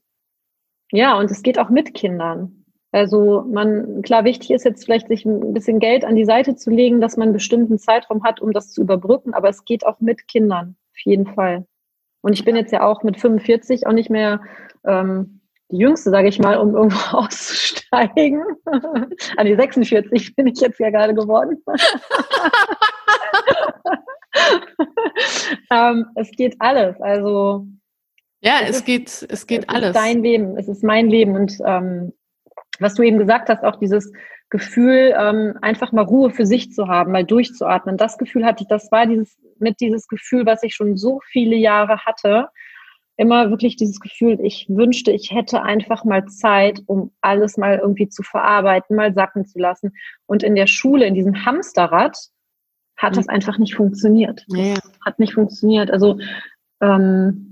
ja, 0.91 1.17
und 1.17 1.29
es 1.31 1.41
geht 1.41 1.59
auch 1.59 1.69
mit 1.69 1.93
Kindern. 1.93 2.56
Also 2.97 3.43
man, 3.47 4.01
klar, 4.01 4.23
wichtig 4.23 4.51
ist 4.51 4.65
jetzt 4.65 4.85
vielleicht, 4.85 5.07
sich 5.07 5.25
ein 5.25 5.53
bisschen 5.53 5.79
Geld 5.79 6.03
an 6.03 6.15
die 6.15 6.25
Seite 6.25 6.55
zu 6.55 6.71
legen, 6.71 6.99
dass 6.99 7.15
man 7.15 7.27
einen 7.27 7.33
bestimmten 7.33 7.77
Zeitraum 7.77 8.23
hat, 8.23 8.41
um 8.41 8.53
das 8.53 8.71
zu 8.71 8.81
überbrücken, 8.81 9.33
aber 9.33 9.49
es 9.49 9.65
geht 9.65 9.85
auch 9.85 9.99
mit 9.99 10.27
Kindern, 10.27 10.75
auf 10.91 10.99
jeden 11.05 11.27
Fall. 11.27 11.67
Und 12.21 12.33
ich 12.33 12.43
bin 12.43 12.55
jetzt 12.55 12.71
ja 12.71 12.83
auch 12.83 13.03
mit 13.03 13.19
45 13.19 13.85
auch 13.85 13.93
nicht 13.93 14.09
mehr 14.09 14.41
ähm, 14.83 15.41
die 15.69 15.77
Jüngste, 15.77 16.09
sage 16.09 16.27
ich 16.27 16.39
mal, 16.39 16.57
um 16.57 16.75
irgendwo 16.75 16.97
auszusteigen. 17.17 18.43
an 18.65 19.45
die 19.45 19.55
46 19.55 20.35
bin 20.35 20.47
ich 20.47 20.59
jetzt 20.59 20.79
ja 20.79 20.89
gerade 20.89 21.13
geworden. 21.13 21.63
ähm, 25.71 26.07
es 26.15 26.31
geht 26.31 26.55
alles. 26.59 26.99
Also 26.99 27.67
ja, 28.41 28.59
es, 28.63 28.77
es 28.77 28.85
geht, 28.85 29.27
es 29.29 29.47
geht 29.47 29.63
es 29.63 29.69
alles. 29.69 29.89
Es 29.89 29.95
ist 29.95 29.95
dein 29.95 30.23
Leben, 30.23 30.57
es 30.57 30.67
ist 30.67 30.83
mein 30.83 31.09
Leben 31.09 31.35
und 31.35 31.57
ähm, 31.65 32.13
was 32.79 32.95
du 32.95 33.03
eben 33.03 33.17
gesagt 33.17 33.49
hast, 33.49 33.63
auch 33.63 33.77
dieses 33.77 34.11
Gefühl, 34.49 35.13
ähm, 35.17 35.57
einfach 35.61 35.91
mal 35.91 36.03
Ruhe 36.03 36.29
für 36.29 36.45
sich 36.45 36.71
zu 36.71 36.87
haben, 36.87 37.11
mal 37.11 37.25
durchzuatmen. 37.25 37.97
Das 37.97 38.17
Gefühl 38.17 38.45
hatte 38.45 38.63
ich, 38.63 38.69
das 38.69 38.91
war 38.91 39.05
dieses, 39.05 39.37
mit 39.59 39.79
dieses 39.81 40.07
Gefühl, 40.07 40.45
was 40.45 40.63
ich 40.63 40.73
schon 40.73 40.95
so 40.95 41.19
viele 41.31 41.55
Jahre 41.55 42.05
hatte. 42.05 42.47
Immer 43.17 43.49
wirklich 43.49 43.75
dieses 43.75 43.99
Gefühl, 43.99 44.39
ich 44.41 44.67
wünschte, 44.69 45.11
ich 45.11 45.31
hätte 45.31 45.63
einfach 45.63 46.05
mal 46.05 46.25
Zeit, 46.25 46.81
um 46.85 47.11
alles 47.19 47.57
mal 47.57 47.79
irgendwie 47.79 48.09
zu 48.09 48.23
verarbeiten, 48.23 48.95
mal 48.95 49.13
sacken 49.13 49.45
zu 49.45 49.59
lassen. 49.59 49.93
Und 50.27 50.43
in 50.43 50.55
der 50.55 50.67
Schule, 50.67 51.05
in 51.05 51.15
diesem 51.15 51.45
Hamsterrad, 51.45 52.15
hat 52.95 53.17
das 53.17 53.27
einfach 53.27 53.57
nicht 53.57 53.75
funktioniert. 53.75 54.43
Ja. 54.47 54.75
Hat 55.05 55.19
nicht 55.19 55.33
funktioniert. 55.33 55.91
Also 55.91 56.19
ähm, 56.81 57.46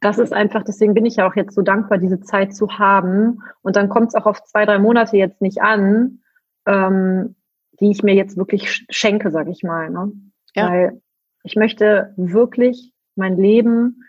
das 0.00 0.18
ist 0.18 0.32
einfach, 0.32 0.62
deswegen 0.62 0.94
bin 0.94 1.06
ich 1.06 1.16
ja 1.16 1.28
auch 1.28 1.36
jetzt 1.36 1.54
so 1.54 1.62
dankbar, 1.62 1.98
diese 1.98 2.20
Zeit 2.20 2.54
zu 2.54 2.78
haben. 2.78 3.42
Und 3.62 3.76
dann 3.76 3.88
kommt 3.88 4.08
es 4.08 4.14
auch 4.14 4.26
auf 4.26 4.42
zwei, 4.44 4.64
drei 4.64 4.78
Monate 4.78 5.16
jetzt 5.16 5.40
nicht 5.40 5.60
an, 5.60 6.20
ähm, 6.66 7.36
die 7.80 7.90
ich 7.90 8.02
mir 8.02 8.14
jetzt 8.14 8.36
wirklich 8.36 8.86
schenke, 8.90 9.30
sag 9.30 9.48
ich 9.48 9.62
mal. 9.62 9.90
Ne? 9.90 10.12
Ja. 10.54 10.68
Weil 10.68 11.02
ich 11.42 11.56
möchte 11.56 12.12
wirklich 12.16 12.92
mein 13.16 13.36
Leben 13.36 14.04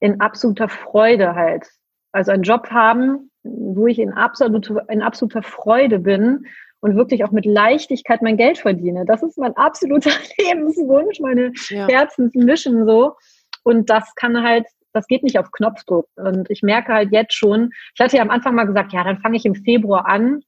in 0.00 0.20
absoluter 0.20 0.68
Freude 0.68 1.34
halt, 1.34 1.66
also 2.12 2.30
einen 2.30 2.42
Job 2.42 2.70
haben, 2.70 3.30
wo 3.42 3.86
ich 3.86 3.98
in 3.98 4.12
absoluter, 4.12 4.88
in 4.88 5.02
absoluter 5.02 5.42
Freude 5.42 5.98
bin 5.98 6.46
und 6.80 6.96
wirklich 6.96 7.24
auch 7.24 7.30
mit 7.30 7.46
Leichtigkeit 7.46 8.22
mein 8.22 8.36
Geld 8.36 8.58
verdiene. 8.58 9.04
Das 9.06 9.22
ist 9.22 9.38
mein 9.38 9.56
absoluter 9.56 10.10
Lebenswunsch, 10.38 11.20
meine 11.20 11.52
ja. 11.68 11.88
Herzensmission 11.88 12.86
so. 12.86 13.16
Und 13.64 13.90
das 13.90 14.14
kann 14.14 14.42
halt 14.42 14.66
das 14.92 15.06
geht 15.06 15.22
nicht 15.22 15.38
auf 15.38 15.50
Knopfdruck. 15.52 16.08
Und 16.16 16.50
ich 16.50 16.62
merke 16.62 16.92
halt 16.92 17.12
jetzt 17.12 17.34
schon, 17.34 17.70
ich 17.94 18.00
hatte 18.00 18.16
ja 18.16 18.22
am 18.22 18.30
Anfang 18.30 18.54
mal 18.54 18.66
gesagt, 18.66 18.92
ja, 18.92 19.04
dann 19.04 19.18
fange 19.18 19.36
ich 19.36 19.44
im 19.46 19.54
Februar 19.54 20.06
an 20.06 20.42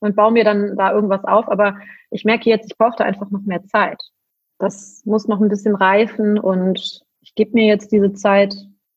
und 0.00 0.16
baue 0.16 0.32
mir 0.32 0.44
dann 0.44 0.76
da 0.76 0.92
irgendwas 0.92 1.24
auf. 1.24 1.48
Aber 1.48 1.76
ich 2.10 2.24
merke 2.24 2.50
jetzt, 2.50 2.70
ich 2.70 2.78
brauche 2.78 2.96
da 2.96 3.04
einfach 3.04 3.30
noch 3.30 3.42
mehr 3.42 3.64
Zeit. 3.64 4.00
Das 4.58 5.02
muss 5.04 5.28
noch 5.28 5.40
ein 5.40 5.48
bisschen 5.48 5.76
reifen 5.76 6.38
und 6.38 7.02
ich 7.20 7.34
gebe 7.34 7.52
mir 7.52 7.66
jetzt 7.66 7.92
diese 7.92 8.12
Zeit. 8.12 8.54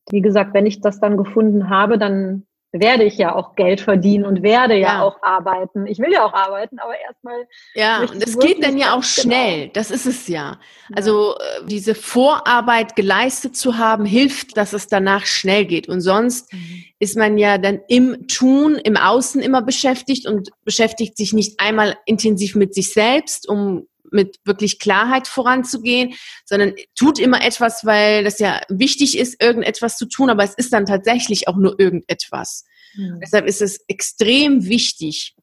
Wie 0.10 0.22
gesagt, 0.22 0.54
wenn 0.54 0.66
ich 0.66 0.82
das 0.82 1.00
dann 1.00 1.18
gefunden 1.18 1.70
habe, 1.70 1.98
dann 1.98 2.46
werde 2.72 3.04
ich 3.04 3.18
ja 3.18 3.36
auch 3.36 3.56
Geld 3.56 3.82
verdienen 3.82 4.26
und 4.26 4.44
werde 4.44 4.76
ja, 4.76 4.94
ja 4.94 5.04
auch 5.04 5.22
arbeiten. 5.22 5.88
Ich 5.88 6.00
will 6.00 6.12
ja 6.12 6.26
auch 6.26 6.34
arbeiten, 6.34 6.80
aber 6.80 6.98
erstmal. 7.00 7.48
Ja, 7.76 8.02
und 8.02 8.22
das 8.22 8.38
geht 8.40 8.64
dann 8.64 8.78
ja 8.78 8.92
auch 8.92 9.02
genau. 9.02 9.04
schnell. 9.04 9.60
Genau. 9.62 9.74
Das 9.74 9.92
ist 9.92 10.06
es 10.06 10.28
ja. 10.28 10.58
Also 10.94 11.36
äh, 11.36 11.66
diese 11.66 11.96
Vorarbeit 11.96 12.96
geleistet 12.96 13.58
zu 13.58 13.78
haben, 13.78 14.06
hilft, 14.06 14.56
dass 14.56 14.72
es 14.74 14.88
danach 14.88 15.26
schnell 15.26 15.66
geht. 15.66 15.90
Und 15.90 16.02
sonst 16.02 16.54
mhm. 16.54 16.84
ist 17.00 17.18
man 17.18 17.38
ja 17.38 17.58
dann 17.58 17.82
im 17.90 18.28
Tun, 18.28 18.76
im 18.76 18.96
Außen 18.96 19.42
immer 19.42 19.62
beschäftigt 19.62 20.26
und 20.26 20.50
beschäftigt 20.64 21.18
sich 21.18 21.34
nicht 21.34 21.60
einmal 21.60 21.98
intensiv 22.06 22.56
mit 22.56 22.74
sich 22.74 22.94
selbst, 22.94 23.50
um 23.50 23.88
mit 24.12 24.38
wirklich 24.46 24.80
Klarheit 24.80 25.28
voranzugehen, 25.28 26.14
sondern 26.46 26.74
tut 26.96 27.20
immer 27.20 27.44
etwas, 27.44 27.86
weil 27.86 28.24
das 28.24 28.40
ja 28.40 28.62
wichtig 28.70 29.18
ist, 29.18 29.42
irgendetwas 29.42 29.98
zu 29.98 30.08
tun, 30.08 30.30
aber 30.30 30.44
es 30.44 30.54
ist 30.54 30.74
dann 30.74 30.86
tatsächlich 30.86 31.48
auch 31.48 31.56
nur 31.56 31.80
irgendetwas. 31.80 32.66
Mhm. 32.96 33.20
Deshalb 33.22 33.48
ist 33.48 33.62
es 33.62 33.84
extrem 33.88 34.66
wichtig, 34.66 35.36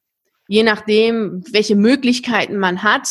je 0.47 0.63
nachdem, 0.63 1.43
welche 1.51 1.75
Möglichkeiten 1.75 2.57
man 2.57 2.83
hat, 2.83 3.07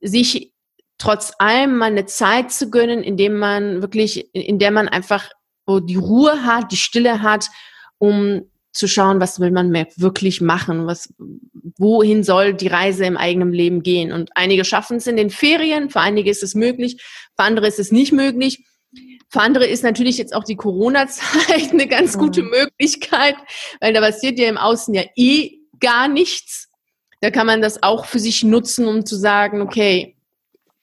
sich 0.00 0.52
trotz 0.98 1.32
allem 1.38 1.76
mal 1.76 1.86
eine 1.86 2.06
Zeit 2.06 2.52
zu 2.52 2.70
gönnen, 2.70 3.02
indem 3.02 3.38
man 3.38 3.82
wirklich, 3.82 4.34
in 4.34 4.58
der 4.58 4.70
man 4.70 4.88
einfach 4.88 5.30
die 5.68 5.96
Ruhe 5.96 6.44
hat, 6.44 6.72
die 6.72 6.76
Stille 6.76 7.22
hat, 7.22 7.48
um 7.98 8.50
zu 8.76 8.88
schauen, 8.88 9.20
was 9.20 9.40
will 9.40 9.50
man 9.50 9.70
mehr 9.70 9.88
wirklich 9.96 10.40
machen, 10.40 10.86
was, 10.86 11.12
wohin 11.78 12.22
soll 12.24 12.54
die 12.54 12.68
Reise 12.68 13.04
im 13.04 13.16
eigenen 13.16 13.52
Leben 13.52 13.82
gehen. 13.82 14.12
Und 14.12 14.30
einige 14.34 14.64
schaffen 14.64 14.98
es 14.98 15.06
in 15.06 15.16
den 15.16 15.30
Ferien, 15.30 15.90
für 15.90 16.00
einige 16.00 16.30
ist 16.30 16.42
es 16.42 16.54
möglich, 16.54 17.02
für 17.36 17.44
andere 17.44 17.66
ist 17.66 17.78
es 17.78 17.92
nicht 17.92 18.12
möglich. 18.12 18.64
Für 19.28 19.40
andere 19.40 19.66
ist 19.66 19.82
natürlich 19.82 20.18
jetzt 20.18 20.34
auch 20.34 20.44
die 20.44 20.56
Corona-Zeit 20.56 21.70
eine 21.72 21.88
ganz 21.88 22.16
gute 22.16 22.42
mhm. 22.42 22.50
Möglichkeit, 22.50 23.36
weil 23.80 23.92
da 23.92 24.00
passiert 24.00 24.38
ja 24.38 24.48
im 24.48 24.58
Außen 24.58 24.94
ja 24.94 25.02
eh 25.16 25.58
gar 25.80 26.08
nichts. 26.08 26.68
Da 27.20 27.30
kann 27.30 27.46
man 27.46 27.62
das 27.62 27.82
auch 27.82 28.06
für 28.06 28.18
sich 28.18 28.44
nutzen, 28.44 28.86
um 28.86 29.04
zu 29.04 29.16
sagen, 29.16 29.62
okay, 29.62 30.16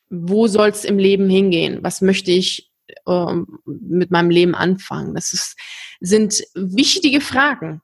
wo 0.10 0.48
soll 0.48 0.70
es 0.70 0.84
im 0.84 1.00
Leben 1.00 1.30
hingehen? 1.30 1.80
Was 1.82 2.02
möchte 2.02 2.32
ich 2.32 2.72
ähm, 3.08 3.60
mit 3.66 4.12
meinem 4.12 4.30
Leben 4.30 4.56
anfangen? 4.56 5.16
Das 5.16 5.34
ist, 5.34 5.58
sind 6.04 6.43
wichtige 6.54 7.22
Fragen. 7.22 7.82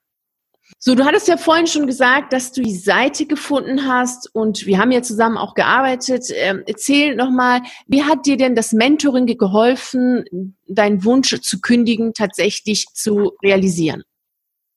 So, 0.77 0.93
du 0.93 1.03
hattest 1.03 1.27
ja 1.27 1.37
vorhin 1.37 1.65
schon 1.65 1.87
gesagt, 1.87 2.31
dass 2.31 2.51
du 2.51 2.61
die 2.61 2.75
Seite 2.75 3.25
gefunden 3.25 3.87
hast 3.87 4.33
und 4.35 4.67
wir 4.67 4.77
haben 4.77 4.91
ja 4.91 5.01
zusammen 5.01 5.37
auch 5.37 5.55
gearbeitet. 5.55 6.25
Ähm, 6.35 6.63
erzähl 6.67 7.15
nochmal, 7.15 7.61
wie 7.87 8.03
hat 8.03 8.25
dir 8.25 8.37
denn 8.37 8.55
das 8.55 8.71
Mentoring 8.71 9.25
geholfen, 9.25 10.25
deinen 10.67 11.03
Wunsch 11.03 11.35
zu 11.41 11.59
kündigen 11.59 12.13
tatsächlich 12.13 12.85
zu 12.93 13.33
realisieren? 13.41 14.03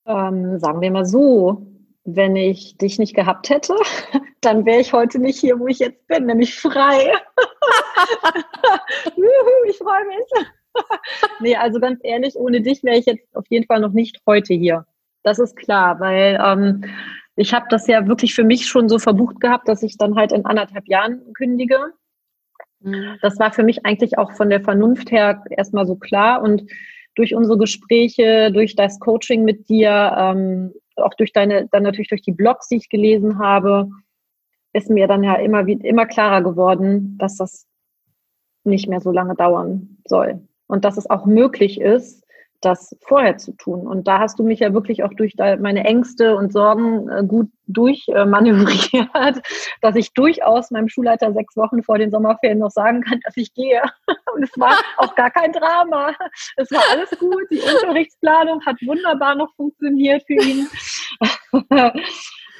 Ähm, 0.07 0.57
sagen 0.59 0.81
wir 0.81 0.89
mal 0.89 1.05
so, 1.05 1.67
wenn 2.05 2.35
ich 2.35 2.77
dich 2.77 2.97
nicht 2.97 3.13
gehabt 3.13 3.49
hätte, 3.49 3.75
dann 4.41 4.65
wäre 4.65 4.79
ich 4.79 4.93
heute 4.93 5.19
nicht 5.19 5.39
hier, 5.39 5.59
wo 5.59 5.67
ich 5.67 5.79
jetzt 5.79 6.07
bin, 6.07 6.25
nämlich 6.25 6.55
frei. 6.55 7.13
ich 9.67 9.77
freue 9.77 10.05
mich. 10.07 10.47
nee, 11.39 11.55
also 11.55 11.79
ganz 11.79 11.99
ehrlich, 12.03 12.35
ohne 12.35 12.61
dich 12.61 12.83
wäre 12.83 12.97
ich 12.97 13.05
jetzt 13.05 13.35
auf 13.35 13.45
jeden 13.49 13.65
Fall 13.65 13.79
noch 13.79 13.91
nicht 13.91 14.19
heute 14.25 14.53
hier. 14.53 14.85
Das 15.23 15.39
ist 15.39 15.55
klar, 15.55 15.99
weil 15.99 16.39
ähm, 16.43 16.85
ich 17.35 17.53
habe 17.53 17.65
das 17.69 17.87
ja 17.87 18.07
wirklich 18.07 18.35
für 18.35 18.43
mich 18.43 18.67
schon 18.67 18.89
so 18.89 18.99
verbucht 18.99 19.39
gehabt, 19.39 19.67
dass 19.67 19.83
ich 19.83 19.97
dann 19.97 20.15
halt 20.15 20.31
in 20.31 20.45
anderthalb 20.45 20.87
Jahren 20.87 21.33
kündige. 21.33 21.93
Mhm. 22.81 23.17
Das 23.21 23.39
war 23.39 23.51
für 23.51 23.63
mich 23.63 23.85
eigentlich 23.85 24.17
auch 24.17 24.33
von 24.33 24.49
der 24.49 24.61
Vernunft 24.61 25.11
her 25.11 25.43
erstmal 25.49 25.85
so 25.85 25.95
klar 25.95 26.41
und 26.41 26.63
durch 27.15 27.35
unsere 27.35 27.57
Gespräche, 27.57 28.51
durch 28.51 28.75
das 28.75 28.99
Coaching 28.99 29.43
mit 29.43 29.69
dir, 29.69 30.15
ähm, 30.17 30.73
auch 30.95 31.13
durch 31.13 31.31
deine, 31.31 31.67
dann 31.71 31.83
natürlich 31.83 32.09
durch 32.09 32.21
die 32.21 32.31
Blogs, 32.31 32.67
die 32.67 32.77
ich 32.77 32.89
gelesen 32.89 33.39
habe, 33.39 33.89
ist 34.73 34.89
mir 34.89 35.07
dann 35.07 35.23
ja 35.23 35.35
immer, 35.35 35.67
immer 35.67 36.05
klarer 36.05 36.41
geworden, 36.41 37.17
dass 37.19 37.37
das 37.37 37.67
nicht 38.63 38.87
mehr 38.87 39.01
so 39.01 39.11
lange 39.11 39.35
dauern 39.35 39.97
soll. 40.05 40.41
Und 40.67 40.85
dass 40.85 40.97
es 40.97 41.09
auch 41.09 41.25
möglich 41.25 41.79
ist, 41.79 42.23
das 42.63 42.95
vorher 43.01 43.37
zu 43.37 43.51
tun. 43.53 43.85
Und 43.87 44.07
da 44.07 44.19
hast 44.19 44.39
du 44.39 44.43
mich 44.43 44.59
ja 44.59 44.73
wirklich 44.73 45.03
auch 45.03 45.13
durch 45.13 45.35
meine 45.37 45.83
Ängste 45.83 46.35
und 46.35 46.53
Sorgen 46.53 47.09
äh, 47.09 47.23
gut 47.25 47.49
durchmanövriert, 47.67 49.41
dass 49.81 49.95
ich 49.95 50.13
durchaus 50.13 50.71
meinem 50.71 50.87
Schulleiter 50.87 51.33
sechs 51.33 51.55
Wochen 51.55 51.83
vor 51.83 51.97
den 51.97 52.11
Sommerferien 52.11 52.59
noch 52.59 52.71
sagen 52.71 53.01
kann, 53.01 53.19
dass 53.23 53.35
ich 53.37 53.53
gehe. 53.53 53.81
Und 54.35 54.43
es 54.43 54.51
war 54.57 54.77
auch 54.97 55.15
gar 55.15 55.31
kein 55.31 55.51
Drama. 55.51 56.13
Es 56.55 56.71
war 56.71 56.83
alles 56.91 57.09
gut. 57.19 57.43
Die 57.51 57.59
Unterrichtsplanung 57.59 58.65
hat 58.65 58.77
wunderbar 58.85 59.35
noch 59.35 59.53
funktioniert 59.55 60.23
für 60.25 60.33
ihn. 60.33 60.67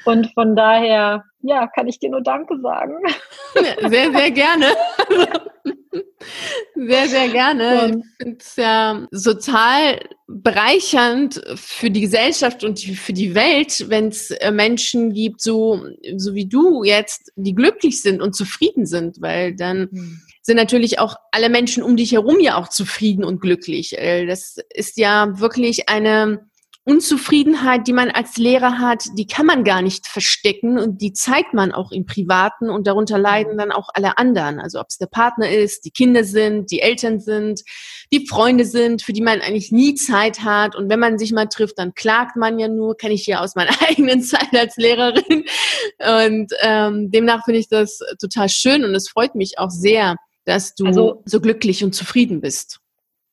Und 0.04 0.32
von 0.34 0.56
daher, 0.56 1.24
ja, 1.40 1.66
kann 1.68 1.86
ich 1.86 1.98
dir 1.98 2.10
nur 2.10 2.22
Danke 2.22 2.58
sagen. 2.60 2.94
Sehr, 3.88 4.12
sehr 4.12 4.30
gerne. 4.30 4.66
Sehr, 6.74 7.08
sehr 7.08 7.28
gerne. 7.28 8.02
Ich 8.18 8.24
finde 8.24 8.38
es 8.40 8.56
ja 8.56 9.06
total 9.12 10.00
bereichernd 10.26 11.40
für 11.54 11.90
die 11.90 12.00
Gesellschaft 12.00 12.64
und 12.64 12.80
für 12.80 13.12
die 13.12 13.34
Welt, 13.34 13.88
wenn 13.88 14.08
es 14.08 14.30
äh, 14.30 14.50
Menschen 14.50 15.12
gibt, 15.12 15.40
so, 15.40 15.86
so 16.16 16.34
wie 16.34 16.46
du 16.46 16.82
jetzt, 16.82 17.32
die 17.36 17.54
glücklich 17.54 18.02
sind 18.02 18.20
und 18.22 18.34
zufrieden 18.34 18.86
sind, 18.86 19.20
weil 19.20 19.54
dann 19.54 19.88
mhm. 19.90 20.22
sind 20.42 20.56
natürlich 20.56 20.98
auch 20.98 21.16
alle 21.30 21.48
Menschen 21.48 21.82
um 21.82 21.96
dich 21.96 22.12
herum 22.12 22.40
ja 22.40 22.56
auch 22.56 22.68
zufrieden 22.68 23.24
und 23.24 23.40
glücklich. 23.40 23.96
Äh, 23.98 24.26
das 24.26 24.56
ist 24.74 24.98
ja 24.98 25.38
wirklich 25.38 25.88
eine 25.88 26.48
Unzufriedenheit, 26.86 27.86
die 27.86 27.94
man 27.94 28.10
als 28.10 28.36
Lehrer 28.36 28.78
hat, 28.78 29.04
die 29.16 29.26
kann 29.26 29.46
man 29.46 29.64
gar 29.64 29.80
nicht 29.80 30.06
verstecken 30.06 30.78
und 30.78 31.00
die 31.00 31.14
zeigt 31.14 31.54
man 31.54 31.72
auch 31.72 31.92
im 31.92 32.04
Privaten 32.04 32.68
und 32.68 32.86
darunter 32.86 33.16
leiden 33.16 33.56
dann 33.56 33.72
auch 33.72 33.88
alle 33.94 34.18
anderen. 34.18 34.60
Also 34.60 34.80
ob 34.80 34.88
es 34.90 34.98
der 34.98 35.06
Partner 35.06 35.48
ist, 35.48 35.86
die 35.86 35.90
Kinder 35.90 36.24
sind, 36.24 36.70
die 36.70 36.80
Eltern 36.80 37.20
sind, 37.20 37.62
die 38.12 38.26
Freunde 38.26 38.66
sind, 38.66 39.00
für 39.00 39.14
die 39.14 39.22
man 39.22 39.40
eigentlich 39.40 39.72
nie 39.72 39.94
Zeit 39.94 40.40
hat. 40.40 40.76
Und 40.76 40.90
wenn 40.90 41.00
man 41.00 41.18
sich 41.18 41.32
mal 41.32 41.46
trifft, 41.46 41.78
dann 41.78 41.94
klagt 41.94 42.36
man 42.36 42.58
ja 42.58 42.68
nur, 42.68 42.98
kenne 42.98 43.14
ich 43.14 43.26
ja 43.26 43.40
aus 43.40 43.54
meiner 43.54 43.74
eigenen 43.88 44.22
Zeit 44.22 44.54
als 44.54 44.76
Lehrerin. 44.76 45.44
Und 45.98 46.52
ähm, 46.60 47.10
demnach 47.10 47.46
finde 47.46 47.60
ich 47.60 47.68
das 47.68 48.00
total 48.20 48.50
schön 48.50 48.84
und 48.84 48.94
es 48.94 49.08
freut 49.08 49.34
mich 49.34 49.58
auch 49.58 49.70
sehr, 49.70 50.16
dass 50.44 50.74
du 50.74 50.84
also, 50.84 51.22
so 51.24 51.40
glücklich 51.40 51.82
und 51.82 51.94
zufrieden 51.94 52.42
bist. 52.42 52.80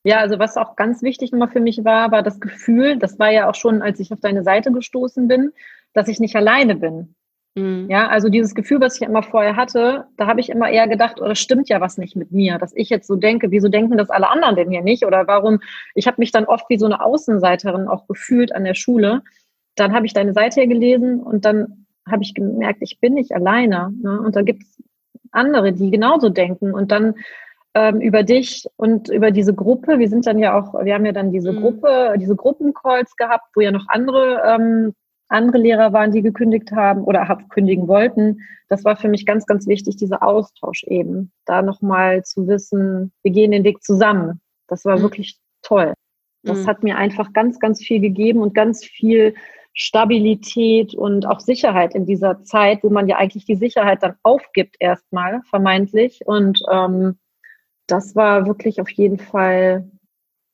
Ja, 0.04 0.18
also 0.18 0.38
was 0.38 0.56
auch 0.56 0.74
ganz 0.74 1.02
wichtig 1.02 1.30
nochmal 1.30 1.50
für 1.50 1.60
mich 1.60 1.84
war, 1.84 2.10
war 2.10 2.22
das 2.22 2.40
Gefühl, 2.40 2.96
das 2.98 3.18
war 3.18 3.30
ja 3.30 3.48
auch 3.48 3.54
schon, 3.54 3.82
als 3.82 4.00
ich 4.00 4.12
auf 4.12 4.20
deine 4.20 4.42
Seite 4.42 4.72
gestoßen 4.72 5.28
bin, 5.28 5.52
dass 5.92 6.08
ich 6.08 6.18
nicht 6.18 6.34
alleine 6.34 6.74
bin. 6.74 7.14
Mhm. 7.54 7.86
Ja, 7.90 8.08
also 8.08 8.28
dieses 8.28 8.54
Gefühl, 8.54 8.80
was 8.80 8.96
ich 8.96 9.02
immer 9.02 9.22
vorher 9.22 9.56
hatte, 9.56 10.06
da 10.16 10.26
habe 10.26 10.40
ich 10.40 10.48
immer 10.48 10.70
eher 10.70 10.88
gedacht, 10.88 11.20
oder 11.20 11.32
oh, 11.32 11.34
stimmt 11.34 11.68
ja 11.68 11.80
was 11.80 11.98
nicht 11.98 12.16
mit 12.16 12.32
mir, 12.32 12.58
dass 12.58 12.74
ich 12.74 12.88
jetzt 12.88 13.06
so 13.06 13.16
denke, 13.16 13.50
wieso 13.50 13.68
denken 13.68 13.98
das 13.98 14.10
alle 14.10 14.28
anderen 14.28 14.56
denn 14.56 14.70
hier 14.70 14.82
nicht? 14.82 15.04
Oder 15.04 15.26
warum, 15.26 15.60
ich 15.94 16.06
habe 16.06 16.16
mich 16.18 16.32
dann 16.32 16.46
oft 16.46 16.68
wie 16.70 16.78
so 16.78 16.86
eine 16.86 17.04
Außenseiterin 17.04 17.88
auch 17.88 18.08
gefühlt 18.08 18.54
an 18.54 18.64
der 18.64 18.74
Schule. 18.74 19.22
Dann 19.76 19.92
habe 19.92 20.06
ich 20.06 20.14
deine 20.14 20.32
Seite 20.32 20.60
hier 20.60 20.68
gelesen 20.68 21.20
und 21.20 21.44
dann 21.44 21.86
habe 22.10 22.22
ich 22.22 22.34
gemerkt, 22.34 22.78
ich 22.80 23.00
bin 23.00 23.14
nicht 23.14 23.32
alleine. 23.32 23.92
Ne? 24.02 24.20
Und 24.20 24.34
da 24.34 24.42
gibt 24.42 24.62
es 24.62 24.82
andere, 25.30 25.72
die 25.72 25.90
genauso 25.90 26.30
denken. 26.30 26.72
Und 26.72 26.90
dann 26.90 27.14
ähm, 27.74 28.00
über 28.00 28.22
dich 28.22 28.66
und 28.76 29.08
über 29.08 29.30
diese 29.30 29.54
Gruppe. 29.54 29.98
Wir 29.98 30.08
sind 30.08 30.26
dann 30.26 30.38
ja 30.38 30.58
auch, 30.58 30.74
wir 30.84 30.94
haben 30.94 31.06
ja 31.06 31.12
dann 31.12 31.32
diese 31.32 31.52
mhm. 31.52 31.60
Gruppe, 31.60 32.14
diese 32.18 32.36
Gruppencalls 32.36 33.16
gehabt, 33.16 33.48
wo 33.54 33.60
ja 33.60 33.70
noch 33.70 33.86
andere, 33.88 34.42
ähm, 34.46 34.94
andere 35.28 35.58
Lehrer 35.58 35.92
waren, 35.92 36.12
die 36.12 36.22
gekündigt 36.22 36.72
haben 36.72 37.04
oder 37.04 37.38
kündigen 37.48 37.88
wollten. 37.88 38.40
Das 38.68 38.84
war 38.84 38.96
für 38.96 39.08
mich 39.08 39.24
ganz, 39.24 39.46
ganz 39.46 39.66
wichtig, 39.66 39.96
dieser 39.96 40.22
Austausch 40.22 40.84
eben. 40.84 41.32
Da 41.46 41.62
nochmal 41.62 42.22
zu 42.24 42.46
wissen, 42.46 43.12
wir 43.22 43.32
gehen 43.32 43.50
den 43.50 43.64
Weg 43.64 43.82
zusammen. 43.82 44.40
Das 44.68 44.84
war 44.84 44.98
mhm. 44.98 45.02
wirklich 45.02 45.38
toll. 45.62 45.94
Das 46.42 46.64
mhm. 46.64 46.66
hat 46.66 46.82
mir 46.82 46.96
einfach 46.96 47.32
ganz, 47.32 47.58
ganz 47.58 47.82
viel 47.82 48.00
gegeben 48.00 48.40
und 48.40 48.54
ganz 48.54 48.84
viel 48.84 49.34
Stabilität 49.74 50.94
und 50.94 51.26
auch 51.26 51.40
Sicherheit 51.40 51.94
in 51.94 52.04
dieser 52.04 52.42
Zeit, 52.44 52.82
wo 52.82 52.90
man 52.90 53.08
ja 53.08 53.16
eigentlich 53.16 53.46
die 53.46 53.56
Sicherheit 53.56 54.02
dann 54.02 54.16
aufgibt 54.22 54.76
erstmal, 54.80 55.40
vermeintlich. 55.48 56.20
Und 56.26 56.60
ähm, 56.70 57.16
das 57.92 58.16
war 58.16 58.46
wirklich 58.46 58.80
auf 58.80 58.90
jeden 58.90 59.18
Fall 59.18 59.84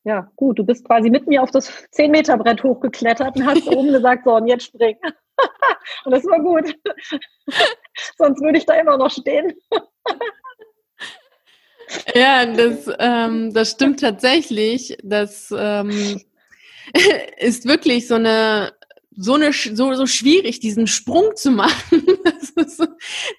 ja, 0.05 0.30
gut. 0.36 0.59
Du 0.59 0.64
bist 0.64 0.84
quasi 0.86 1.11
mit 1.11 1.26
mir 1.26 1.43
auf 1.43 1.51
das 1.51 1.70
10-Meter-Brett 1.93 2.62
hochgeklettert 2.62 3.36
und 3.36 3.47
hast 3.47 3.66
oben 3.68 3.93
gesagt, 3.93 4.24
so, 4.24 4.36
und 4.36 4.47
jetzt 4.47 4.64
spring. 4.64 4.97
und 6.05 6.12
das 6.12 6.24
war 6.24 6.41
gut. 6.41 6.74
Sonst 8.16 8.41
würde 8.41 8.59
ich 8.59 8.64
da 8.64 8.74
immer 8.74 8.97
noch 8.97 9.11
stehen. 9.11 9.53
ja, 12.14 12.47
das, 12.47 12.91
ähm, 12.99 13.53
das 13.53 13.72
stimmt 13.72 14.01
tatsächlich. 14.01 14.97
Das 15.03 15.55
ähm, 15.57 16.22
ist 17.36 17.66
wirklich 17.66 18.09
so 18.09 18.14
eine 18.14 18.72
so 19.16 19.34
eine 19.34 19.52
so 19.52 19.94
so 19.94 20.06
schwierig 20.06 20.61
diesen 20.61 20.86
Sprung 20.86 21.34
zu 21.34 21.50
machen, 21.50 22.06
dass 22.24 22.52
es, 22.56 22.78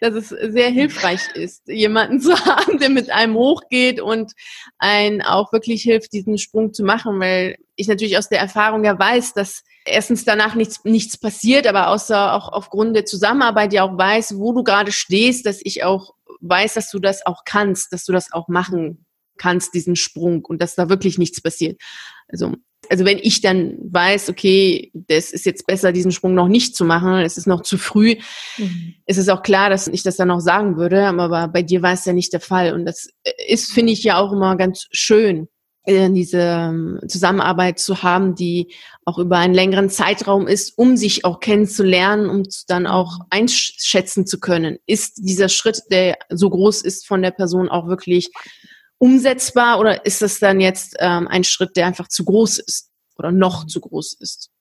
dass 0.02 0.14
es 0.14 0.30
sehr 0.30 0.70
hilfreich 0.70 1.22
ist, 1.36 1.68
jemanden 1.68 2.20
zu 2.20 2.34
haben, 2.46 2.80
der 2.80 2.90
mit 2.90 3.10
einem 3.10 3.36
hochgeht 3.36 4.02
und 4.02 4.34
einen 4.78 5.22
auch 5.22 5.54
wirklich 5.54 5.84
hilft, 5.84 6.14
diesen 6.14 6.38
Sprung 6.38 6.74
zu 6.74 6.84
machen, 6.84 7.20
weil 7.20 7.58
ich 7.76 7.88
natürlich 7.88 8.18
aus 8.18 8.30
der 8.30 8.40
Erfahrung 8.40 8.84
ja 8.84 8.98
weiß, 8.98 9.34
dass 9.34 9.64
erstens 9.86 10.26
danach 10.26 10.56
nichts 10.56 10.84
nichts 10.84 11.18
passiert, 11.18 11.66
aber 11.66 11.90
außer 11.90 12.34
auch 12.34 12.52
aufgrund 12.52 12.96
der 12.96 13.06
Zusammenarbeit 13.06 13.74
ja 13.74 13.84
auch 13.84 13.98
weiß, 13.98 14.38
wo 14.38 14.54
du 14.54 14.64
gerade 14.64 14.92
stehst, 14.92 15.46
dass 15.46 15.60
ich 15.64 15.84
auch 15.84 16.14
weiß, 16.42 16.74
dass 16.74 16.90
du 16.90 17.00
das 17.00 17.26
auch 17.26 17.44
kannst, 17.46 17.94
dass 17.94 18.06
du 18.06 18.12
das 18.12 18.32
auch 18.32 18.48
machen 18.48 19.06
kannst, 19.38 19.74
diesen 19.74 19.96
Sprung 19.96 20.44
und 20.46 20.62
dass 20.62 20.76
da 20.76 20.90
wirklich 20.90 21.18
nichts 21.18 21.42
passiert. 21.42 21.82
Also 22.28 22.56
also 22.90 23.06
wenn 23.06 23.20
ich 23.20 23.42
dann 23.42 23.78
weiß, 23.82 24.30
okay, 24.30 24.92
das 24.94 25.32
ist 25.32 25.46
jetzt 25.46 25.68
besser, 25.68 25.92
diesen 25.92 26.12
Sprung 26.12 26.34
noch 26.34 26.48
nicht 26.48 26.76
zu 26.76 26.84
machen, 26.84 27.20
es 27.20 27.38
ist 27.38 27.48
noch 27.48 27.62
zu 27.62 27.78
früh, 27.78 28.16
mhm. 28.58 28.96
ist 29.06 29.18
es 29.18 29.30
auch 29.30 29.44
klar, 29.44 29.70
dass 29.70 29.88
ich 29.88 30.04
das 30.04 30.18
dann 30.18 30.32
auch 30.32 30.40
sagen 30.40 30.78
würde, 30.78 31.06
aber 31.06 31.48
bei 31.48 31.62
dir 31.62 31.82
war 31.82 31.94
es 31.94 32.06
ja 32.06 32.14
nicht 32.14 32.34
der 32.34 32.40
Fall. 32.40 32.74
Und 32.74 32.86
das 32.86 33.10
ist, 33.48 33.72
finde 33.72 33.94
ich, 33.94 34.04
ja 34.04 34.18
auch 34.18 34.34
immer 34.34 34.56
ganz 34.58 34.88
schön, 34.92 35.48
äh, 35.84 36.10
diese 36.12 36.40
ähm, 36.40 37.00
Zusammenarbeit 37.08 37.80
zu 37.80 38.04
haben, 38.04 38.36
die 38.36 38.74
auch 39.06 39.18
über 39.18 39.38
einen 39.38 39.54
längeren 39.54 39.90
Zeitraum 39.90 40.48
ist, 40.48 40.78
um 40.78 40.98
sich 40.98 41.26
auch 41.26 41.40
kennenzulernen, 41.40 42.30
um 42.30 42.44
dann 42.68 42.86
auch 42.86 43.20
einschätzen 43.30 44.26
zu 44.28 44.40
können. 44.40 44.78
Ist 44.86 45.20
dieser 45.28 45.50
Schritt, 45.50 45.84
der 45.92 46.18
so 46.30 46.50
groß 46.50 46.82
ist 46.82 47.08
von 47.08 47.22
der 47.22 47.32
Person, 47.32 47.70
auch 47.70 47.88
wirklich 47.88 48.30
umsetzbar 49.00 49.80
oder 49.80 50.06
ist 50.06 50.22
das 50.22 50.40
dann 50.40 50.60
jetzt 50.60 50.96
ähm, 51.00 51.28
ein 51.28 51.44
Schritt, 51.44 51.76
der 51.76 51.88
einfach 51.88 52.08
zu 52.08 52.24
groß 52.26 52.60
ist 52.60 52.92
oder 53.18 53.32
noch 53.32 53.66
zu 53.66 53.82
groß 53.82 54.14
ist? 54.20 54.52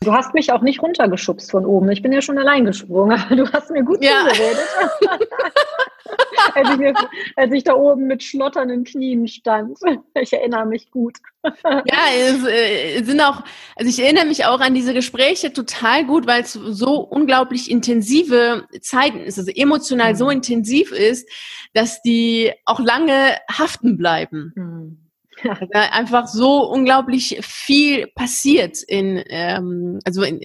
Du 0.00 0.12
hast 0.12 0.34
mich 0.34 0.52
auch 0.52 0.62
nicht 0.62 0.82
runtergeschubst 0.82 1.50
von 1.50 1.64
oben. 1.66 1.90
Ich 1.90 2.02
bin 2.02 2.12
ja 2.12 2.22
schon 2.22 2.38
allein 2.38 2.64
gesprungen. 2.64 3.18
Du 3.30 3.50
hast 3.52 3.70
mir 3.70 3.82
gut 3.82 4.04
ja. 4.04 4.28
zugeredet. 4.28 4.58
als, 6.54 6.70
ich 6.70 6.76
mir, 6.78 6.94
als 7.36 7.52
ich 7.52 7.64
da 7.64 7.74
oben 7.74 8.06
mit 8.06 8.22
schlotternden 8.22 8.84
Knien 8.84 9.26
stand. 9.28 9.78
Ich 10.14 10.32
erinnere 10.32 10.66
mich 10.66 10.90
gut. 10.90 11.18
Ja, 11.64 12.08
es 12.16 12.44
äh, 12.44 13.02
sind 13.04 13.20
auch, 13.20 13.42
also 13.76 13.88
ich 13.88 14.02
erinnere 14.02 14.26
mich 14.26 14.44
auch 14.44 14.60
an 14.60 14.74
diese 14.74 14.94
Gespräche 14.94 15.52
total 15.52 16.04
gut, 16.04 16.26
weil 16.26 16.42
es 16.42 16.52
so 16.52 17.00
unglaublich 17.00 17.70
intensive 17.70 18.66
Zeiten 18.80 19.20
ist, 19.20 19.38
also 19.38 19.50
emotional 19.54 20.12
mhm. 20.12 20.16
so 20.16 20.30
intensiv 20.30 20.92
ist, 20.92 21.28
dass 21.72 22.02
die 22.02 22.52
auch 22.64 22.80
lange 22.80 23.36
haften 23.50 23.96
bleiben. 23.96 24.52
Mhm. 24.56 25.05
Ja. 25.46 25.80
einfach 25.92 26.26
so 26.26 26.68
unglaublich 26.68 27.38
viel 27.42 28.06
passiert 28.08 28.82
in, 28.82 29.22
ähm, 29.28 30.00
also 30.04 30.22
in, 30.22 30.40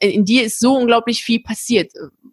in 0.00 0.24
dir 0.24 0.44
ist 0.44 0.58
so 0.58 0.76
unglaublich 0.76 1.22
viel 1.22 1.42
passiert, 1.42 1.92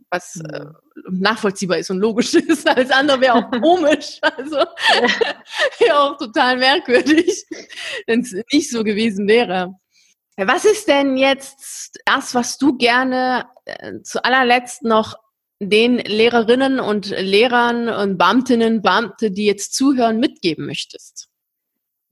was 0.09 0.39
äh, 0.39 0.65
nachvollziehbar 1.09 1.79
ist 1.79 1.89
und 1.89 1.99
logisch 1.99 2.33
ist. 2.33 2.67
Alles 2.67 2.91
andere 2.91 3.21
wäre 3.21 3.33
auch 3.35 3.51
komisch. 3.51 4.19
Also 4.21 4.57
wäre 5.79 5.99
auch 5.99 6.17
total 6.17 6.57
merkwürdig, 6.57 7.45
wenn 8.07 8.21
es 8.21 8.33
nicht 8.51 8.69
so 8.69 8.83
gewesen 8.83 9.27
wäre. 9.27 9.73
Was 10.37 10.65
ist 10.65 10.87
denn 10.87 11.17
jetzt 11.17 11.99
das, 12.05 12.33
was 12.33 12.57
du 12.57 12.77
gerne 12.77 13.45
äh, 13.65 14.01
zu 14.01 14.23
allerletzt 14.23 14.83
noch 14.83 15.15
den 15.59 15.97
Lehrerinnen 15.97 16.79
und 16.79 17.09
Lehrern 17.09 17.87
und 17.87 18.17
Beamtinnen, 18.17 18.81
Beamte, 18.81 19.31
die 19.31 19.45
jetzt 19.45 19.73
zuhören, 19.75 20.19
mitgeben 20.19 20.65
möchtest? 20.65 21.29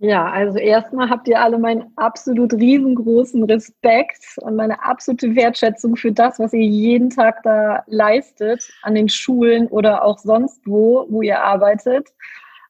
Ja, 0.04 0.26
also 0.32 0.58
erstmal 0.58 1.12
habt 1.12 1.28
ihr 1.28 1.40
alle 1.40 1.60
meinen 1.60 1.92
absolut 1.96 2.54
riesengroßen 2.54 3.44
Respekt 3.44 4.36
und 4.38 4.56
meine 4.56 4.84
absolute 4.84 5.36
Wertschätzung 5.36 5.96
für 5.96 6.12
das, 6.12 6.40
was 6.40 6.54
ihr 6.54 6.66
jeden 6.66 7.12
Tag 7.12 7.44
da 7.44 7.84
leistet 7.86 8.68
an 8.82 8.96
den 8.96 9.10
Schulen 9.10 9.68
oder 9.68 10.04
auch 10.04 10.18
sonst 10.18 10.66
wo, 10.66 11.06
wo 11.08 11.22
ihr 11.22 11.44
arbeitet. 11.44 12.10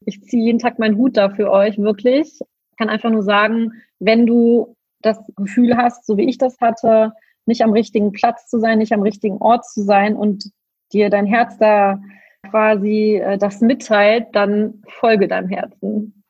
Ich 0.05 0.21
ziehe 0.23 0.43
jeden 0.43 0.59
Tag 0.59 0.77
meinen 0.77 0.97
Hut 0.97 1.15
da 1.15 1.29
für 1.29 1.49
euch, 1.49 1.77
wirklich. 1.77 2.37
Ich 2.41 2.77
kann 2.77 2.89
einfach 2.89 3.09
nur 3.09 3.23
sagen, 3.23 3.71
wenn 3.99 4.25
du 4.25 4.75
das 4.99 5.17
Gefühl 5.37 5.77
hast, 5.77 6.05
so 6.05 6.17
wie 6.17 6.27
ich 6.27 6.37
das 6.37 6.59
hatte, 6.59 7.13
nicht 7.45 7.61
am 7.61 7.71
richtigen 7.71 8.11
Platz 8.11 8.49
zu 8.49 8.59
sein, 8.59 8.79
nicht 8.79 8.91
am 8.91 9.03
richtigen 9.03 9.37
Ort 9.37 9.65
zu 9.65 9.83
sein 9.83 10.17
und 10.17 10.51
dir 10.91 11.09
dein 11.09 11.27
Herz 11.27 11.57
da 11.57 12.01
quasi 12.49 13.21
äh, 13.23 13.37
das 13.37 13.61
mitteilt, 13.61 14.27
dann 14.33 14.83
folge 14.89 15.29
deinem 15.29 15.47
Herzen 15.47 16.20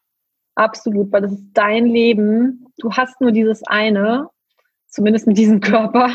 Absolut, 0.55 1.11
weil 1.11 1.21
das 1.21 1.33
ist 1.33 1.45
dein 1.53 1.85
Leben. 1.85 2.65
Du 2.77 2.91
hast 2.91 3.19
nur 3.21 3.31
dieses 3.31 3.63
eine, 3.67 4.29
zumindest 4.87 5.27
mit 5.27 5.37
diesem 5.37 5.59
Körper. 5.61 6.09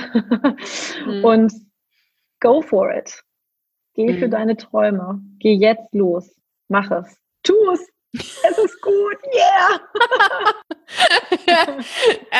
mhm. 1.07 1.25
Und 1.25 1.53
go 2.41 2.61
for 2.61 2.93
it. 2.93 3.23
Geh 3.95 4.13
mhm. 4.13 4.19
für 4.19 4.29
deine 4.29 4.57
Träume. 4.57 5.21
Geh 5.39 5.55
jetzt 5.55 5.93
los. 5.93 6.31
Mach 6.69 6.91
es. 6.91 7.17
Tu 7.43 7.55
es. 7.73 7.81
Es 8.13 8.59
ist 8.59 8.81
gut. 8.81 9.17
Yeah. 9.35 9.81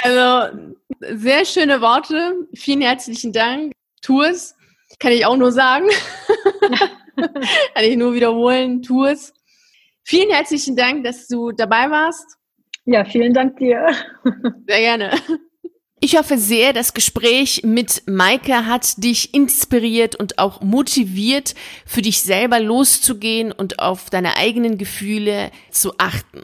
also, 0.03 0.75
sehr 1.01 1.45
schöne 1.45 1.81
Worte. 1.81 2.35
Vielen 2.55 2.81
herzlichen 2.81 3.33
Dank. 3.33 3.73
Tu 4.03 4.23
es. 4.23 4.55
Kann 4.99 5.13
ich 5.13 5.27
auch 5.27 5.37
nur 5.37 5.53
sagen. 5.53 5.89
Kann 7.17 7.85
ich 7.85 7.97
nur 7.97 8.15
wiederholen. 8.15 8.83
Tu 8.83 9.05
es. 9.05 9.33
Vielen 10.09 10.31
herzlichen 10.31 10.77
Dank, 10.77 11.03
dass 11.03 11.27
du 11.27 11.51
dabei 11.51 11.91
warst. 11.91 12.37
Ja, 12.85 13.05
vielen 13.05 13.35
Dank 13.35 13.57
dir. 13.59 13.89
Sehr 14.69 14.79
gerne. 14.79 15.11
Ich 15.99 16.17
hoffe 16.17 16.39
sehr, 16.39 16.73
das 16.73 16.95
Gespräch 16.95 17.63
mit 17.65 18.05
Maike 18.07 18.67
hat 18.67 19.03
dich 19.03 19.35
inspiriert 19.35 20.15
und 20.15 20.39
auch 20.39 20.61
motiviert, 20.61 21.57
für 21.85 22.03
dich 22.03 22.23
selber 22.23 22.61
loszugehen 22.61 23.51
und 23.51 23.81
auf 23.81 24.09
deine 24.09 24.37
eigenen 24.37 24.79
Gefühle 24.79 25.51
zu 25.73 25.95
achten. 25.99 26.43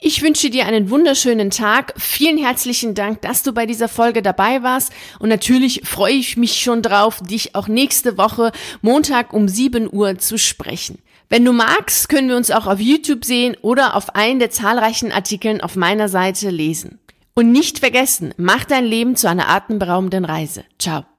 Ich 0.00 0.22
wünsche 0.22 0.48
dir 0.48 0.64
einen 0.64 0.88
wunderschönen 0.88 1.50
Tag. 1.50 1.92
Vielen 1.98 2.38
herzlichen 2.38 2.94
Dank, 2.94 3.20
dass 3.20 3.42
du 3.42 3.52
bei 3.52 3.66
dieser 3.66 3.88
Folge 3.88 4.22
dabei 4.22 4.62
warst. 4.62 4.90
Und 5.18 5.28
natürlich 5.28 5.82
freue 5.84 6.14
ich 6.14 6.38
mich 6.38 6.62
schon 6.62 6.80
drauf, 6.80 7.20
dich 7.20 7.54
auch 7.54 7.68
nächste 7.68 8.16
Woche 8.16 8.52
Montag 8.80 9.34
um 9.34 9.48
7 9.48 9.92
Uhr 9.92 10.16
zu 10.16 10.38
sprechen. 10.38 10.98
Wenn 11.32 11.46
du 11.46 11.54
magst, 11.54 12.10
können 12.10 12.28
wir 12.28 12.36
uns 12.36 12.50
auch 12.50 12.66
auf 12.66 12.78
YouTube 12.78 13.24
sehen 13.24 13.56
oder 13.62 13.96
auf 13.96 14.14
einen 14.14 14.38
der 14.38 14.50
zahlreichen 14.50 15.12
Artikeln 15.12 15.62
auf 15.62 15.76
meiner 15.76 16.10
Seite 16.10 16.50
lesen. 16.50 16.98
Und 17.32 17.50
nicht 17.50 17.78
vergessen, 17.78 18.34
mach 18.36 18.66
dein 18.66 18.84
Leben 18.84 19.16
zu 19.16 19.30
einer 19.30 19.48
atemberaubenden 19.48 20.26
Reise. 20.26 20.64
Ciao. 20.78 21.06